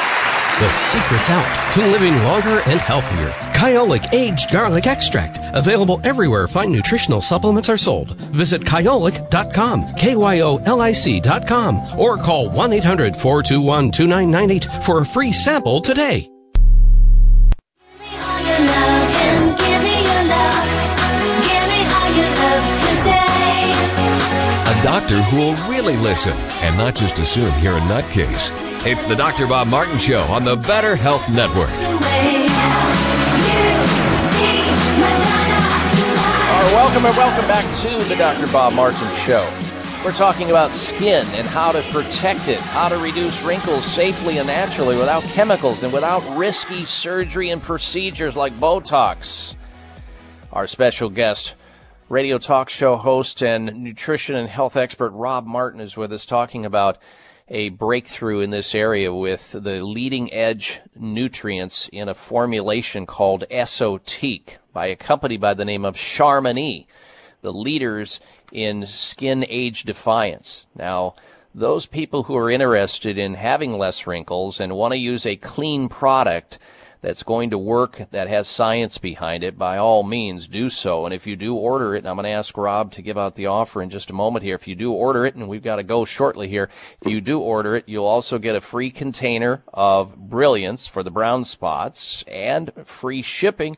[0.62, 3.32] The secret's out to living longer and healthier.
[3.56, 5.40] Kyolic Aged Garlic Extract.
[5.56, 8.12] Available everywhere fine nutritional supplements are sold.
[8.30, 16.30] Visit kyolic.com, K-Y-O-L-I-C.com, or call 1-800-421-2998 for a free sample today.
[24.68, 28.70] A doctor who will really listen and not just assume you're a nutcase.
[28.84, 29.45] It's the Dr.
[29.45, 31.70] Bob Martin Show on the Better Health Network.
[36.49, 38.52] Right, welcome and welcome back to the Dr.
[38.52, 39.48] Bob Martin Show.
[40.03, 44.48] We're talking about skin and how to protect it, how to reduce wrinkles safely and
[44.48, 49.53] naturally without chemicals and without risky surgery and procedures like Botox.
[50.52, 51.53] Our special guest,
[52.10, 56.66] radio talk show host and nutrition and health expert Rob Martin is with us talking
[56.66, 56.98] about
[57.52, 64.56] a breakthrough in this area with the leading edge nutrients in a formulation called Esotique
[64.72, 66.88] by a company by the name of Chamonix,
[67.41, 68.22] the leaders
[68.53, 70.65] in skin age defiance.
[70.76, 71.15] Now,
[71.53, 75.90] those people who are interested in having less wrinkles and want to use a clean
[75.90, 76.57] product
[77.02, 81.06] that's going to work, that has science behind it, by all means do so.
[81.06, 83.36] And if you do order it, and I'm going to ask Rob to give out
[83.36, 84.56] the offer in just a moment here.
[84.56, 86.69] If you do order it, and we've got to go shortly here,
[87.02, 91.11] if you do order it, you'll also get a free container of Brilliance for the
[91.11, 93.78] brown spots and free shipping.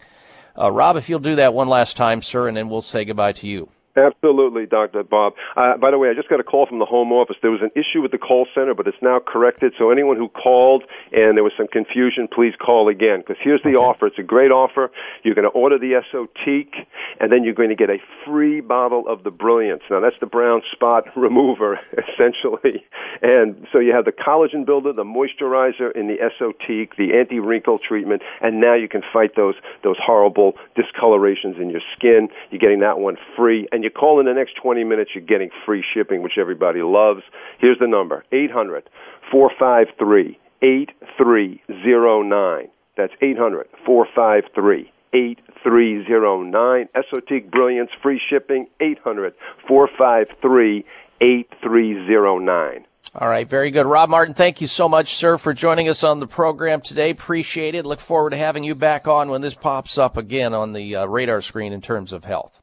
[0.57, 3.31] Uh, Rob, if you'll do that one last time, sir, and then we'll say goodbye
[3.33, 3.69] to you.
[3.95, 5.03] Absolutely, Dr.
[5.03, 5.33] Bob.
[5.55, 7.35] Uh, by the way, I just got a call from the home office.
[7.43, 9.73] There was an issue with the call center, but it's now corrected.
[9.77, 13.19] So anyone who called and there was some confusion, please call again.
[13.19, 14.07] Because here's the offer.
[14.07, 14.89] It's a great offer.
[15.21, 16.73] You're going to order the Esotique,
[17.19, 19.83] and then you're going to get a free bottle of the Brilliance.
[19.91, 22.83] Now that's the brown spot remover, essentially.
[23.21, 28.23] And so you have the collagen builder, the moisturizer in the Esotique, the anti-wrinkle treatment,
[28.41, 32.29] and now you can fight those those horrible discolorations in your skin.
[32.49, 35.49] You're getting that one free, and you call in the next 20 minutes, you're getting
[35.65, 37.21] free shipping, which everybody loves.
[37.59, 38.89] Here's the number 800
[39.31, 42.67] 453 8309.
[42.95, 46.89] That's 800 453 8309.
[46.95, 49.33] Esotique Brilliance, free shipping, 800
[49.67, 50.85] 453
[51.21, 52.85] 8309.
[53.15, 53.85] All right, very good.
[53.85, 57.11] Rob Martin, thank you so much, sir, for joining us on the program today.
[57.11, 57.85] Appreciate it.
[57.85, 61.05] Look forward to having you back on when this pops up again on the uh,
[61.05, 62.59] radar screen in terms of health.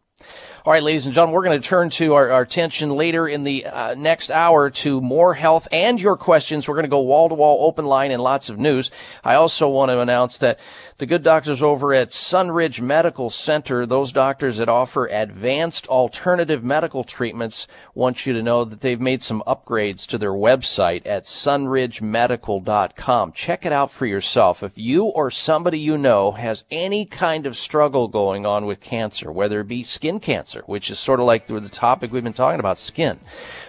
[0.63, 3.45] All right, ladies and gentlemen, we're going to turn to our, our attention later in
[3.45, 6.69] the uh, next hour to more health and your questions.
[6.69, 8.91] We're going to go wall to wall, open line, and lots of news.
[9.25, 10.59] I also want to announce that
[11.01, 17.05] the good doctors over at Sunridge Medical Center, those doctors that offer advanced alternative medical
[17.05, 23.33] treatments, want you to know that they've made some upgrades to their website at sunridgemedical.com.
[23.33, 24.63] Check it out for yourself.
[24.63, 29.33] If you or somebody you know has any kind of struggle going on with cancer,
[29.33, 32.61] whether it be skin cancer, which is sort of like the topic we've been talking
[32.61, 33.19] about, skin,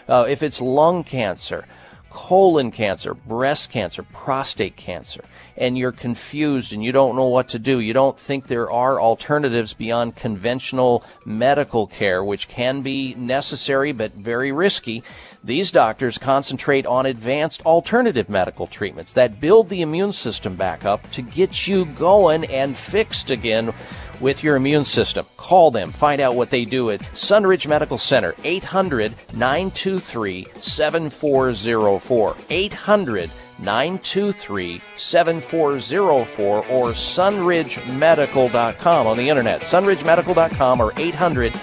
[0.09, 1.65] uh, if it's lung cancer,
[2.09, 5.23] colon cancer, breast cancer, prostate cancer,
[5.61, 8.99] and you're confused and you don't know what to do, you don't think there are
[8.99, 15.03] alternatives beyond conventional medical care, which can be necessary but very risky,
[15.43, 21.09] these doctors concentrate on advanced alternative medical treatments that build the immune system back up
[21.11, 23.71] to get you going and fixed again
[24.19, 25.25] with your immune system.
[25.37, 25.91] Call them.
[25.91, 32.35] Find out what they do at Sunridge Medical Center, 800 923 7404.
[32.49, 33.29] 800
[33.61, 39.61] 923 7404 or sunridgemedical.com on the internet.
[39.61, 41.53] Sunridgemedical.com or 800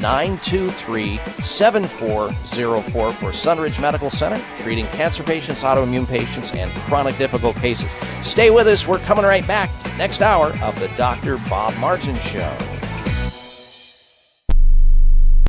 [0.00, 7.90] 923 7404 for Sunridge Medical Center, treating cancer patients, autoimmune patients, and chronic difficult cases.
[8.22, 8.86] Stay with us.
[8.86, 11.36] We're coming right back next hour of the Dr.
[11.48, 12.79] Bob Martin Show.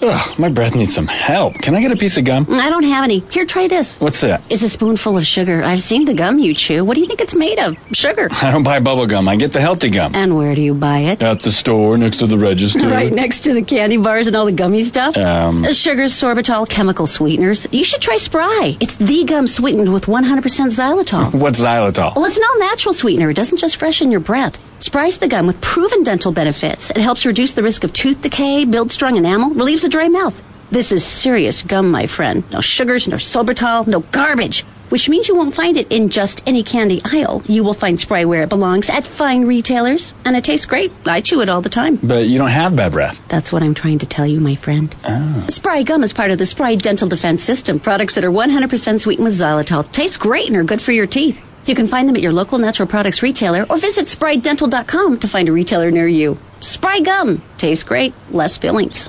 [0.00, 1.54] Ugh, my breath needs some help.
[1.60, 2.46] Can I get a piece of gum?
[2.50, 3.20] I don't have any.
[3.30, 4.00] Here, try this.
[4.00, 4.42] What's that?
[4.50, 5.62] It's a spoonful of sugar.
[5.62, 6.82] I've seen the gum you chew.
[6.84, 7.76] What do you think it's made of?
[7.92, 8.28] Sugar.
[8.30, 9.28] I don't buy bubble gum.
[9.28, 10.12] I get the healthy gum.
[10.14, 11.22] And where do you buy it?
[11.22, 12.88] At the store next to the register.
[12.94, 15.16] Right next to the candy bars and all the gummy stuff?
[15.18, 15.64] Um.
[15.64, 17.66] Uh, Sugar, sorbitol, chemical sweeteners.
[17.70, 18.76] You should try Spry.
[18.80, 21.34] It's the gum sweetened with 100% xylitol.
[21.34, 22.14] What's xylitol?
[22.16, 23.30] Well, it's an all natural sweetener.
[23.30, 24.58] It doesn't just freshen your breath.
[24.84, 26.90] Spry's the gum with proven dental benefits.
[26.90, 30.42] It helps reduce the risk of tooth decay, builds strong enamel, relieves a dry mouth.
[30.70, 32.44] This is serious gum, my friend.
[32.52, 34.60] No sugars, no sorbitol, no garbage.
[34.90, 37.42] Which means you won't find it in just any candy aisle.
[37.46, 40.12] You will find Spry where it belongs at fine retailers.
[40.26, 40.92] And it tastes great.
[41.06, 41.96] I chew it all the time.
[42.02, 43.26] But you don't have bad breath.
[43.28, 44.94] That's what I'm trying to tell you, my friend.
[45.02, 45.46] Oh.
[45.48, 47.80] Spry gum is part of the Spry Dental Defense System.
[47.80, 49.90] Products that are 100% sweetened with xylitol.
[49.92, 51.40] Taste great and are good for your teeth.
[51.66, 55.48] You can find them at your local natural products retailer or visit sprydental.com to find
[55.48, 56.38] a retailer near you.
[56.60, 57.42] Spry gum.
[57.56, 58.14] Tastes great.
[58.30, 59.08] Less fillings.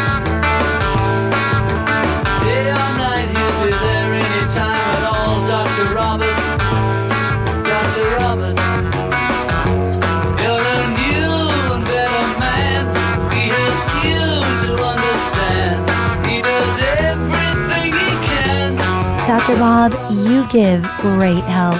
[19.31, 19.55] Dr.
[19.55, 21.79] Bob, you give great help.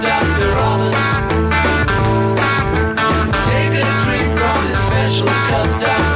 [0.00, 0.26] Down
[0.56, 0.80] up.
[3.44, 6.15] Take a drink from this special cup, Dr.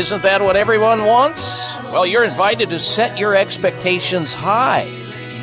[0.00, 1.76] Isn't that what everyone wants?
[1.92, 4.88] Well, you're invited to set your expectations high,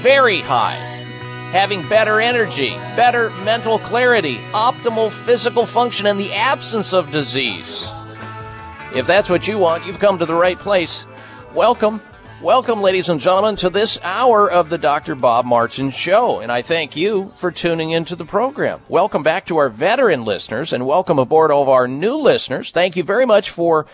[0.01, 0.77] very high.
[1.51, 7.91] Having better energy, better mental clarity, optimal physical function, and the absence of disease.
[8.95, 11.05] If that's what you want, you've come to the right place.
[11.53, 12.01] Welcome.
[12.41, 15.13] Welcome, ladies and gentlemen, to this hour of the Dr.
[15.13, 18.81] Bob Martin Show, and I thank you for tuning into the program.
[18.89, 22.71] Welcome back to our veteran listeners, and welcome aboard all of our new listeners.
[22.71, 23.85] Thank you very much for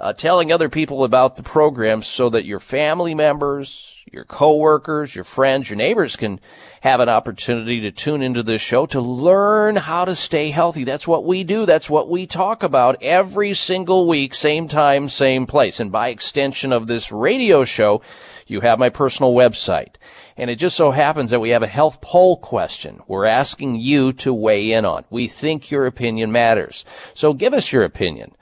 [0.00, 5.24] uh, telling other people about the program so that your family members, your coworkers, your
[5.24, 6.40] friends, your neighbors can
[6.80, 10.84] have an opportunity to tune into this show to learn how to stay healthy.
[10.84, 11.66] That's what we do.
[11.66, 15.80] That's what we talk about every single week, same time, same place.
[15.80, 18.00] And by extension of this radio show,
[18.46, 19.96] you have my personal website.
[20.38, 24.12] And it just so happens that we have a health poll question we're asking you
[24.12, 25.04] to weigh in on.
[25.10, 26.86] We think your opinion matters.
[27.12, 28.32] So give us your opinion.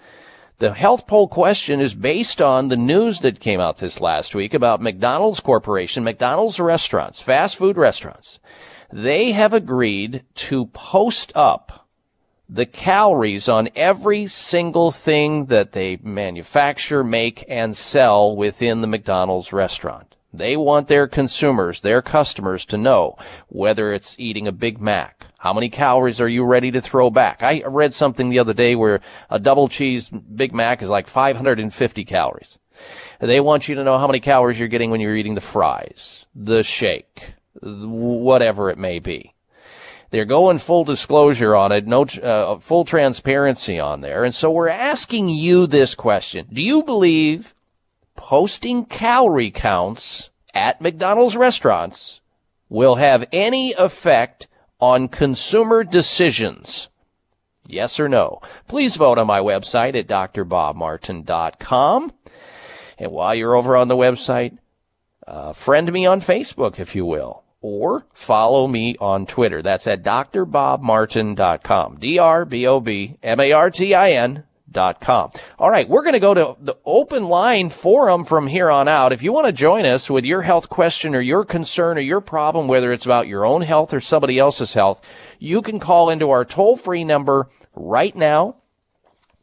[0.60, 4.54] The health poll question is based on the news that came out this last week
[4.54, 8.40] about McDonald's Corporation, McDonald's restaurants, fast food restaurants.
[8.92, 11.86] They have agreed to post up
[12.48, 19.52] the calories on every single thing that they manufacture, make, and sell within the McDonald's
[19.52, 20.16] restaurant.
[20.34, 23.16] They want their consumers, their customers to know
[23.46, 25.27] whether it's eating a Big Mac.
[25.38, 27.44] How many calories are you ready to throw back?
[27.44, 29.00] I read something the other day where
[29.30, 32.58] a double cheese Big Mac is like 550 calories.
[33.20, 36.26] They want you to know how many calories you're getting when you're eating the fries,
[36.34, 39.32] the shake, whatever it may be.
[40.10, 44.68] They're going full disclosure on it, no uh, full transparency on there, and so we're
[44.68, 47.54] asking you this question: Do you believe
[48.16, 52.20] posting calorie counts at McDonald's restaurants
[52.70, 54.47] will have any effect
[54.80, 56.88] on consumer decisions?
[57.66, 58.40] Yes or no?
[58.66, 62.12] Please vote on my website at drbobmartin.com.
[62.98, 64.56] And while you're over on the website,
[65.26, 69.60] uh, friend me on Facebook, if you will, or follow me on Twitter.
[69.62, 71.98] That's at drbobmartin.com.
[72.00, 75.30] D-R-B-O-B-M-A-R-T-I-N com.
[75.58, 79.12] All right, we're going to go to the open line forum from here on out.
[79.12, 82.20] If you want to join us with your health question or your concern or your
[82.20, 85.00] problem, whether it's about your own health or somebody else's health,
[85.38, 88.56] you can call into our toll free number right now.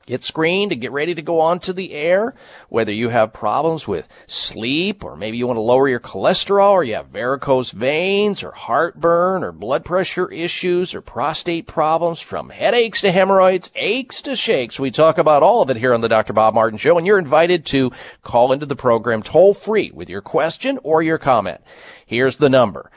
[0.06, 2.36] Get screened and get ready to go on to the air.
[2.70, 6.84] Whether you have problems with sleep or maybe you want to lower your cholesterol or
[6.84, 13.02] you have varicose veins or heartburn or blood pressure issues or prostate problems from headaches
[13.02, 14.80] to hemorrhoids, aches to shakes.
[14.80, 16.34] We talk about all of it here on the Dr.
[16.34, 17.92] Bob Martin Show and you're invited to
[18.22, 21.62] call into the program toll free with your question or your comment.
[22.06, 22.92] Here's the number.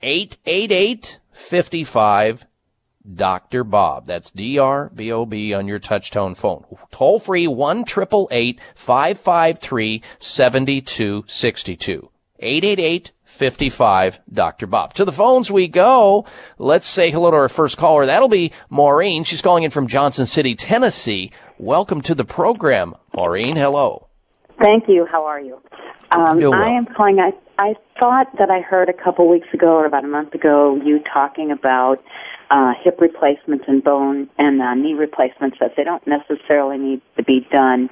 [0.00, 2.46] 888 55
[3.14, 3.64] Dr.
[3.64, 4.06] Bob.
[4.06, 6.64] That's D-R-B-O-B on your touchtone phone.
[6.90, 12.10] Toll free 1 553 7262
[12.40, 14.66] 888 55 Dr.
[14.66, 14.94] Bob.
[14.94, 16.26] To the phones we go.
[16.58, 18.06] Let's say hello to our first caller.
[18.06, 19.24] That'll be Maureen.
[19.24, 21.32] She's calling in from Johnson City, Tennessee.
[21.58, 22.94] Welcome to the program.
[23.14, 24.08] Maureen, hello.
[24.60, 25.06] Thank you.
[25.10, 25.60] How are you?
[26.10, 26.54] Um, well.
[26.54, 27.20] I am calling.
[27.20, 30.80] I I thought that I heard a couple weeks ago or about a month ago
[30.84, 32.02] you talking about
[32.50, 37.22] uh, hip replacements and bone and uh, knee replacements that they don't necessarily need to
[37.22, 37.90] be done.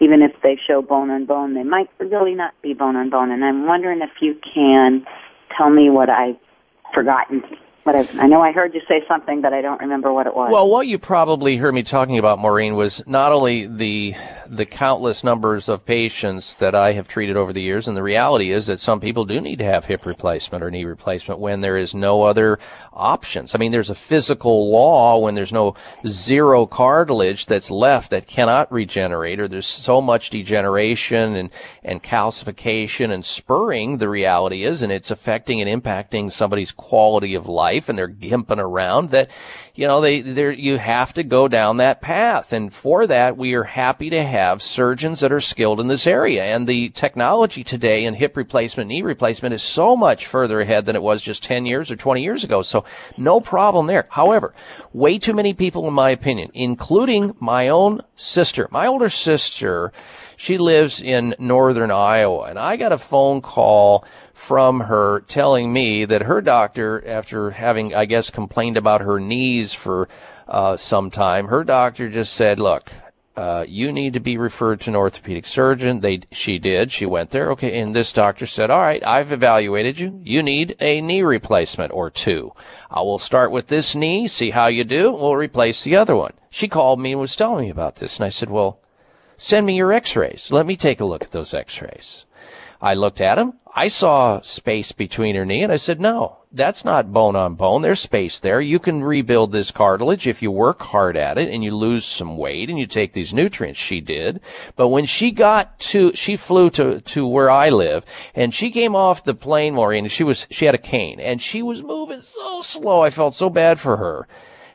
[0.00, 3.30] Even if they show bone on bone, they might really not be bone on bone.
[3.30, 5.06] And I'm wondering if you can
[5.56, 6.36] tell me what I've
[6.92, 7.42] forgotten.
[7.84, 10.36] What I've, I know I heard you say something, but I don't remember what it
[10.36, 10.52] was.
[10.52, 14.14] Well, what you probably heard me talking about, Maureen, was not only the
[14.52, 18.52] the countless numbers of patients that I have treated over the years, and the reality
[18.52, 21.78] is that some people do need to have hip replacement or knee replacement when there
[21.78, 22.58] is no other
[22.92, 23.54] options.
[23.54, 25.74] I mean, there's a physical law when there's no
[26.06, 31.50] zero cartilage that's left that cannot regenerate, or there's so much degeneration and
[31.82, 33.96] and calcification and spurring.
[33.96, 38.58] The reality is, and it's affecting and impacting somebody's quality of life, and they're gimping
[38.58, 39.28] around that
[39.74, 42.52] you know, they, they you have to go down that path.
[42.52, 46.44] And for that, we are happy to have surgeons that are skilled in this area.
[46.44, 50.96] And the technology today in hip replacement, knee replacement is so much further ahead than
[50.96, 52.60] it was just 10 years or 20 years ago.
[52.60, 52.84] So
[53.16, 54.06] no problem there.
[54.10, 54.54] However,
[54.92, 59.92] way too many people, in my opinion, including my own sister, my older sister,
[60.36, 64.04] She lives in northern Iowa, and I got a phone call
[64.46, 69.72] from her telling me that her doctor, after having, I guess, complained about her knees
[69.72, 70.08] for
[70.48, 72.90] uh, some time, her doctor just said, "Look,
[73.34, 76.00] uh, you need to be referred to an orthopedic surgeon.
[76.00, 76.92] They, she did.
[76.92, 77.50] She went there.
[77.52, 77.80] Okay.
[77.80, 80.20] And this doctor said, all right, I've evaluated you.
[80.22, 82.52] You need a knee replacement or two.
[82.90, 85.12] I will start with this knee, see how you do.
[85.12, 86.34] We'll replace the other one.
[86.50, 88.18] She called me and was telling me about this.
[88.18, 88.80] And I said, well,
[89.38, 90.50] send me your x-rays.
[90.50, 92.26] Let me take a look at those x-rays.
[92.82, 93.54] I looked at him.
[93.74, 97.80] I saw space between her knee and I said, no, that's not bone on bone.
[97.80, 98.60] There's space there.
[98.60, 102.36] You can rebuild this cartilage if you work hard at it and you lose some
[102.36, 103.78] weight and you take these nutrients.
[103.78, 104.40] She did.
[104.76, 108.04] But when she got to, she flew to, to where I live
[108.34, 111.40] and she came off the plane, Maureen, and she was, she had a cane and
[111.40, 113.00] she was moving so slow.
[113.00, 114.26] I felt so bad for her.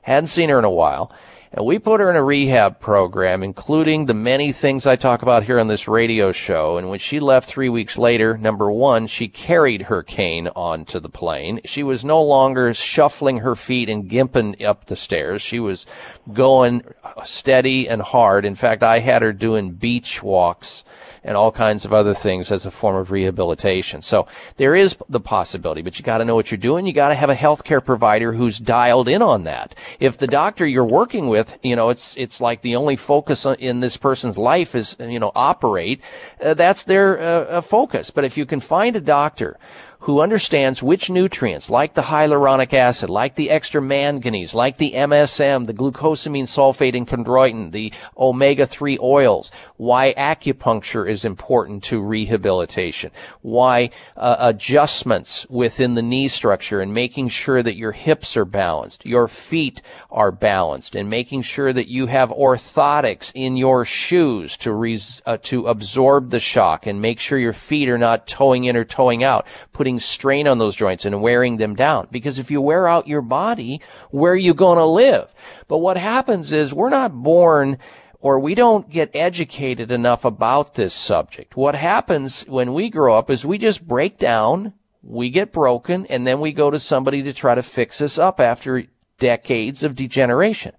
[0.01, 1.11] Hadn't seen her in a while.
[1.53, 5.43] And we put her in a rehab program, including the many things I talk about
[5.43, 6.77] here on this radio show.
[6.77, 11.09] And when she left three weeks later, number one, she carried her cane onto the
[11.09, 11.61] plane.
[11.63, 15.41] She was no longer shuffling her feet and gimping up the stairs.
[15.41, 15.85] She was
[16.33, 16.83] going
[17.23, 18.43] steady and hard.
[18.43, 20.83] In fact, I had her doing beach walks
[21.23, 24.01] and all kinds of other things as a form of rehabilitation.
[24.01, 24.27] So
[24.57, 26.85] there is the possibility, but you got to know what you're doing.
[26.85, 29.75] You got to have a healthcare provider who's dialed in on that.
[29.99, 33.79] If the doctor you're working with, you know, it's it's like the only focus in
[33.79, 36.01] this person's life is you know operate,
[36.41, 38.09] uh, that's their uh, focus.
[38.09, 39.57] But if you can find a doctor
[39.99, 45.65] who understands which nutrients, like the hyaluronic acid, like the extra manganese, like the MSM,
[45.65, 53.91] the glucosamine sulfate and chondroitin, the omega-3 oils, why acupuncture is important to rehabilitation, why
[54.15, 59.27] uh, adjustments within the knee structure and making sure that your hips are balanced, your
[59.27, 65.21] feet are balanced, and making sure that you have orthotics in your shoes to res-
[65.25, 68.83] uh, to absorb the shock and make sure your feet are not toeing in or
[68.83, 72.07] toeing out, putting strain on those joints and wearing them down.
[72.11, 75.33] Because if you wear out your body, where are you going to live?
[75.67, 77.77] But what happens is we're not born
[78.19, 81.55] or we don't get educated enough about this subject.
[81.55, 84.73] What happens when we grow up is we just break down,
[85.03, 88.39] we get broken, and then we go to somebody to try to fix us up
[88.39, 88.85] after
[89.19, 90.73] decades of degeneration.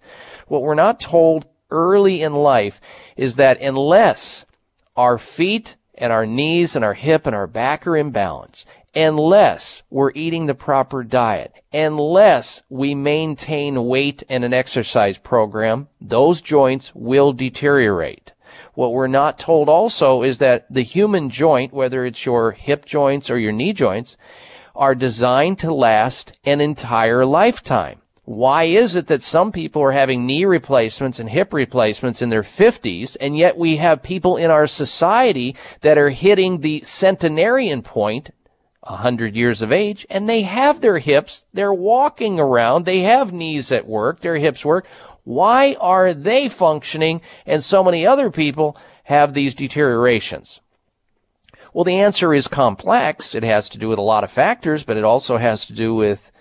[0.47, 2.81] What we're not told early in life
[3.17, 4.45] is that unless
[4.97, 9.83] our feet and our knees and our hip and our back are in balance, unless
[9.91, 16.93] we're eating the proper diet, unless we maintain weight and an exercise program, those joints
[16.95, 18.33] will deteriorate.
[18.75, 23.29] What we're not told also is that the human joint, whether it's your hip joints
[23.31, 24.17] or your knee joints,
[24.75, 28.01] are designed to last an entire lifetime.
[28.25, 32.43] Why is it that some people are having knee replacements and hip replacements in their
[32.43, 38.29] 50s, and yet we have people in our society that are hitting the centenarian point,
[38.89, 43.71] 100 years of age, and they have their hips, they're walking around, they have knees
[43.71, 44.87] at work, their hips work.
[45.25, 50.61] Why are they functioning and so many other people have these deteriorations?
[51.75, 53.35] Well, the answer is complex.
[53.35, 55.95] It has to do with a lot of factors, but it also has to do
[55.95, 56.33] with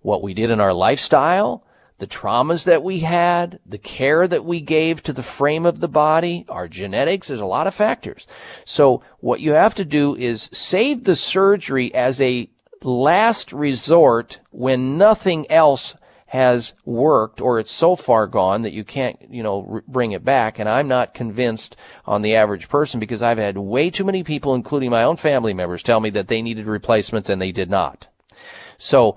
[0.00, 1.64] what we did in our lifestyle,
[2.02, 5.86] the traumas that we had, the care that we gave to the frame of the
[5.86, 8.26] body, our genetics, there's a lot of factors.
[8.64, 12.50] So what you have to do is save the surgery as a
[12.82, 15.94] last resort when nothing else
[16.26, 20.24] has worked or it's so far gone that you can't, you know, r- bring it
[20.24, 20.58] back.
[20.58, 24.56] And I'm not convinced on the average person because I've had way too many people,
[24.56, 28.08] including my own family members, tell me that they needed replacements and they did not.
[28.76, 29.14] So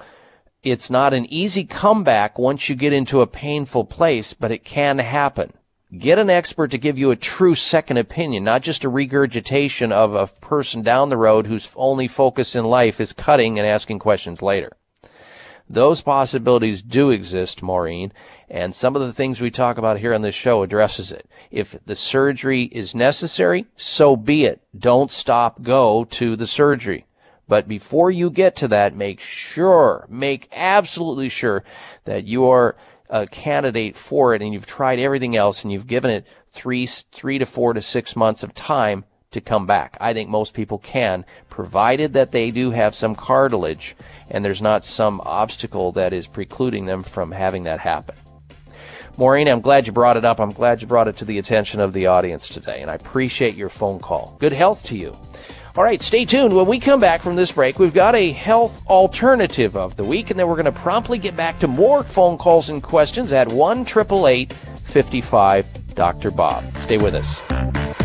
[0.66, 4.98] it's not an easy comeback once you get into a painful place, but it can
[4.98, 5.54] happen.
[5.96, 10.16] Get an expert to give you a true second opinion, not just a regurgitation of
[10.16, 14.42] a person down the road whose only focus in life is cutting and asking questions
[14.42, 14.76] later.
[15.70, 18.12] Those possibilities do exist, Maureen,
[18.50, 21.30] and some of the things we talk about here on this show addresses it.
[21.52, 24.62] If the surgery is necessary, so be it.
[24.78, 27.06] Don't stop, go to the surgery.
[27.48, 31.64] But before you get to that, make sure, make absolutely sure
[32.06, 32.76] that you are
[33.10, 37.38] a candidate for it and you've tried everything else and you've given it three, three
[37.38, 39.98] to four to six months of time to come back.
[40.00, 43.96] I think most people can, provided that they do have some cartilage
[44.32, 48.16] and there's not some obstacle that is precluding them from having that happen.
[49.18, 50.40] Maureen, I'm glad you brought it up.
[50.40, 53.56] I'm glad you brought it to the attention of the audience today, and I appreciate
[53.56, 54.36] your phone call.
[54.40, 55.16] Good health to you.
[55.78, 56.56] All right, stay tuned.
[56.56, 60.32] When we come back from this break, we've got a health alternative of the week,
[60.32, 63.50] and then we're going to promptly get back to more phone calls and questions at
[63.50, 66.32] 1 888 55 Dr.
[66.32, 66.64] Bob.
[66.64, 68.05] Stay with us.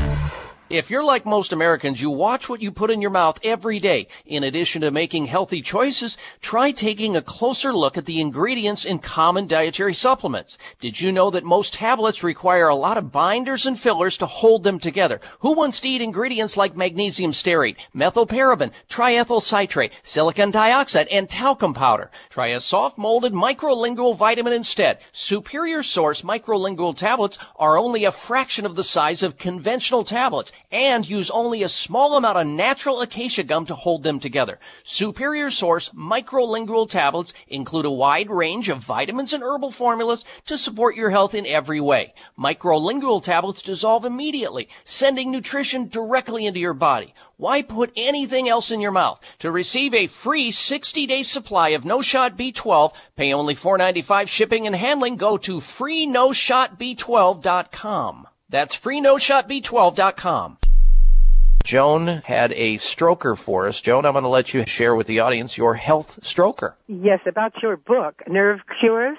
[0.70, 4.06] If you're like most Americans, you watch what you put in your mouth every day.
[4.24, 9.01] In addition to making healthy choices, try taking a closer look at the ingredients in
[9.01, 10.59] common dietary supplements.
[10.80, 14.62] Did you know that most tablets require a lot of binders and fillers to hold
[14.62, 15.20] them together?
[15.40, 21.74] Who wants to eat ingredients like magnesium stearate, methylparaben, triethyl citrate, silicon dioxide, and talcum
[21.74, 22.12] powder?
[22.28, 25.01] Try a soft molded microlingual vitamin instead.
[25.10, 31.08] Superior Source microlingual tablets are only a fraction of the size of conventional tablets and
[31.08, 34.58] use only a small amount of natural acacia gum to hold them together.
[34.84, 40.96] Superior Source microlingual tablets include a wide range of vitamins and herbal formulas to support
[40.96, 42.14] your health in every way.
[42.38, 47.14] Microlingual tablets dissolve immediately, sending nutrition directly into your body.
[47.36, 49.20] Why put anything else in your mouth?
[49.38, 54.76] To receive a free 60-day supply of No Shot B12, pay only $4.95 shipping and
[54.76, 55.16] handling.
[55.16, 58.26] Go to freenoshotb12.com.
[58.51, 60.59] That's freenoshotb12.com.
[61.62, 63.81] Joan had a stroker for us.
[63.81, 66.74] Joan, I'm going to let you share with the audience your health stroker.
[66.89, 69.18] Yes, about your book, Nerve Cures.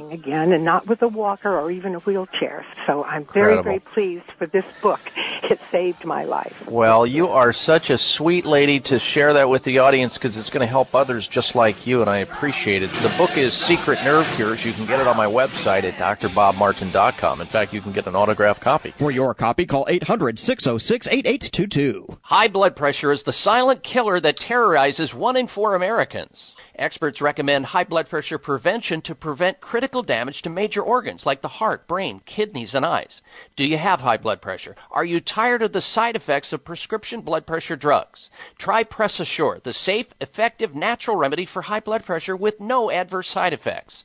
[0.00, 2.64] again and not with a walker or even a wheelchair.
[2.86, 3.62] So I'm very, Incredible.
[3.64, 5.00] very pleased for this book.
[5.44, 6.66] It saved my life.
[6.68, 10.50] Well, you are such a sweet lady to share that with the audience because it's
[10.50, 12.90] going to help others just like you, and I appreciate it.
[12.90, 14.64] The book is Secret Nerve Cures.
[14.64, 17.40] You can get it on my website at drbobmartin.com.
[17.40, 18.92] In fact, you can get an autographed copy.
[18.96, 22.18] For your copy, call 800 606 8822.
[22.22, 26.54] High blood pressure is the silent killer that terrorizes one in four Americans.
[26.76, 31.48] Experts recommend high blood pressure prevention to prevent critical damage to major organs like the
[31.48, 33.20] heart, brain, kidneys, and eyes.
[33.56, 34.76] Do you have high blood pressure?
[34.92, 38.30] Are you tired of the side effects of prescription blood pressure drugs?
[38.58, 43.28] Try Press Assure, the safe, effective, natural remedy for high blood pressure with no adverse
[43.28, 44.04] side effects.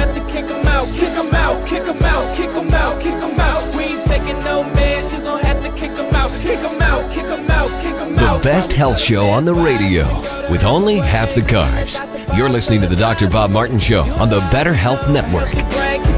[0.31, 3.75] kick 'em out, kick 'em out, kick 'em out, kick 'em out, kick 'em out.
[3.75, 7.03] We ain't taking no meds, you gon' have to kick 'em out, kick 'em out,
[7.13, 8.41] kick 'em out, kick The out.
[8.41, 10.05] The best health show on the radio
[10.49, 11.99] with only half the carbs.
[12.35, 13.27] You're listening to the Dr.
[13.27, 15.51] Bob Martin Show on the Better Health Network.
[15.51, 15.67] Keep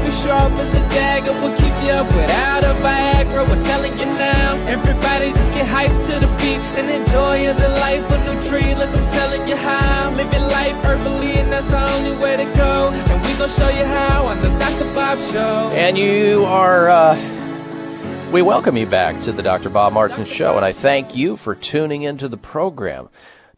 [0.06, 3.42] you sharp as a dagger, we'll keep you up without a Viagra.
[3.48, 8.06] We're telling you now, everybody just get hyped to the beat and enjoy the life
[8.12, 8.74] of new tree.
[8.74, 13.13] Look, I'm telling you how, your life herbally, and that's the only way to go.
[13.34, 14.94] And we gon' show you how on the Dr.
[14.94, 15.72] Bob Show.
[15.74, 19.70] And you are, uh, we welcome you back to the Dr.
[19.70, 23.08] Bob Martin Show, and I thank you for tuning into the program.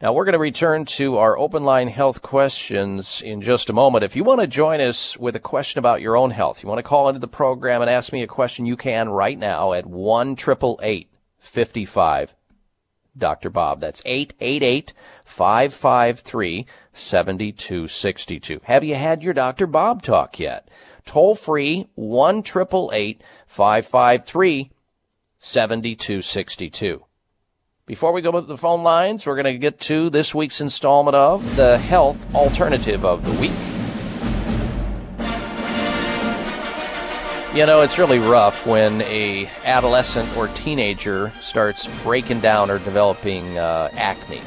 [0.01, 4.03] Now, we're going to return to our open line health questions in just a moment.
[4.03, 6.79] If you want to join us with a question about your own health, you want
[6.79, 9.85] to call into the program and ask me a question, you can right now at
[9.85, 10.37] 1
[11.39, 12.35] 55
[13.19, 13.51] Dr.
[13.51, 13.81] Bob.
[13.81, 14.93] That's 888
[15.25, 16.67] 553
[16.97, 18.61] 7262.
[18.65, 19.67] Have you had your Dr.
[19.67, 20.69] Bob talk yet?
[21.05, 24.71] Toll free 1 553
[25.39, 27.05] 7262.
[27.87, 31.15] Before we go to the phone lines, we're going to get to this week's installment
[31.15, 33.53] of the health alternative of the week.
[37.57, 43.57] You know, it's really rough when a adolescent or teenager starts breaking down or developing
[43.57, 44.43] uh, acne.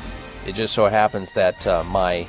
[0.46, 2.28] It just so happens that uh, my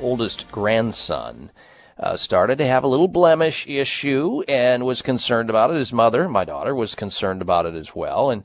[0.00, 1.50] oldest grandson
[1.98, 5.76] uh, started to have a little blemish issue and was concerned about it.
[5.76, 8.30] His mother, my daughter, was concerned about it as well.
[8.30, 8.44] And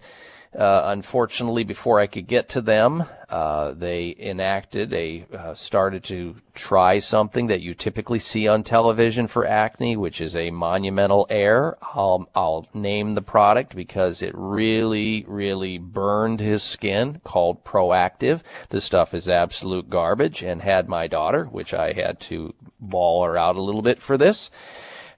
[0.53, 6.36] Uh, unfortunately, before I could get to them, uh, they enacted a uh, started to
[6.53, 11.78] try something that you typically see on television for acne, which is a monumental air.
[11.82, 17.22] I'll I'll name the product because it really really burned his skin.
[17.23, 18.41] Called Proactiv.
[18.69, 23.38] The stuff is absolute garbage, and had my daughter, which I had to ball her
[23.38, 24.52] out a little bit for this.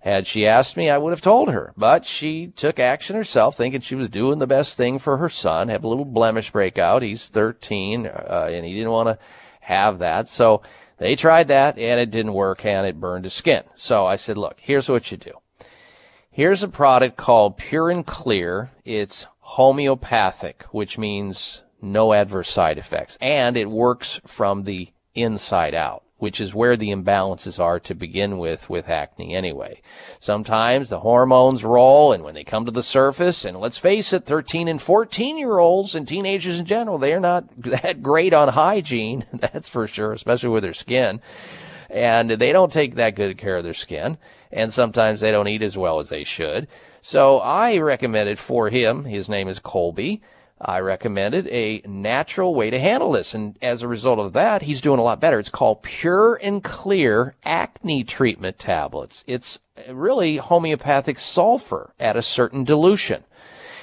[0.04, 3.80] Had she asked me, I would have told her, but she took action herself, thinking
[3.80, 5.70] she was doing the best thing for her son.
[5.70, 7.04] Have a little blemish breakout.
[7.04, 9.18] He's 13, uh, and he didn't want to
[9.62, 10.28] have that.
[10.28, 10.62] So
[10.98, 13.64] they tried that, and it didn't work, and it burned his skin.
[13.76, 15.32] So I said, look, here's what you do.
[16.30, 18.72] Here's a product called Pure and Clear.
[18.84, 26.03] It's homeopathic, which means no adverse side effects, and it works from the inside out
[26.24, 29.82] which is where the imbalances are to begin with with acne anyway.
[30.22, 34.24] Sometimes the hormones roll and when they come to the surface, and let's face it,
[34.24, 38.48] 13 and 14 year olds and teenagers in general, they are not that great on
[38.48, 41.20] hygiene, that's for sure, especially with their skin.
[41.90, 44.18] And they don't take that good care of their skin,
[44.50, 46.70] and sometimes they don't eat as well as they should.
[47.02, 50.22] So I recommended for him, his name is Colby,
[50.66, 53.34] I recommended a natural way to handle this.
[53.34, 55.40] And as a result of that, he's doing a lot better.
[55.40, 59.24] It's called Pure and Clear Acne Treatment Tablets.
[59.28, 59.60] It's
[59.90, 63.24] really homeopathic sulfur at a certain dilution.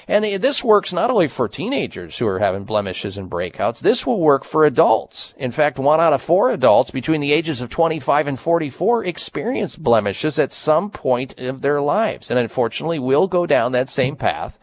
[0.09, 4.19] And this works not only for teenagers who are having blemishes and breakouts, this will
[4.19, 5.35] work for adults.
[5.37, 9.77] In fact, one out of four adults between the ages of 25 and 44 experience
[9.77, 12.29] blemishes at some point of their lives.
[12.29, 14.59] And unfortunately, will go down that same path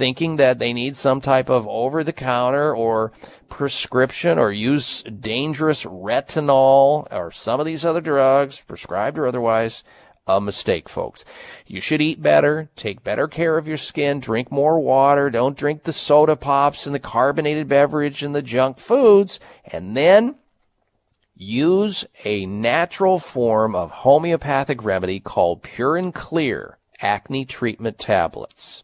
[0.00, 3.12] thinking that they need some type of over the counter or
[3.50, 9.84] prescription or use dangerous retinol or some of these other drugs, prescribed or otherwise,
[10.26, 11.22] a mistake, folks.
[11.66, 15.82] You should eat better, take better care of your skin, drink more water, don't drink
[15.82, 20.36] the soda pops and the carbonated beverage and the junk foods, and then
[21.34, 28.82] use a natural form of homeopathic remedy called Pure and Clear acne treatment tablets.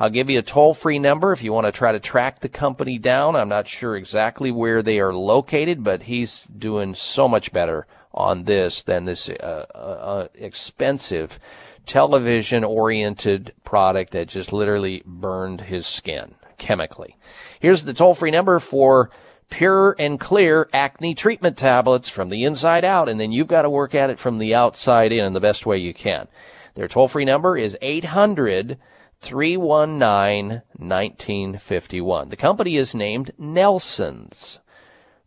[0.00, 2.48] I'll give you a toll free number if you want to try to track the
[2.48, 3.34] company down.
[3.34, 8.44] I'm not sure exactly where they are located, but he's doing so much better on
[8.44, 11.38] this than this uh, uh, uh expensive
[11.84, 17.16] television oriented product that just literally burned his skin chemically.
[17.58, 19.10] Here's the toll free number for
[19.50, 23.70] pure and clear acne treatment tablets from the inside out, and then you've got to
[23.70, 26.28] work at it from the outside in in the best way you can.
[26.74, 28.78] Their toll free number is 800
[29.20, 32.28] 319 1951.
[32.28, 34.60] The company is named Nelson's.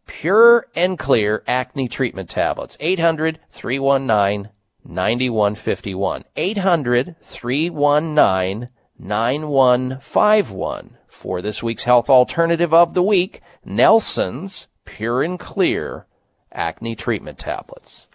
[0.05, 2.77] Pure and clear acne treatment tablets.
[2.79, 4.49] 800 319
[4.83, 6.23] 9151.
[6.35, 10.97] 800 319 9151.
[11.07, 16.07] For this week's health alternative of the week, Nelson's Pure and Clear
[16.51, 18.07] acne treatment tablets.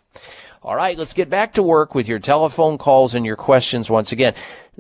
[0.67, 4.11] All right, let's get back to work with your telephone calls and your questions once
[4.11, 4.35] again.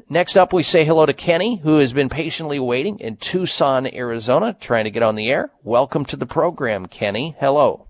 [0.08, 4.56] Next up, we say hello to Kenny, who has been patiently waiting in Tucson, Arizona,
[4.60, 5.52] trying to get on the air.
[5.62, 7.36] Welcome to the program, Kenny.
[7.38, 7.86] Hello.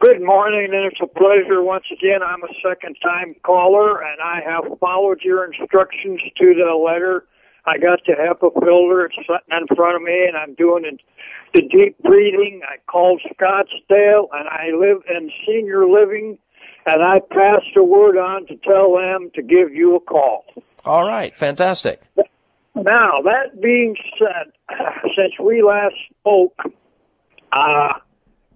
[0.00, 2.20] Good morning, and it's a pleasure once again.
[2.22, 7.24] I'm a second time caller, and I have followed your instructions to the letter.
[7.64, 9.10] I got the HEPA filter.
[9.16, 10.98] Sitting in front of me, and I'm doing
[11.54, 12.60] the deep breathing.
[12.68, 16.36] I called Scottsdale, and I live in senior living,
[16.88, 20.44] and I passed a word on to tell them to give you a call.
[20.84, 22.02] All right, fantastic.
[22.74, 24.52] Now, that being said,
[25.16, 26.58] since we last spoke,
[27.52, 27.92] uh,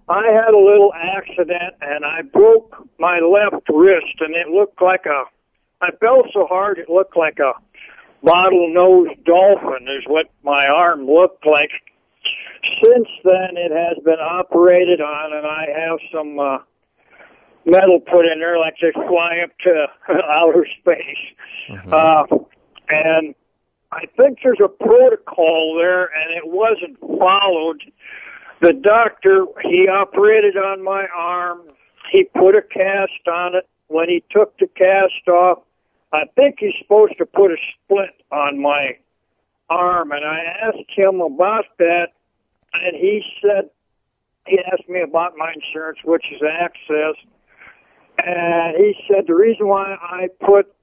[0.09, 5.05] I had a little accident and I broke my left wrist and it looked like
[5.05, 5.23] a,
[5.81, 7.53] I fell so hard it looked like a
[8.25, 11.71] bottlenose dolphin is what my arm looked like.
[12.81, 16.57] Since then, it has been operated on and I have some, uh,
[17.65, 19.85] metal put in there like they fly up to
[20.29, 21.23] outer space.
[21.69, 21.93] Mm-hmm.
[21.93, 22.37] Uh,
[22.89, 23.35] and
[23.91, 27.81] I think there's a protocol there, and it wasn't followed.
[28.61, 31.61] The doctor, he operated on my arm.
[32.11, 33.67] He put a cast on it.
[33.87, 35.59] When he took the cast off,
[36.11, 38.97] I think he's supposed to put a splint on my
[39.69, 40.11] arm.
[40.11, 42.07] And I asked him about that,
[42.73, 43.69] and he said,
[44.47, 47.13] he asked me about my insurance, which is AHCCCS.
[48.17, 50.73] And he said the reason why I put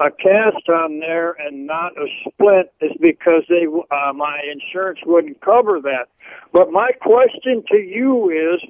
[0.00, 5.40] a cast on there and not a splint is because they uh, my insurance wouldn't
[5.40, 6.06] cover that.
[6.52, 8.60] But my question to you is,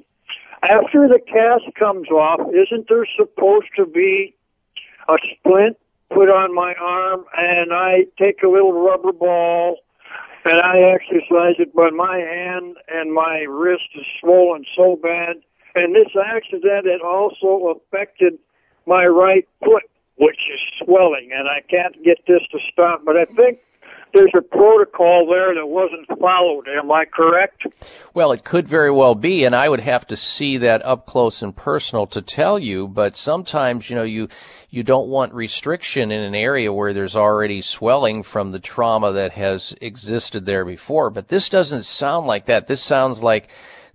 [0.63, 4.35] after the cast comes off, isn't there supposed to be
[5.07, 5.77] a splint
[6.09, 9.77] put on my arm and I take a little rubber ball
[10.45, 15.37] and I exercise it, but my hand and my wrist is swollen so bad.
[15.75, 18.39] And this accident, it also affected
[18.85, 19.83] my right foot,
[20.17, 23.03] which is swelling, and I can't get this to stop.
[23.05, 23.59] But I think
[24.13, 26.67] there's a protocol there that wasn't followed.
[26.67, 27.67] Am I correct?
[28.13, 31.41] Well, it could very well be, and I would have to see that up close
[31.41, 32.87] and personal to tell you.
[32.87, 34.27] But sometimes, you know, you
[34.71, 39.33] you don't want restriction in an area where there's already swelling from the trauma that
[39.33, 41.09] has existed there before.
[41.09, 42.67] But this doesn't sound like that.
[42.67, 43.49] This sounds like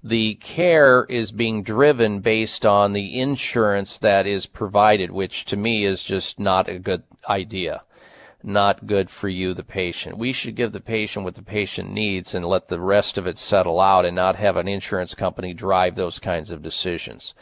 [0.05, 5.85] the care is being driven based on the insurance that is provided, which to me
[5.85, 7.83] is just not a good idea
[8.45, 10.19] not good for you, the patient.
[10.19, 13.39] We should give the patient what the patient needs and let the rest of it
[13.39, 17.35] settle out and not have an insurance company drive those kinds of decisions.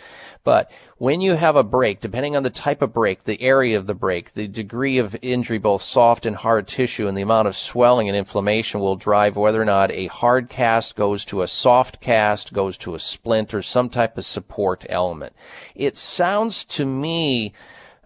[0.44, 3.86] But when you have a break, depending on the type of break, the area of
[3.86, 7.56] the break, the degree of injury, both soft and hard tissue, and the amount of
[7.56, 12.00] swelling and inflammation will drive whether or not a hard cast goes to a soft
[12.00, 15.34] cast, goes to a splint, or some type of support element.
[15.74, 17.52] It sounds to me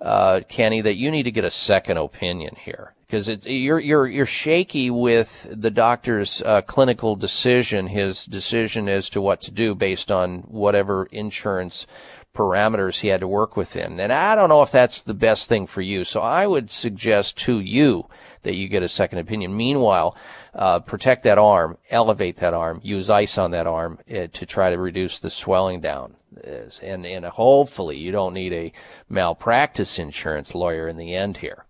[0.00, 4.26] uh, Kenny, that you need to get a second opinion here because you're you're you're
[4.26, 10.10] shaky with the doctor's uh, clinical decision, his decision as to what to do based
[10.10, 11.86] on whatever insurance
[12.34, 13.98] parameters he had to work within.
[13.98, 16.04] And I don't know if that's the best thing for you.
[16.04, 18.08] So I would suggest to you
[18.42, 19.56] that you get a second opinion.
[19.56, 20.16] Meanwhile,
[20.54, 24.70] uh, protect that arm, elevate that arm, use ice on that arm uh, to try
[24.70, 26.80] to reduce the swelling down is.
[26.82, 28.72] And, and hopefully you don't need a
[29.08, 31.64] malpractice insurance lawyer in the end here.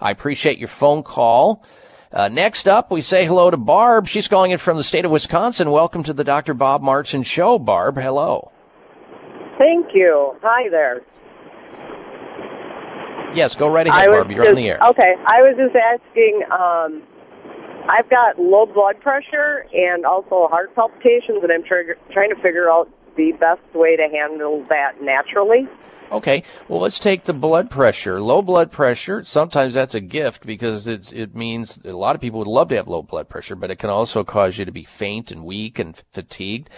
[0.00, 1.64] I appreciate your phone call.
[2.12, 4.06] Uh, next up, we say hello to Barb.
[4.06, 5.70] She's calling in from the state of Wisconsin.
[5.70, 6.54] Welcome to the Dr.
[6.54, 7.96] Bob Martin Show, Barb.
[7.96, 8.52] Hello.
[9.58, 10.34] Thank you.
[10.42, 11.00] Hi there.
[13.34, 14.30] Yes, go right ahead, Barb.
[14.30, 14.78] You're just, on the air.
[14.88, 16.42] Okay, I was just asking.
[16.50, 17.02] Um,
[17.88, 22.70] I've got low blood pressure and also heart palpitations, and I'm tr- trying to figure
[22.70, 25.68] out the best way to handle that naturally.
[26.12, 28.20] Okay, well, let's take the blood pressure.
[28.20, 32.40] Low blood pressure, sometimes that's a gift because it, it means a lot of people
[32.40, 34.84] would love to have low blood pressure, but it can also cause you to be
[34.84, 36.68] faint and weak and fatigued.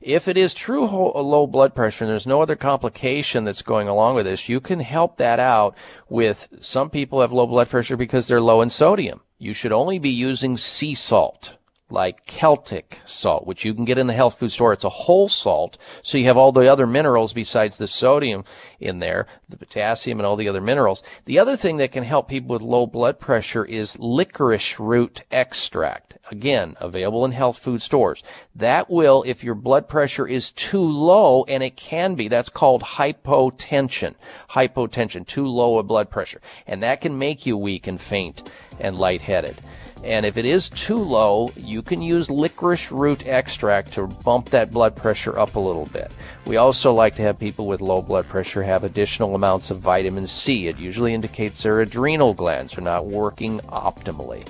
[0.00, 3.60] If it is true ho- uh, low blood pressure and there's no other complication that's
[3.60, 5.74] going along with this, you can help that out
[6.08, 9.20] with some people have low blood pressure because they're low in sodium.
[9.36, 11.57] You should only be using sea salt
[11.90, 14.72] like Celtic salt, which you can get in the health food store.
[14.72, 18.44] It's a whole salt, so you have all the other minerals besides the sodium
[18.78, 21.02] in there, the potassium and all the other minerals.
[21.24, 26.18] The other thing that can help people with low blood pressure is licorice root extract.
[26.30, 28.22] Again, available in health food stores.
[28.54, 32.82] That will, if your blood pressure is too low, and it can be, that's called
[32.82, 34.14] hypotension.
[34.50, 36.42] Hypotension, too low a blood pressure.
[36.66, 38.42] And that can make you weak and faint
[38.78, 39.56] and lightheaded.
[40.04, 44.70] And if it is too low, you can use licorice root extract to bump that
[44.70, 46.12] blood pressure up a little bit.
[46.46, 50.26] We also like to have people with low blood pressure have additional amounts of vitamin
[50.26, 50.68] C.
[50.68, 54.46] It usually indicates their adrenal glands are not working optimally.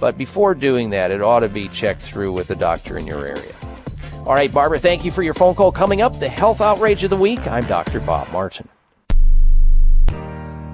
[0.00, 3.26] But before doing that, it ought to be checked through with a doctor in your
[3.26, 3.52] area.
[4.26, 5.72] All right, Barbara, thank you for your phone call.
[5.72, 7.46] Coming up, the health outrage of the week.
[7.46, 8.00] I'm Dr.
[8.00, 8.68] Bob Martin.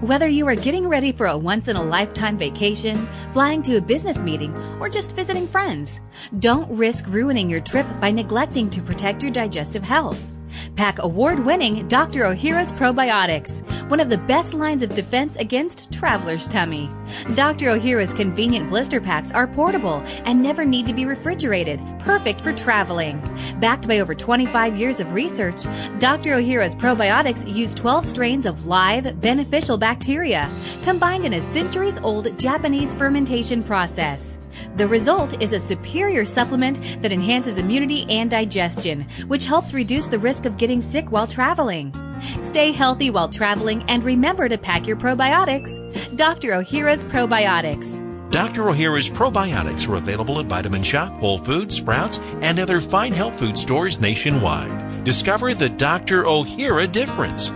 [0.05, 3.81] Whether you are getting ready for a once in a lifetime vacation, flying to a
[3.81, 6.03] business meeting, or just visiting friends,
[6.41, 10.34] don't risk ruining your trip by neglecting to protect your digestive health.
[10.77, 12.25] Pack award winning Dr.
[12.25, 16.89] Ohhira's Probiotics, one of the best lines of defense against traveler's tummy.
[17.35, 17.67] Dr.
[17.67, 23.21] Ohhira's convenient blister packs are portable and never need to be refrigerated, perfect for traveling.
[23.61, 25.65] Backed by over 25 years of research,
[25.99, 26.37] Dr.
[26.37, 30.51] Ohhira's Probiotics use 12 strains of live, beneficial bacteria,
[30.83, 34.39] combined in a centuries old Japanese fermentation process.
[34.77, 40.19] The result is a superior supplement that enhances immunity and digestion, which helps reduce the
[40.19, 41.93] risk of getting sick while traveling.
[42.41, 45.77] Stay healthy while traveling and remember to pack your probiotics.
[46.17, 46.53] Dr.
[46.53, 48.01] Ohhira's Probiotics.
[48.31, 48.63] Dr.
[48.63, 53.57] Ohhira's probiotics are available at Vitamin Shoppe, Whole Foods, Sprouts, and other fine health food
[53.57, 55.05] stores nationwide.
[55.05, 56.25] Discover the Dr.
[56.25, 57.53] Ohhira difference.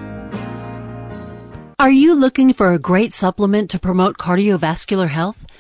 [1.81, 5.47] Are you looking for a great supplement to promote cardiovascular health?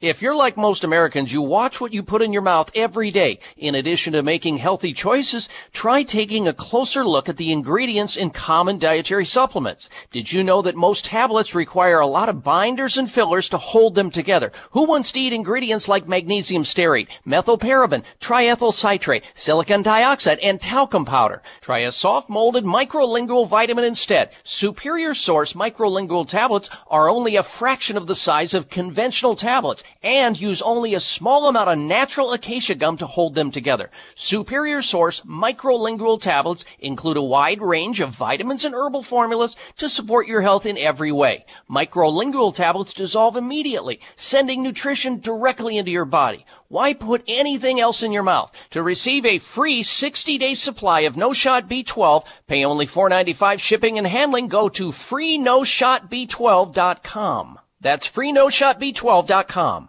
[0.00, 3.40] If you're like most Americans, you watch what you put in your mouth every day.
[3.56, 8.30] In addition to making healthy choices, try taking a closer look at the ingredients in
[8.30, 9.90] common dietary supplements.
[10.12, 13.96] Did you know that most tablets require a lot of binders and fillers to hold
[13.96, 14.52] them together?
[14.70, 21.06] Who wants to eat ingredients like magnesium stearate, methylparaben, triethyl citrate, silicon dioxide, and talcum
[21.06, 21.42] powder?
[21.60, 24.30] Try a soft molded microlingual vitamin instead.
[24.44, 30.40] Superior Source microlingual tablets are only a fraction of the size of conventional tablets and
[30.40, 33.90] use only a small amount of natural acacia gum to hold them together.
[34.14, 40.26] Superior Source microlingual tablets include a wide range of vitamins and herbal formulas to support
[40.26, 41.44] your health in every way.
[41.70, 46.44] Microlingual tablets dissolve immediately, sending nutrition directly into your body.
[46.68, 48.52] Why put anything else in your mouth?
[48.70, 54.06] To receive a free 60-day supply of No Shot B12, pay only $4.95 shipping and
[54.06, 54.48] handling.
[54.48, 57.58] Go to freenoshotb12.com.
[57.80, 59.88] That's freenoshotb12.com.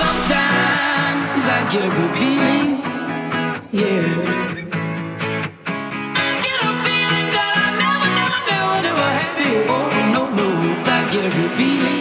[0.00, 2.82] Sometimes I get a good feeling,
[3.72, 4.19] yeah.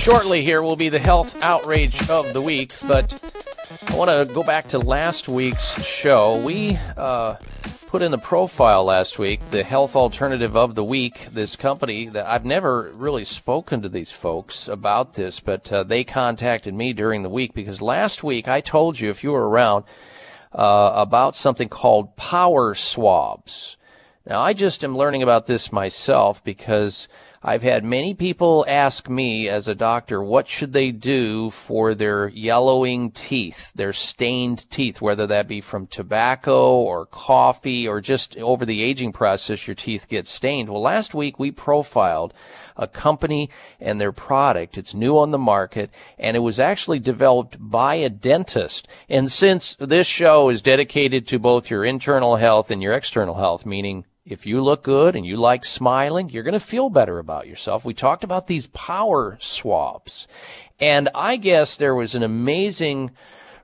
[0.00, 3.12] shortly here will be the health outrage of the week, but
[3.86, 6.40] I want to go back to last week's show.
[6.42, 7.34] We uh,
[7.86, 11.26] put in the profile last week the health alternative of the week.
[11.32, 16.02] This company that I've never really spoken to these folks about this, but uh, they
[16.04, 19.84] contacted me during the week because last week I told you if you were around
[20.54, 23.76] uh, about something called power swabs.
[24.26, 27.06] Now I just am learning about this myself because
[27.42, 32.28] I've had many people ask me as a doctor, what should they do for their
[32.28, 38.66] yellowing teeth, their stained teeth, whether that be from tobacco or coffee or just over
[38.66, 40.68] the aging process, your teeth get stained.
[40.68, 42.34] Well, last week we profiled
[42.76, 43.48] a company
[43.80, 44.76] and their product.
[44.76, 48.86] It's new on the market and it was actually developed by a dentist.
[49.08, 53.64] And since this show is dedicated to both your internal health and your external health,
[53.64, 57.48] meaning if you look good and you like smiling, you're going to feel better about
[57.48, 57.84] yourself.
[57.84, 60.28] We talked about these power swabs.
[60.78, 63.10] And I guess there was an amazing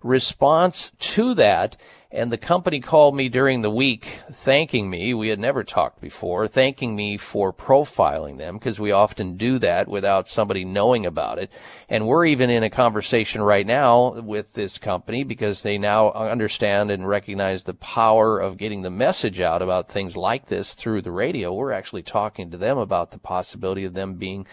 [0.02, 1.76] response to that.
[2.16, 5.12] And the company called me during the week thanking me.
[5.12, 9.86] We had never talked before, thanking me for profiling them because we often do that
[9.86, 11.52] without somebody knowing about it.
[11.90, 16.90] And we're even in a conversation right now with this company because they now understand
[16.90, 21.12] and recognize the power of getting the message out about things like this through the
[21.12, 21.52] radio.
[21.52, 24.46] We're actually talking to them about the possibility of them being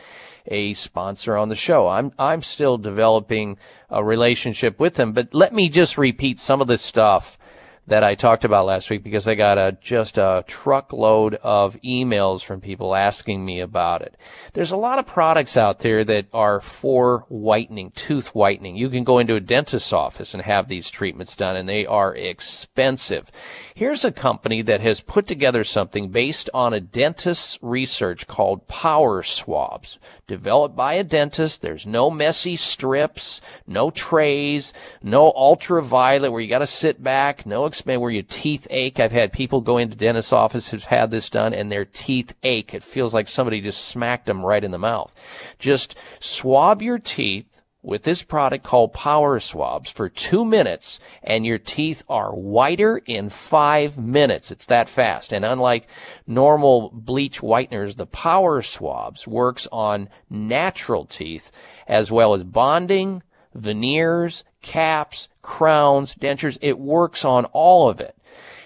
[0.48, 1.88] a sponsor on the show.
[1.88, 3.58] I'm I'm still developing
[3.90, 7.38] a relationship with them, but let me just repeat some of the stuff
[7.88, 12.44] that I talked about last week because I got a just a truckload of emails
[12.44, 14.16] from people asking me about it.
[14.54, 18.78] There's a lot of products out there that are for whitening, tooth whitening.
[18.78, 22.16] You can go into a dentist's office and have these treatments done and they are
[22.16, 23.30] expensive.
[23.76, 29.24] Here's a company that has put together something based on a dentist's research called Power
[29.24, 29.98] Swabs.
[30.28, 31.64] Developed by a dentist.
[31.64, 38.00] There's no messy strips, no trays, no ultraviolet where you gotta sit back, no expense
[38.00, 39.00] where your teeth ache.
[39.00, 42.76] I've had people go into dentist's office who've had this done and their teeth ache.
[42.76, 45.12] It feels like somebody just smacked them right in the mouth.
[45.58, 47.53] Just swab your teeth
[47.84, 53.30] with this product called Power Swabs for two minutes and your teeth are whiter in
[53.30, 54.50] five minutes.
[54.52, 55.34] It's that fast.
[55.34, 55.88] And unlike
[56.26, 61.52] normal bleach whiteners, the Power Swabs works on natural teeth
[61.86, 63.22] as well as bonding,
[63.54, 66.58] veneers, caps, crowns, dentures.
[66.62, 68.16] It works on all of it.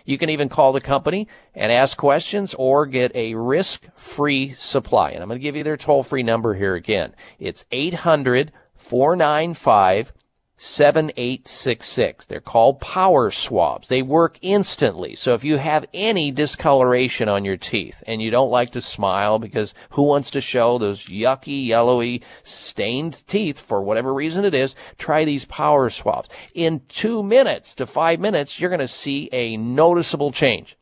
[0.06, 5.10] You can even call the company and ask questions or get a risk-free supply.
[5.12, 7.14] And I'm going to give you their toll-free number here again.
[7.40, 8.54] It's 800
[8.88, 10.14] 495
[10.60, 12.26] 7866.
[12.26, 13.90] They're called power swabs.
[13.90, 15.14] They work instantly.
[15.14, 19.38] So if you have any discoloration on your teeth and you don't like to smile
[19.40, 24.74] because who wants to show those yucky, yellowy, stained teeth for whatever reason it is,
[24.98, 26.30] try these power swabs.
[26.56, 30.76] In two minutes to five minutes, you're going to see a noticeable change.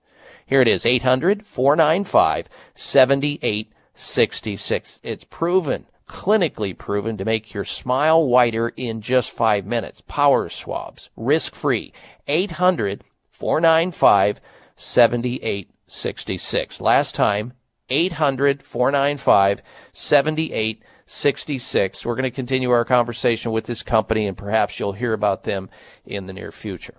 [0.46, 5.00] Here it is, 800 495 7866.
[5.04, 10.02] It's proven clinically proven to make your smile whiter in just five minutes.
[10.08, 11.94] Power swabs, risk free.
[12.28, 14.40] 800 495
[14.78, 16.82] 7866.
[16.82, 17.54] Last time,
[17.90, 19.62] 800 495
[19.94, 22.06] 7866.
[22.06, 25.70] We're going to continue our conversation with this company and perhaps you'll hear about them
[26.06, 26.96] in the near future.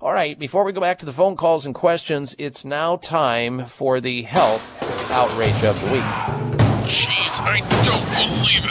[0.00, 3.66] All right, before we go back to the phone calls and questions, it's now time
[3.66, 6.02] for the health outrage of the week.
[7.34, 8.70] Jeez, I don't believe it.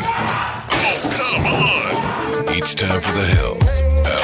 [0.72, 2.58] Oh, come on.
[2.58, 3.58] It's time for the hell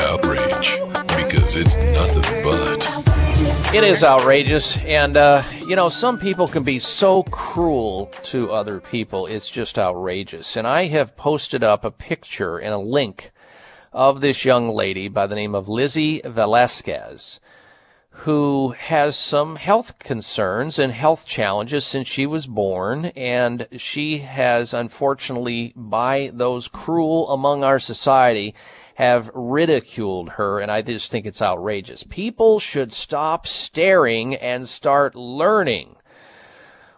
[0.08, 0.80] outrage
[1.18, 3.76] because it's nothing but.
[3.76, 8.80] It is outrageous, and uh, you know, some people can be so cruel to other
[8.80, 9.26] people.
[9.26, 10.56] It's just outrageous.
[10.56, 13.32] And I have posted up a picture and a link
[13.92, 17.42] of this young lady by the name of Lizzie Velasquez,
[18.24, 24.74] who has some health concerns and health challenges since she was born, and she has
[24.74, 28.54] unfortunately, by those cruel among our society,
[28.96, 32.04] have ridiculed her, and I just think it's outrageous.
[32.04, 35.96] People should stop staring and start learning.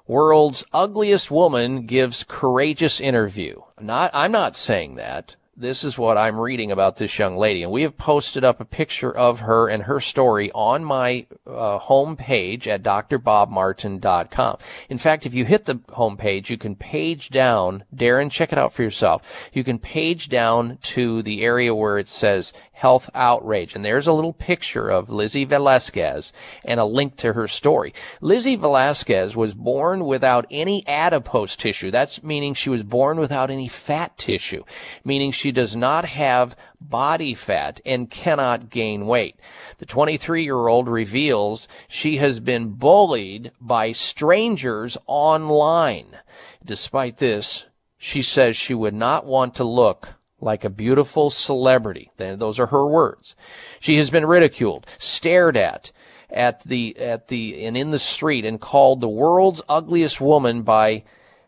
[0.07, 3.61] World's ugliest woman gives courageous interview.
[3.79, 5.35] Not, I'm not saying that.
[5.57, 8.65] This is what I'm reading about this young lady, and we have posted up a
[8.65, 14.57] picture of her and her story on my uh, home page at drbobmartin.com.
[14.89, 17.83] In fact, if you hit the home page, you can page down.
[17.93, 19.23] Darren, check it out for yourself.
[19.51, 23.75] You can page down to the area where it says health outrage.
[23.75, 26.33] And there's a little picture of Lizzie Velasquez
[26.65, 27.93] and a link to her story.
[28.21, 31.91] Lizzie Velasquez was born without any adipose tissue.
[31.91, 34.63] That's meaning she was born without any fat tissue,
[35.05, 39.35] meaning she does not have body fat and cannot gain weight.
[39.77, 46.17] The 23 year old reveals she has been bullied by strangers online.
[46.65, 47.67] Despite this,
[47.99, 52.11] she says she would not want to look like a beautiful celebrity.
[52.17, 53.35] Those are her words.
[53.79, 55.91] She has been ridiculed, stared at,
[56.29, 61.03] at the, at the, and in the street and called the world's ugliest woman by,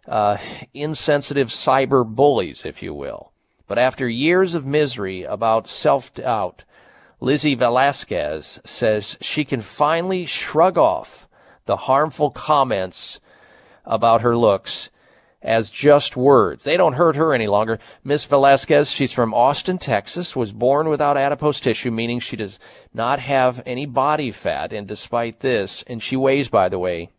[0.07, 0.37] uh,
[0.73, 3.31] insensitive cyber bullies, if you will.
[3.67, 6.63] But after years of misery about self-doubt,
[7.19, 11.27] Lizzie Velasquez says she can finally shrug off
[11.65, 13.21] the harmful comments
[13.85, 14.89] about her looks
[15.43, 16.63] as just words.
[16.63, 17.79] They don't hurt her any longer.
[18.03, 22.59] Miss Velasquez, she's from Austin, Texas, was born without adipose tissue, meaning she does
[22.93, 24.71] not have any body fat.
[24.71, 27.09] And despite this, and she weighs, by the way,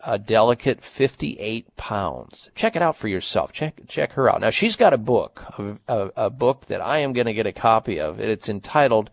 [0.00, 2.50] a delicate 58 pounds.
[2.54, 3.52] Check it out for yourself.
[3.52, 4.40] Check, check her out.
[4.40, 7.46] Now she's got a book, a, a, a book that I am going to get
[7.46, 8.18] a copy of.
[8.18, 9.10] It's entitled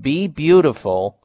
[0.00, 1.18] Be Beautiful,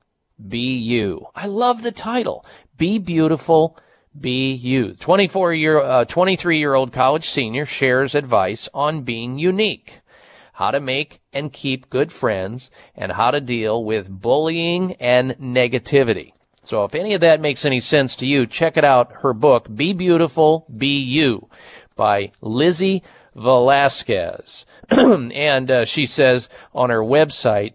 [0.45, 1.27] Be You.
[1.35, 2.45] I love the title.
[2.77, 3.77] Be Beautiful,
[4.21, 4.93] be you.
[4.93, 10.01] 24 year, uh, 23 year old college senior shares advice on being unique,
[10.53, 16.33] how to make and keep good friends, and how to deal with bullying and negativity.
[16.63, 19.11] So if any of that makes any sense to you, check it out.
[19.21, 21.47] Her book, Be Beautiful, Be You
[21.95, 23.03] by Lizzie
[23.35, 24.65] Velasquez.
[24.89, 27.73] and uh, she says on her website,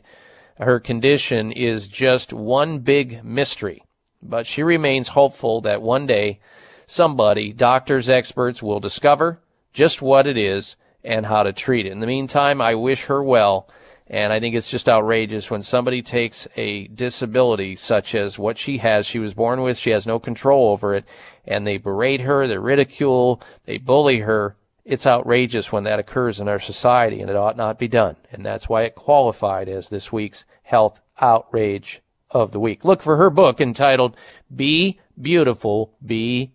[0.59, 3.82] her condition is just one big mystery.
[4.23, 6.41] But she remains hopeful that one day
[6.86, 9.41] somebody, doctors, experts, will discover
[9.73, 11.92] just what it is and how to treat it.
[11.92, 13.68] In the meantime, I wish her well.
[14.07, 18.78] And I think it's just outrageous when somebody takes a disability such as what she
[18.78, 21.07] has, she was born with, she has no control over it,
[21.47, 24.55] and they berate her, they ridicule, they bully her.
[24.84, 28.17] It's outrageous when that occurs in our society and it ought not be done.
[28.31, 32.02] And that's why it qualified as this week's health outrage
[32.33, 32.85] of the week.
[32.85, 34.17] Look for her book entitled
[34.55, 36.52] Be Beautiful, Be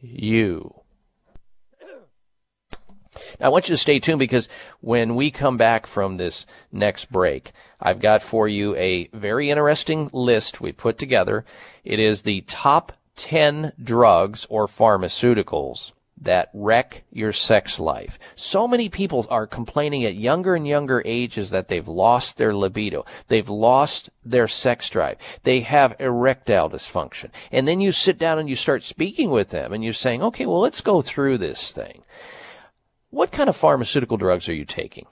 [0.00, 0.74] You.
[3.40, 4.48] Now, I want you to stay tuned because
[4.80, 10.08] when we come back from this next break, I've got for you a very interesting
[10.12, 11.44] list we put together.
[11.84, 18.18] It is the top 10 drugs or pharmaceuticals that wreck your sex life.
[18.36, 23.04] So many people are complaining at younger and younger ages that they've lost their libido.
[23.28, 25.18] They've lost their sex drive.
[25.44, 27.30] They have erectile dysfunction.
[27.52, 30.46] And then you sit down and you start speaking with them and you're saying, okay,
[30.46, 32.02] well, let's go through this thing.
[33.10, 35.06] What kind of pharmaceutical drugs are you taking?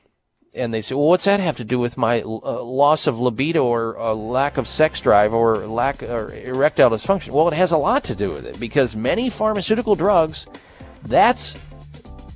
[0.57, 3.65] and they say, well, what's that have to do with my uh, loss of libido
[3.65, 7.31] or uh, lack of sex drive or lack or erectile dysfunction?
[7.33, 10.47] Well, it has a lot to do with it because many pharmaceutical drugs,
[11.05, 11.55] that's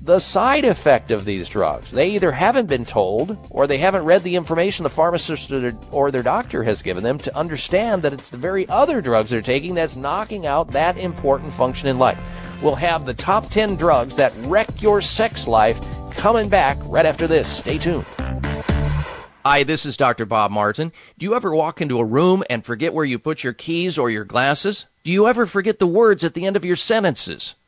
[0.02, 1.90] the side effect of these drugs.
[1.90, 5.52] They either haven't been told or they haven't read the information the pharmacist
[5.92, 9.42] or their doctor has given them to understand that it's the very other drugs they're
[9.42, 12.18] taking that's knocking out that important function in life.
[12.62, 15.78] We'll have the top 10 drugs that wreck your sex life
[16.16, 17.48] coming back right after this.
[17.48, 18.06] Stay tuned.
[19.44, 20.26] Hi, this is Dr.
[20.26, 20.92] Bob Martin.
[21.18, 24.10] Do you ever walk into a room and forget where you put your keys or
[24.10, 24.86] your glasses?
[25.02, 27.54] Do you ever forget the words at the end of your sentences?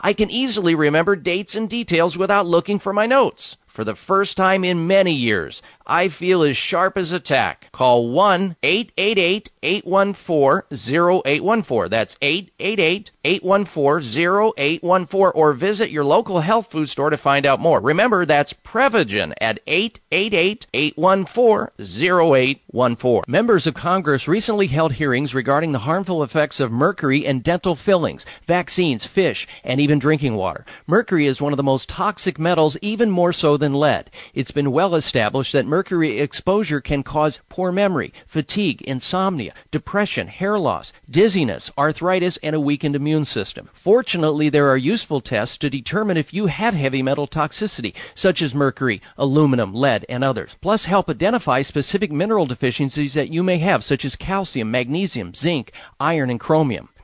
[0.00, 3.56] I can easily remember dates and details without looking for my notes.
[3.66, 7.68] For the first time in many years, I feel as sharp as a tack.
[7.72, 11.90] Call 1 888 814 0814.
[11.90, 17.80] That's 888 814 0814 or visit your local health food store to find out more.
[17.80, 23.22] Remember, that's Prevagen at 888 814 0814.
[23.26, 28.26] Members of Congress recently held hearings regarding the harmful effects of mercury in dental fillings,
[28.46, 30.64] vaccines, fish, and even drinking water.
[30.86, 34.10] Mercury is one of the most toxic metals, even more so than lead.
[34.34, 40.58] It's been well established that mercury exposure can cause poor memory, fatigue, insomnia, depression, hair
[40.58, 43.68] loss, dizziness, arthritis, and a weakened immune system.
[43.72, 48.54] Fortunately, there are useful tests to determine if you have heavy metal toxicity, such as
[48.54, 50.56] mercury, aluminum, lead, and others.
[50.60, 55.72] Plus, help identify specific mineral deficiencies that you may have, such as calcium, magnesium, zinc,
[55.98, 56.88] iron, and chromium.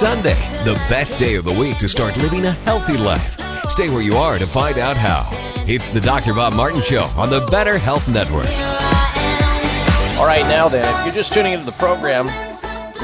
[0.00, 0.32] Sunday,
[0.64, 3.38] the best day of the week to start living a healthy life.
[3.68, 5.28] Stay where you are to find out how.
[5.68, 6.32] It's the Dr.
[6.32, 8.46] Bob Martin Show on the Better Health Network.
[10.16, 12.28] All right, now then, if you're just tuning into the program,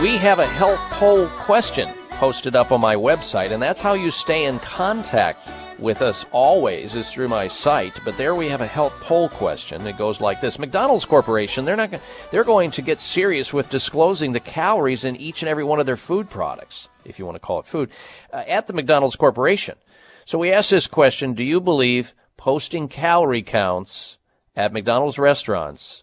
[0.01, 4.11] we have a health poll question posted up on my website, and that's how you
[4.11, 5.47] stay in contact
[5.79, 7.99] with us always is through my site.
[8.05, 9.85] But there we have a health poll question.
[9.85, 14.33] that goes like this: McDonald's Corporation they're not they're going to get serious with disclosing
[14.33, 17.41] the calories in each and every one of their food products, if you want to
[17.41, 17.91] call it food,
[18.33, 19.77] uh, at the McDonald's Corporation.
[20.25, 24.19] So we asked this question: Do you believe posting calorie counts
[24.55, 26.03] at McDonald's restaurants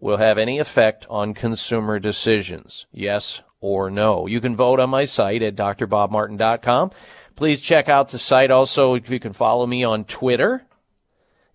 [0.00, 2.86] will have any effect on consumer decisions?
[2.92, 4.26] Yes or no?
[4.26, 6.90] You can vote on my site at drbobmartin.com.
[7.36, 10.62] Please check out the site also if you can follow me on Twitter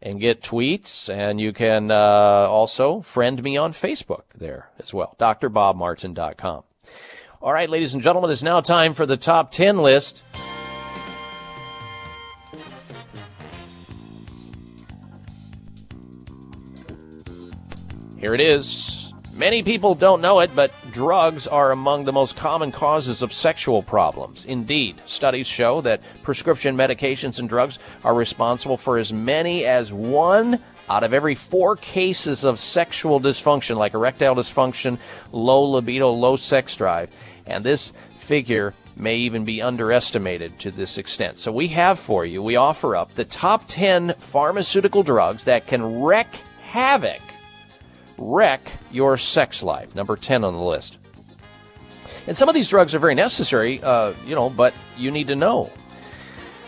[0.02, 5.16] and get tweets, and you can uh, also friend me on Facebook there as well.
[5.20, 6.64] drbobmartin.com.
[7.42, 10.22] All right, ladies and gentlemen, it's now time for the top 10 list.
[18.18, 18.99] Here it is.
[19.40, 23.82] Many people don't know it, but drugs are among the most common causes of sexual
[23.82, 24.44] problems.
[24.44, 30.60] Indeed, studies show that prescription medications and drugs are responsible for as many as one
[30.90, 34.98] out of every four cases of sexual dysfunction, like erectile dysfunction,
[35.32, 37.10] low libido, low sex drive.
[37.46, 41.38] And this figure may even be underestimated to this extent.
[41.38, 46.02] So we have for you, we offer up the top 10 pharmaceutical drugs that can
[46.02, 46.28] wreak
[46.62, 47.22] havoc
[48.20, 49.96] wreck your sex life.
[49.96, 50.98] Number 10 on the list.
[52.28, 55.36] And some of these drugs are very necessary, uh, you know, but you need to
[55.36, 55.72] know.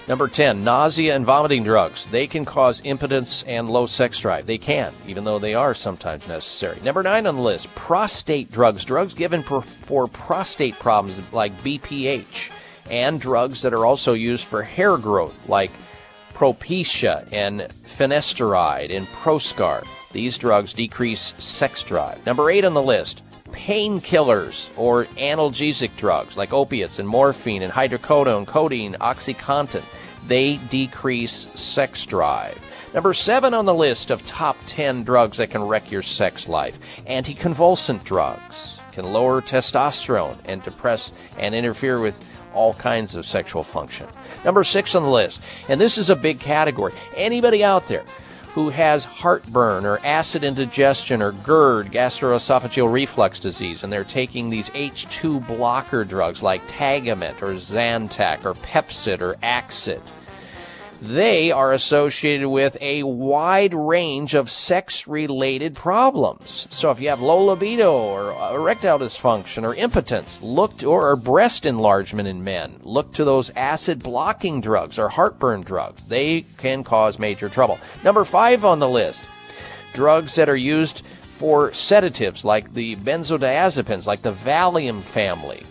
[0.08, 2.08] Number 10, nausea and vomiting drugs.
[2.08, 4.48] They can cause impotence and low sex drive.
[4.48, 6.80] They can, even though they are sometimes necessary.
[6.82, 8.84] Number 9 on the list, prostate drugs.
[8.84, 12.52] Drugs given for, for prostate problems like BPH.
[12.90, 15.72] And drugs that are also used for hair growth like
[16.34, 19.86] Propecia and finasteride and Proscar.
[20.14, 22.26] These drugs decrease sex drive.
[22.26, 28.46] Number eight on the list, painkillers or analgesic drugs like opiates and morphine and hydrocodone,
[28.46, 29.84] codeine, OxyContin.
[30.28, 32.60] They decrease sex drive.
[32.94, 36.78] Number seven on the list of top 10 drugs that can wreck your sex life.
[37.08, 42.20] Anticonvulsant drugs can lower testosterone and depress and interfere with
[42.54, 44.08] all kinds of sexual function.
[44.44, 46.94] Number six on the list, and this is a big category.
[47.16, 48.04] Anybody out there
[48.54, 54.70] who has heartburn or acid indigestion or GERD, gastroesophageal reflux disease, and they're taking these
[54.72, 60.02] H2 blocker drugs like Tagamet or Zantac or Pepcid or Axid
[61.02, 66.68] they are associated with a wide range of sex related problems.
[66.70, 71.66] So if you have low libido or erectile dysfunction or impotence, look to, or breast
[71.66, 76.04] enlargement in men, look to those acid blocking drugs or heartburn drugs.
[76.08, 77.80] They can cause major trouble.
[78.04, 79.24] Number five on the list,
[79.94, 85.66] drugs that are used for sedatives like the benzodiazepines, like the Valium family.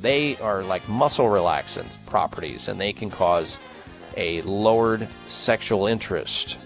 [0.00, 3.58] They are like muscle relaxant properties and they can cause
[4.16, 6.58] a lowered sexual interest.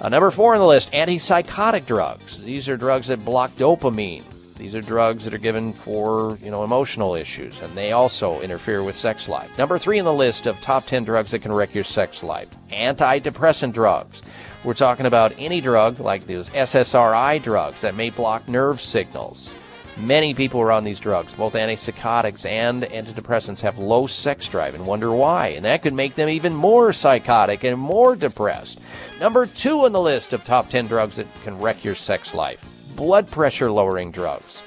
[0.00, 2.40] Uh, number four on the list, antipsychotic drugs.
[2.42, 4.24] These are drugs that block dopamine.
[4.58, 8.82] These are drugs that are given for, you know, emotional issues, and they also interfere
[8.82, 9.56] with sex life.
[9.58, 12.48] Number three on the list of top 10 drugs that can wreck your sex life,
[12.70, 14.22] antidepressant drugs.
[14.64, 19.52] We're talking about any drug like those SSRI drugs that may block nerve signals.
[19.96, 24.86] Many people are on these drugs, both antipsychotics and antidepressants, have low sex drive and
[24.86, 25.48] wonder why.
[25.48, 28.80] And that could make them even more psychotic and more depressed.
[29.20, 32.60] Number two on the list of top 10 drugs that can wreck your sex life
[32.94, 34.60] blood pressure lowering drugs.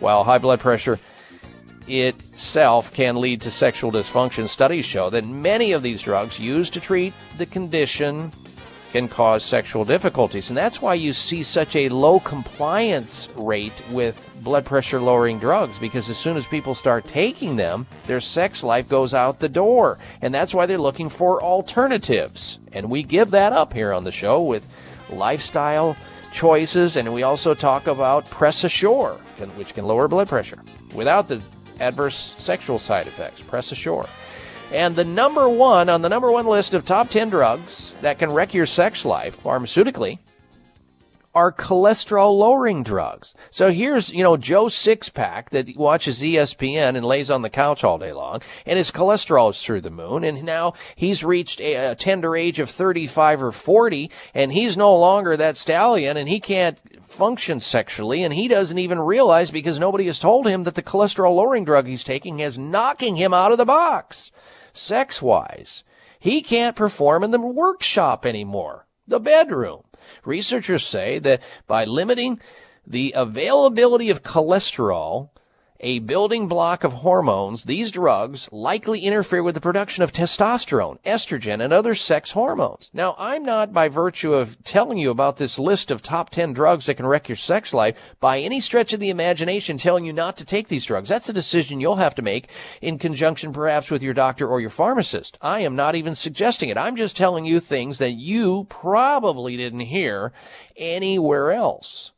[0.00, 0.98] While high blood pressure
[1.86, 6.80] itself can lead to sexual dysfunction, studies show that many of these drugs used to
[6.80, 8.32] treat the condition
[8.92, 10.50] can cause sexual difficulties.
[10.50, 15.78] And that's why you see such a low compliance rate with blood pressure lowering drugs
[15.78, 19.98] because as soon as people start taking them, their sex life goes out the door.
[20.22, 22.58] And that's why they're looking for alternatives.
[22.72, 24.66] And we give that up here on the show with
[25.10, 25.96] lifestyle
[26.32, 26.96] choices.
[26.96, 29.14] And we also talk about Press Assure,
[29.56, 30.58] which can lower blood pressure
[30.94, 31.42] without the
[31.80, 33.40] adverse sexual side effects.
[33.42, 34.06] Press Assure.
[34.72, 38.30] And the number one on the number one list of top 10 drugs that can
[38.30, 40.18] wreck your sex life pharmaceutically
[41.34, 43.34] are cholesterol lowering drugs.
[43.50, 47.96] So here's, you know, Joe Sixpack that watches ESPN and lays on the couch all
[47.96, 51.94] day long, and his cholesterol is through the moon, and now he's reached a, a
[51.94, 56.78] tender age of 35 or 40, and he's no longer that stallion, and he can't
[57.08, 61.36] function sexually, and he doesn't even realize because nobody has told him that the cholesterol
[61.36, 64.32] lowering drug he's taking is knocking him out of the box,
[64.78, 65.84] sex wise.
[66.20, 69.84] He can't perform in the workshop anymore, the bedroom.
[70.24, 72.40] Researchers say that by limiting
[72.86, 75.30] the availability of cholesterol,
[75.80, 81.62] a building block of hormones, these drugs likely interfere with the production of testosterone, estrogen,
[81.62, 82.90] and other sex hormones.
[82.92, 86.86] Now, I'm not by virtue of telling you about this list of top 10 drugs
[86.86, 90.36] that can wreck your sex life by any stretch of the imagination telling you not
[90.38, 91.08] to take these drugs.
[91.08, 92.48] That's a decision you'll have to make
[92.82, 95.38] in conjunction perhaps with your doctor or your pharmacist.
[95.40, 96.76] I am not even suggesting it.
[96.76, 100.32] I'm just telling you things that you probably didn't hear
[100.76, 102.10] anywhere else.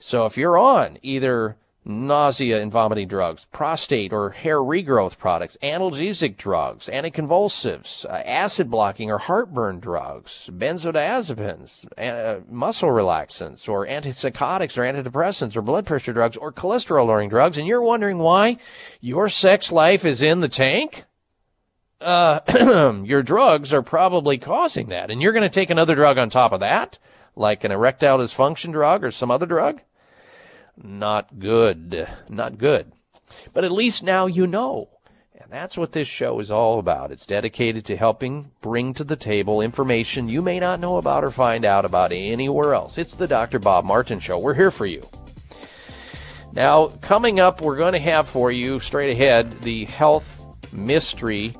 [0.00, 6.36] So if you're on either nausea and vomiting drugs, prostate or hair regrowth products, analgesic
[6.36, 14.82] drugs, anticonvulsives, uh, acid blocking or heartburn drugs, benzodiazepines, uh, muscle relaxants, or antipsychotics or
[14.82, 18.56] antidepressants or blood pressure drugs or cholesterol lowering drugs, and you're wondering why
[19.00, 21.04] your sex life is in the tank?
[22.00, 22.40] Uh,
[23.04, 26.52] your drugs are probably causing that, and you're going to take another drug on top
[26.52, 26.98] of that,
[27.36, 29.80] like an erectile dysfunction drug or some other drug?
[30.76, 32.08] Not good.
[32.28, 32.92] Not good.
[33.52, 34.88] But at least now you know.
[35.40, 37.10] And that's what this show is all about.
[37.10, 41.30] It's dedicated to helping bring to the table information you may not know about or
[41.30, 42.96] find out about anywhere else.
[42.96, 43.58] It's the Dr.
[43.58, 44.38] Bob Martin Show.
[44.38, 45.02] We're here for you.
[46.54, 51.52] Now, coming up, we're going to have for you straight ahead the health mystery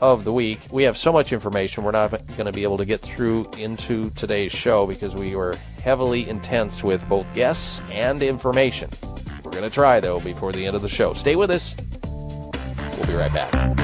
[0.00, 0.60] of the week.
[0.70, 4.10] We have so much information we're not going to be able to get through into
[4.10, 8.88] today's show because we were heavily intense with both guests and information.
[9.44, 11.12] We're going to try, though, before the end of the show.
[11.12, 11.76] Stay with us.
[12.96, 13.83] We'll be right back.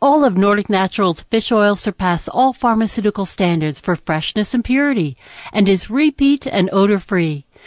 [0.00, 5.16] All of Nordic Naturals fish oil surpass all pharmaceutical standards for freshness and purity
[5.52, 7.44] and is repeat and odor free.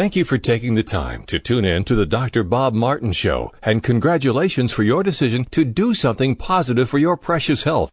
[0.00, 2.42] Thank you for taking the time to tune in to the Dr.
[2.42, 7.64] Bob Martin Show, and congratulations for your decision to do something positive for your precious
[7.64, 7.92] health.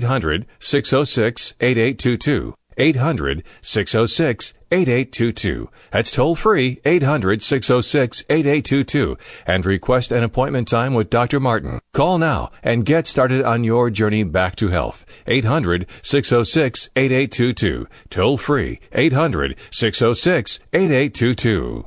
[0.00, 2.54] 800 606 8822.
[2.78, 5.68] 800 606 8822.
[5.90, 11.38] That's toll free 800 606 8822 and request an appointment time with Dr.
[11.38, 11.80] Martin.
[11.92, 15.04] Call now and get started on your journey back to health.
[15.26, 17.86] 800 606 8822.
[18.08, 21.84] Toll free 800 606 8822.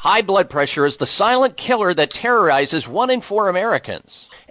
[0.00, 4.28] High blood pressure is the silent killer that terrorizes one in four Americans.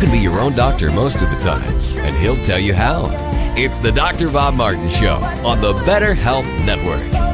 [0.00, 3.06] can be your own doctor most of the time, and he'll tell you how.
[3.54, 4.30] It's the Dr.
[4.30, 7.06] Bob Martin Show on the Better Health Network.
[7.12, 7.28] Oh,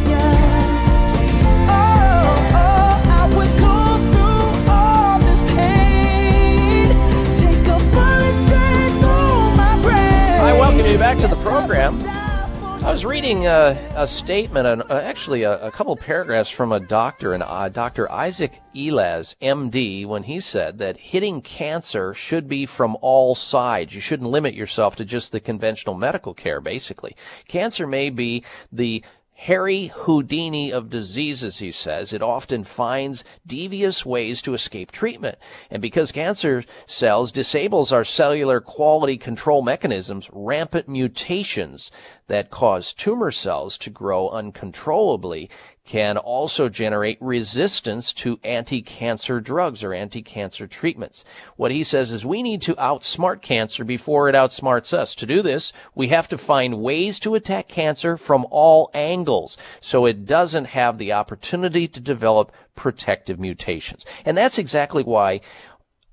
[1.71, 6.89] oh, I would go through all this pain.
[7.37, 10.41] Take a bullet straight through my brain.
[10.41, 11.95] I welcome you back to the program.
[12.87, 16.79] I was reading a, a statement, an, uh, actually a, a couple paragraphs from a
[16.79, 18.11] doctor, and uh, Dr.
[18.13, 23.93] Isaac Eliaz, MD, when he said that hitting cancer should be from all sides.
[23.93, 27.17] You shouldn't limit yourself to just the conventional medical care, basically.
[27.49, 29.03] Cancer may be the
[29.39, 32.13] Harry Houdini of diseases, he says.
[32.13, 35.39] It often finds devious ways to escape treatment.
[35.71, 41.91] And because cancer cells disables our cellular quality control mechanisms, rampant mutations
[42.29, 45.51] that cause tumor cells to grow uncontrollably
[45.87, 51.25] can also generate resistance to anti-cancer drugs or anti-cancer treatments.
[51.57, 55.15] What he says is we need to outsmart cancer before it outsmarts us.
[55.15, 60.05] To do this, we have to find ways to attack cancer from all angles so
[60.05, 64.05] it doesn't have the opportunity to develop protective mutations.
[64.25, 65.41] And that's exactly why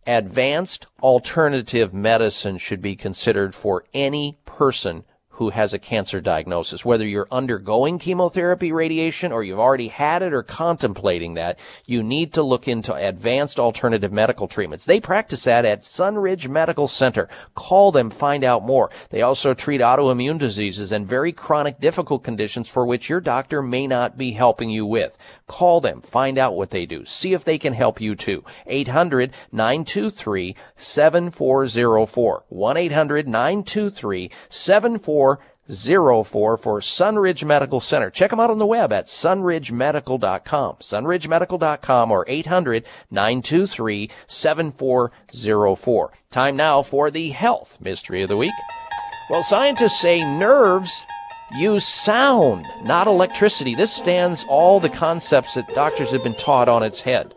[0.05, 5.03] advanced alternative medicine should be considered for any person
[5.43, 6.85] who has a cancer diagnosis.
[6.85, 12.33] Whether you're undergoing chemotherapy radiation or you've already had it or contemplating that, you need
[12.35, 14.85] to look into advanced alternative medical treatments.
[14.85, 17.27] They practice that at Sunridge Medical Center.
[17.55, 18.89] Call them, find out more.
[19.09, 23.85] They also treat autoimmune diseases and very chronic difficult conditions for which your doctor may
[23.85, 25.17] not be helping you with.
[25.53, 28.43] Call them, find out what they do, see if they can help you too.
[28.65, 32.43] 800 923 7404.
[32.49, 38.09] 1 800 923 7404 for Sunridge Medical Center.
[38.09, 40.77] Check them out on the web at sunridgemedical.com.
[40.77, 46.11] Sunridgemedical.com or 800 923 7404.
[46.31, 48.55] Time now for the health mystery of the week.
[49.29, 51.05] Well, scientists say nerves
[51.55, 53.75] use sound, not electricity.
[53.75, 57.33] This stands all the concepts that doctors have been taught on its head.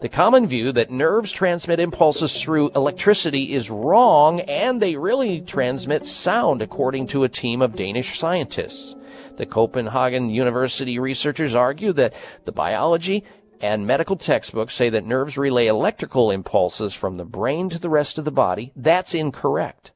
[0.00, 6.06] The common view that nerves transmit impulses through electricity is wrong, and they really transmit
[6.06, 8.94] sound, according to a team of Danish scientists.
[9.36, 12.14] The Copenhagen University researchers argue that
[12.44, 13.24] the biology
[13.60, 18.18] and medical textbooks say that nerves relay electrical impulses from the brain to the rest
[18.18, 18.72] of the body.
[18.76, 19.90] That's incorrect.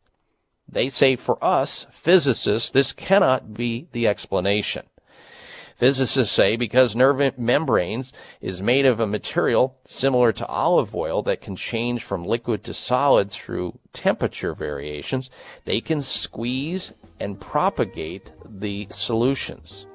[0.73, 4.87] They say for us, physicists, this cannot be the explanation.
[5.77, 11.41] Physicists say because nerve membranes is made of a material similar to olive oil that
[11.41, 15.29] can change from liquid to solid through temperature variations,
[15.65, 19.87] they can squeeze and propagate the solutions.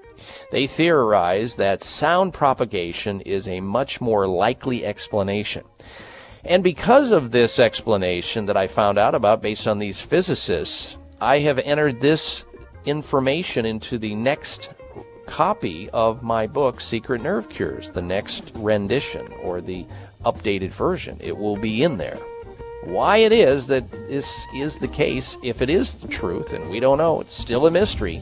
[0.51, 5.64] They theorize that sound propagation is a much more likely explanation.
[6.48, 11.40] And because of this explanation that I found out about based on these physicists, I
[11.40, 12.45] have entered this
[12.85, 14.69] information into the next
[15.26, 19.85] copy of my book, Secret Nerve Cures, the next rendition or the
[20.26, 21.17] updated version.
[21.19, 22.17] It will be in there.
[22.85, 26.80] Why it is that this is the case, if it is the truth, and we
[26.80, 28.22] don't know, it's still a mystery.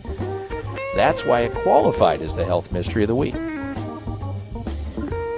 [0.95, 3.36] That's why it qualified as the health mystery of the week.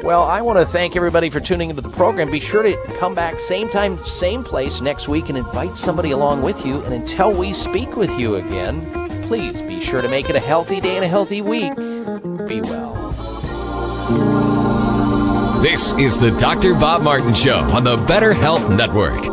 [0.07, 2.31] Well, I want to thank everybody for tuning into the program.
[2.31, 6.43] Be sure to come back same time, same place next week and invite somebody along
[6.43, 6.81] with you.
[6.83, 10.79] And until we speak with you again, please be sure to make it a healthy
[10.79, 11.75] day and a healthy week.
[11.75, 12.93] Be well.
[15.61, 16.73] This is the Dr.
[16.75, 19.25] Bob Martin Show on the Better Health Network.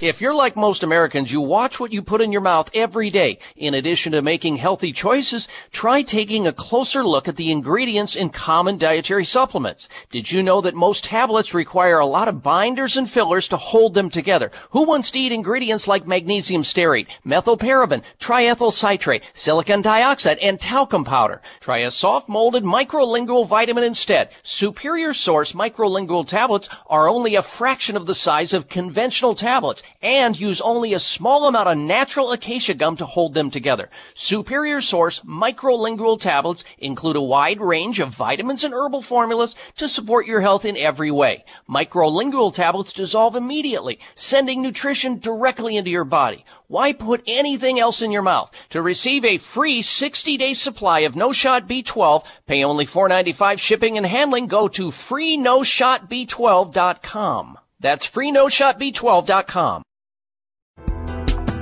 [0.00, 3.38] If you're like most Americans, you watch what you put in your mouth every day.
[3.54, 8.30] In addition to making healthy choices, try taking a closer look at the ingredients in
[8.30, 9.90] common dietary supplements.
[10.10, 13.92] Did you know that most tablets require a lot of binders and fillers to hold
[13.92, 14.50] them together?
[14.70, 21.04] Who wants to eat ingredients like magnesium stearate, methylparaben, triethyl citrate, silicon dioxide, and talcum
[21.04, 21.42] powder?
[21.60, 24.30] Try a soft molded microlingual vitamin instead.
[24.44, 30.38] Superior Source microlingual tablets are only a fraction of the size of conventional tablets and
[30.38, 33.90] use only a small amount of natural acacia gum to hold them together.
[34.14, 40.26] Superior Source microlingual tablets include a wide range of vitamins and herbal formulas to support
[40.26, 41.44] your health in every way.
[41.68, 46.44] Microlingual tablets dissolve immediately, sending nutrition directly into your body.
[46.66, 48.50] Why put anything else in your mouth?
[48.70, 54.06] To receive a free 60-day supply of No Shot B12, pay only $4.95 shipping and
[54.06, 54.46] handling.
[54.46, 57.58] Go to freenoshotb12.com.
[57.80, 59.82] That's freenoshotb12.com.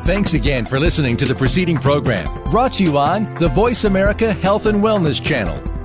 [0.04, 4.32] Thanks again for listening to the preceding program brought to you on the Voice America
[4.32, 5.77] Health and Wellness Channel.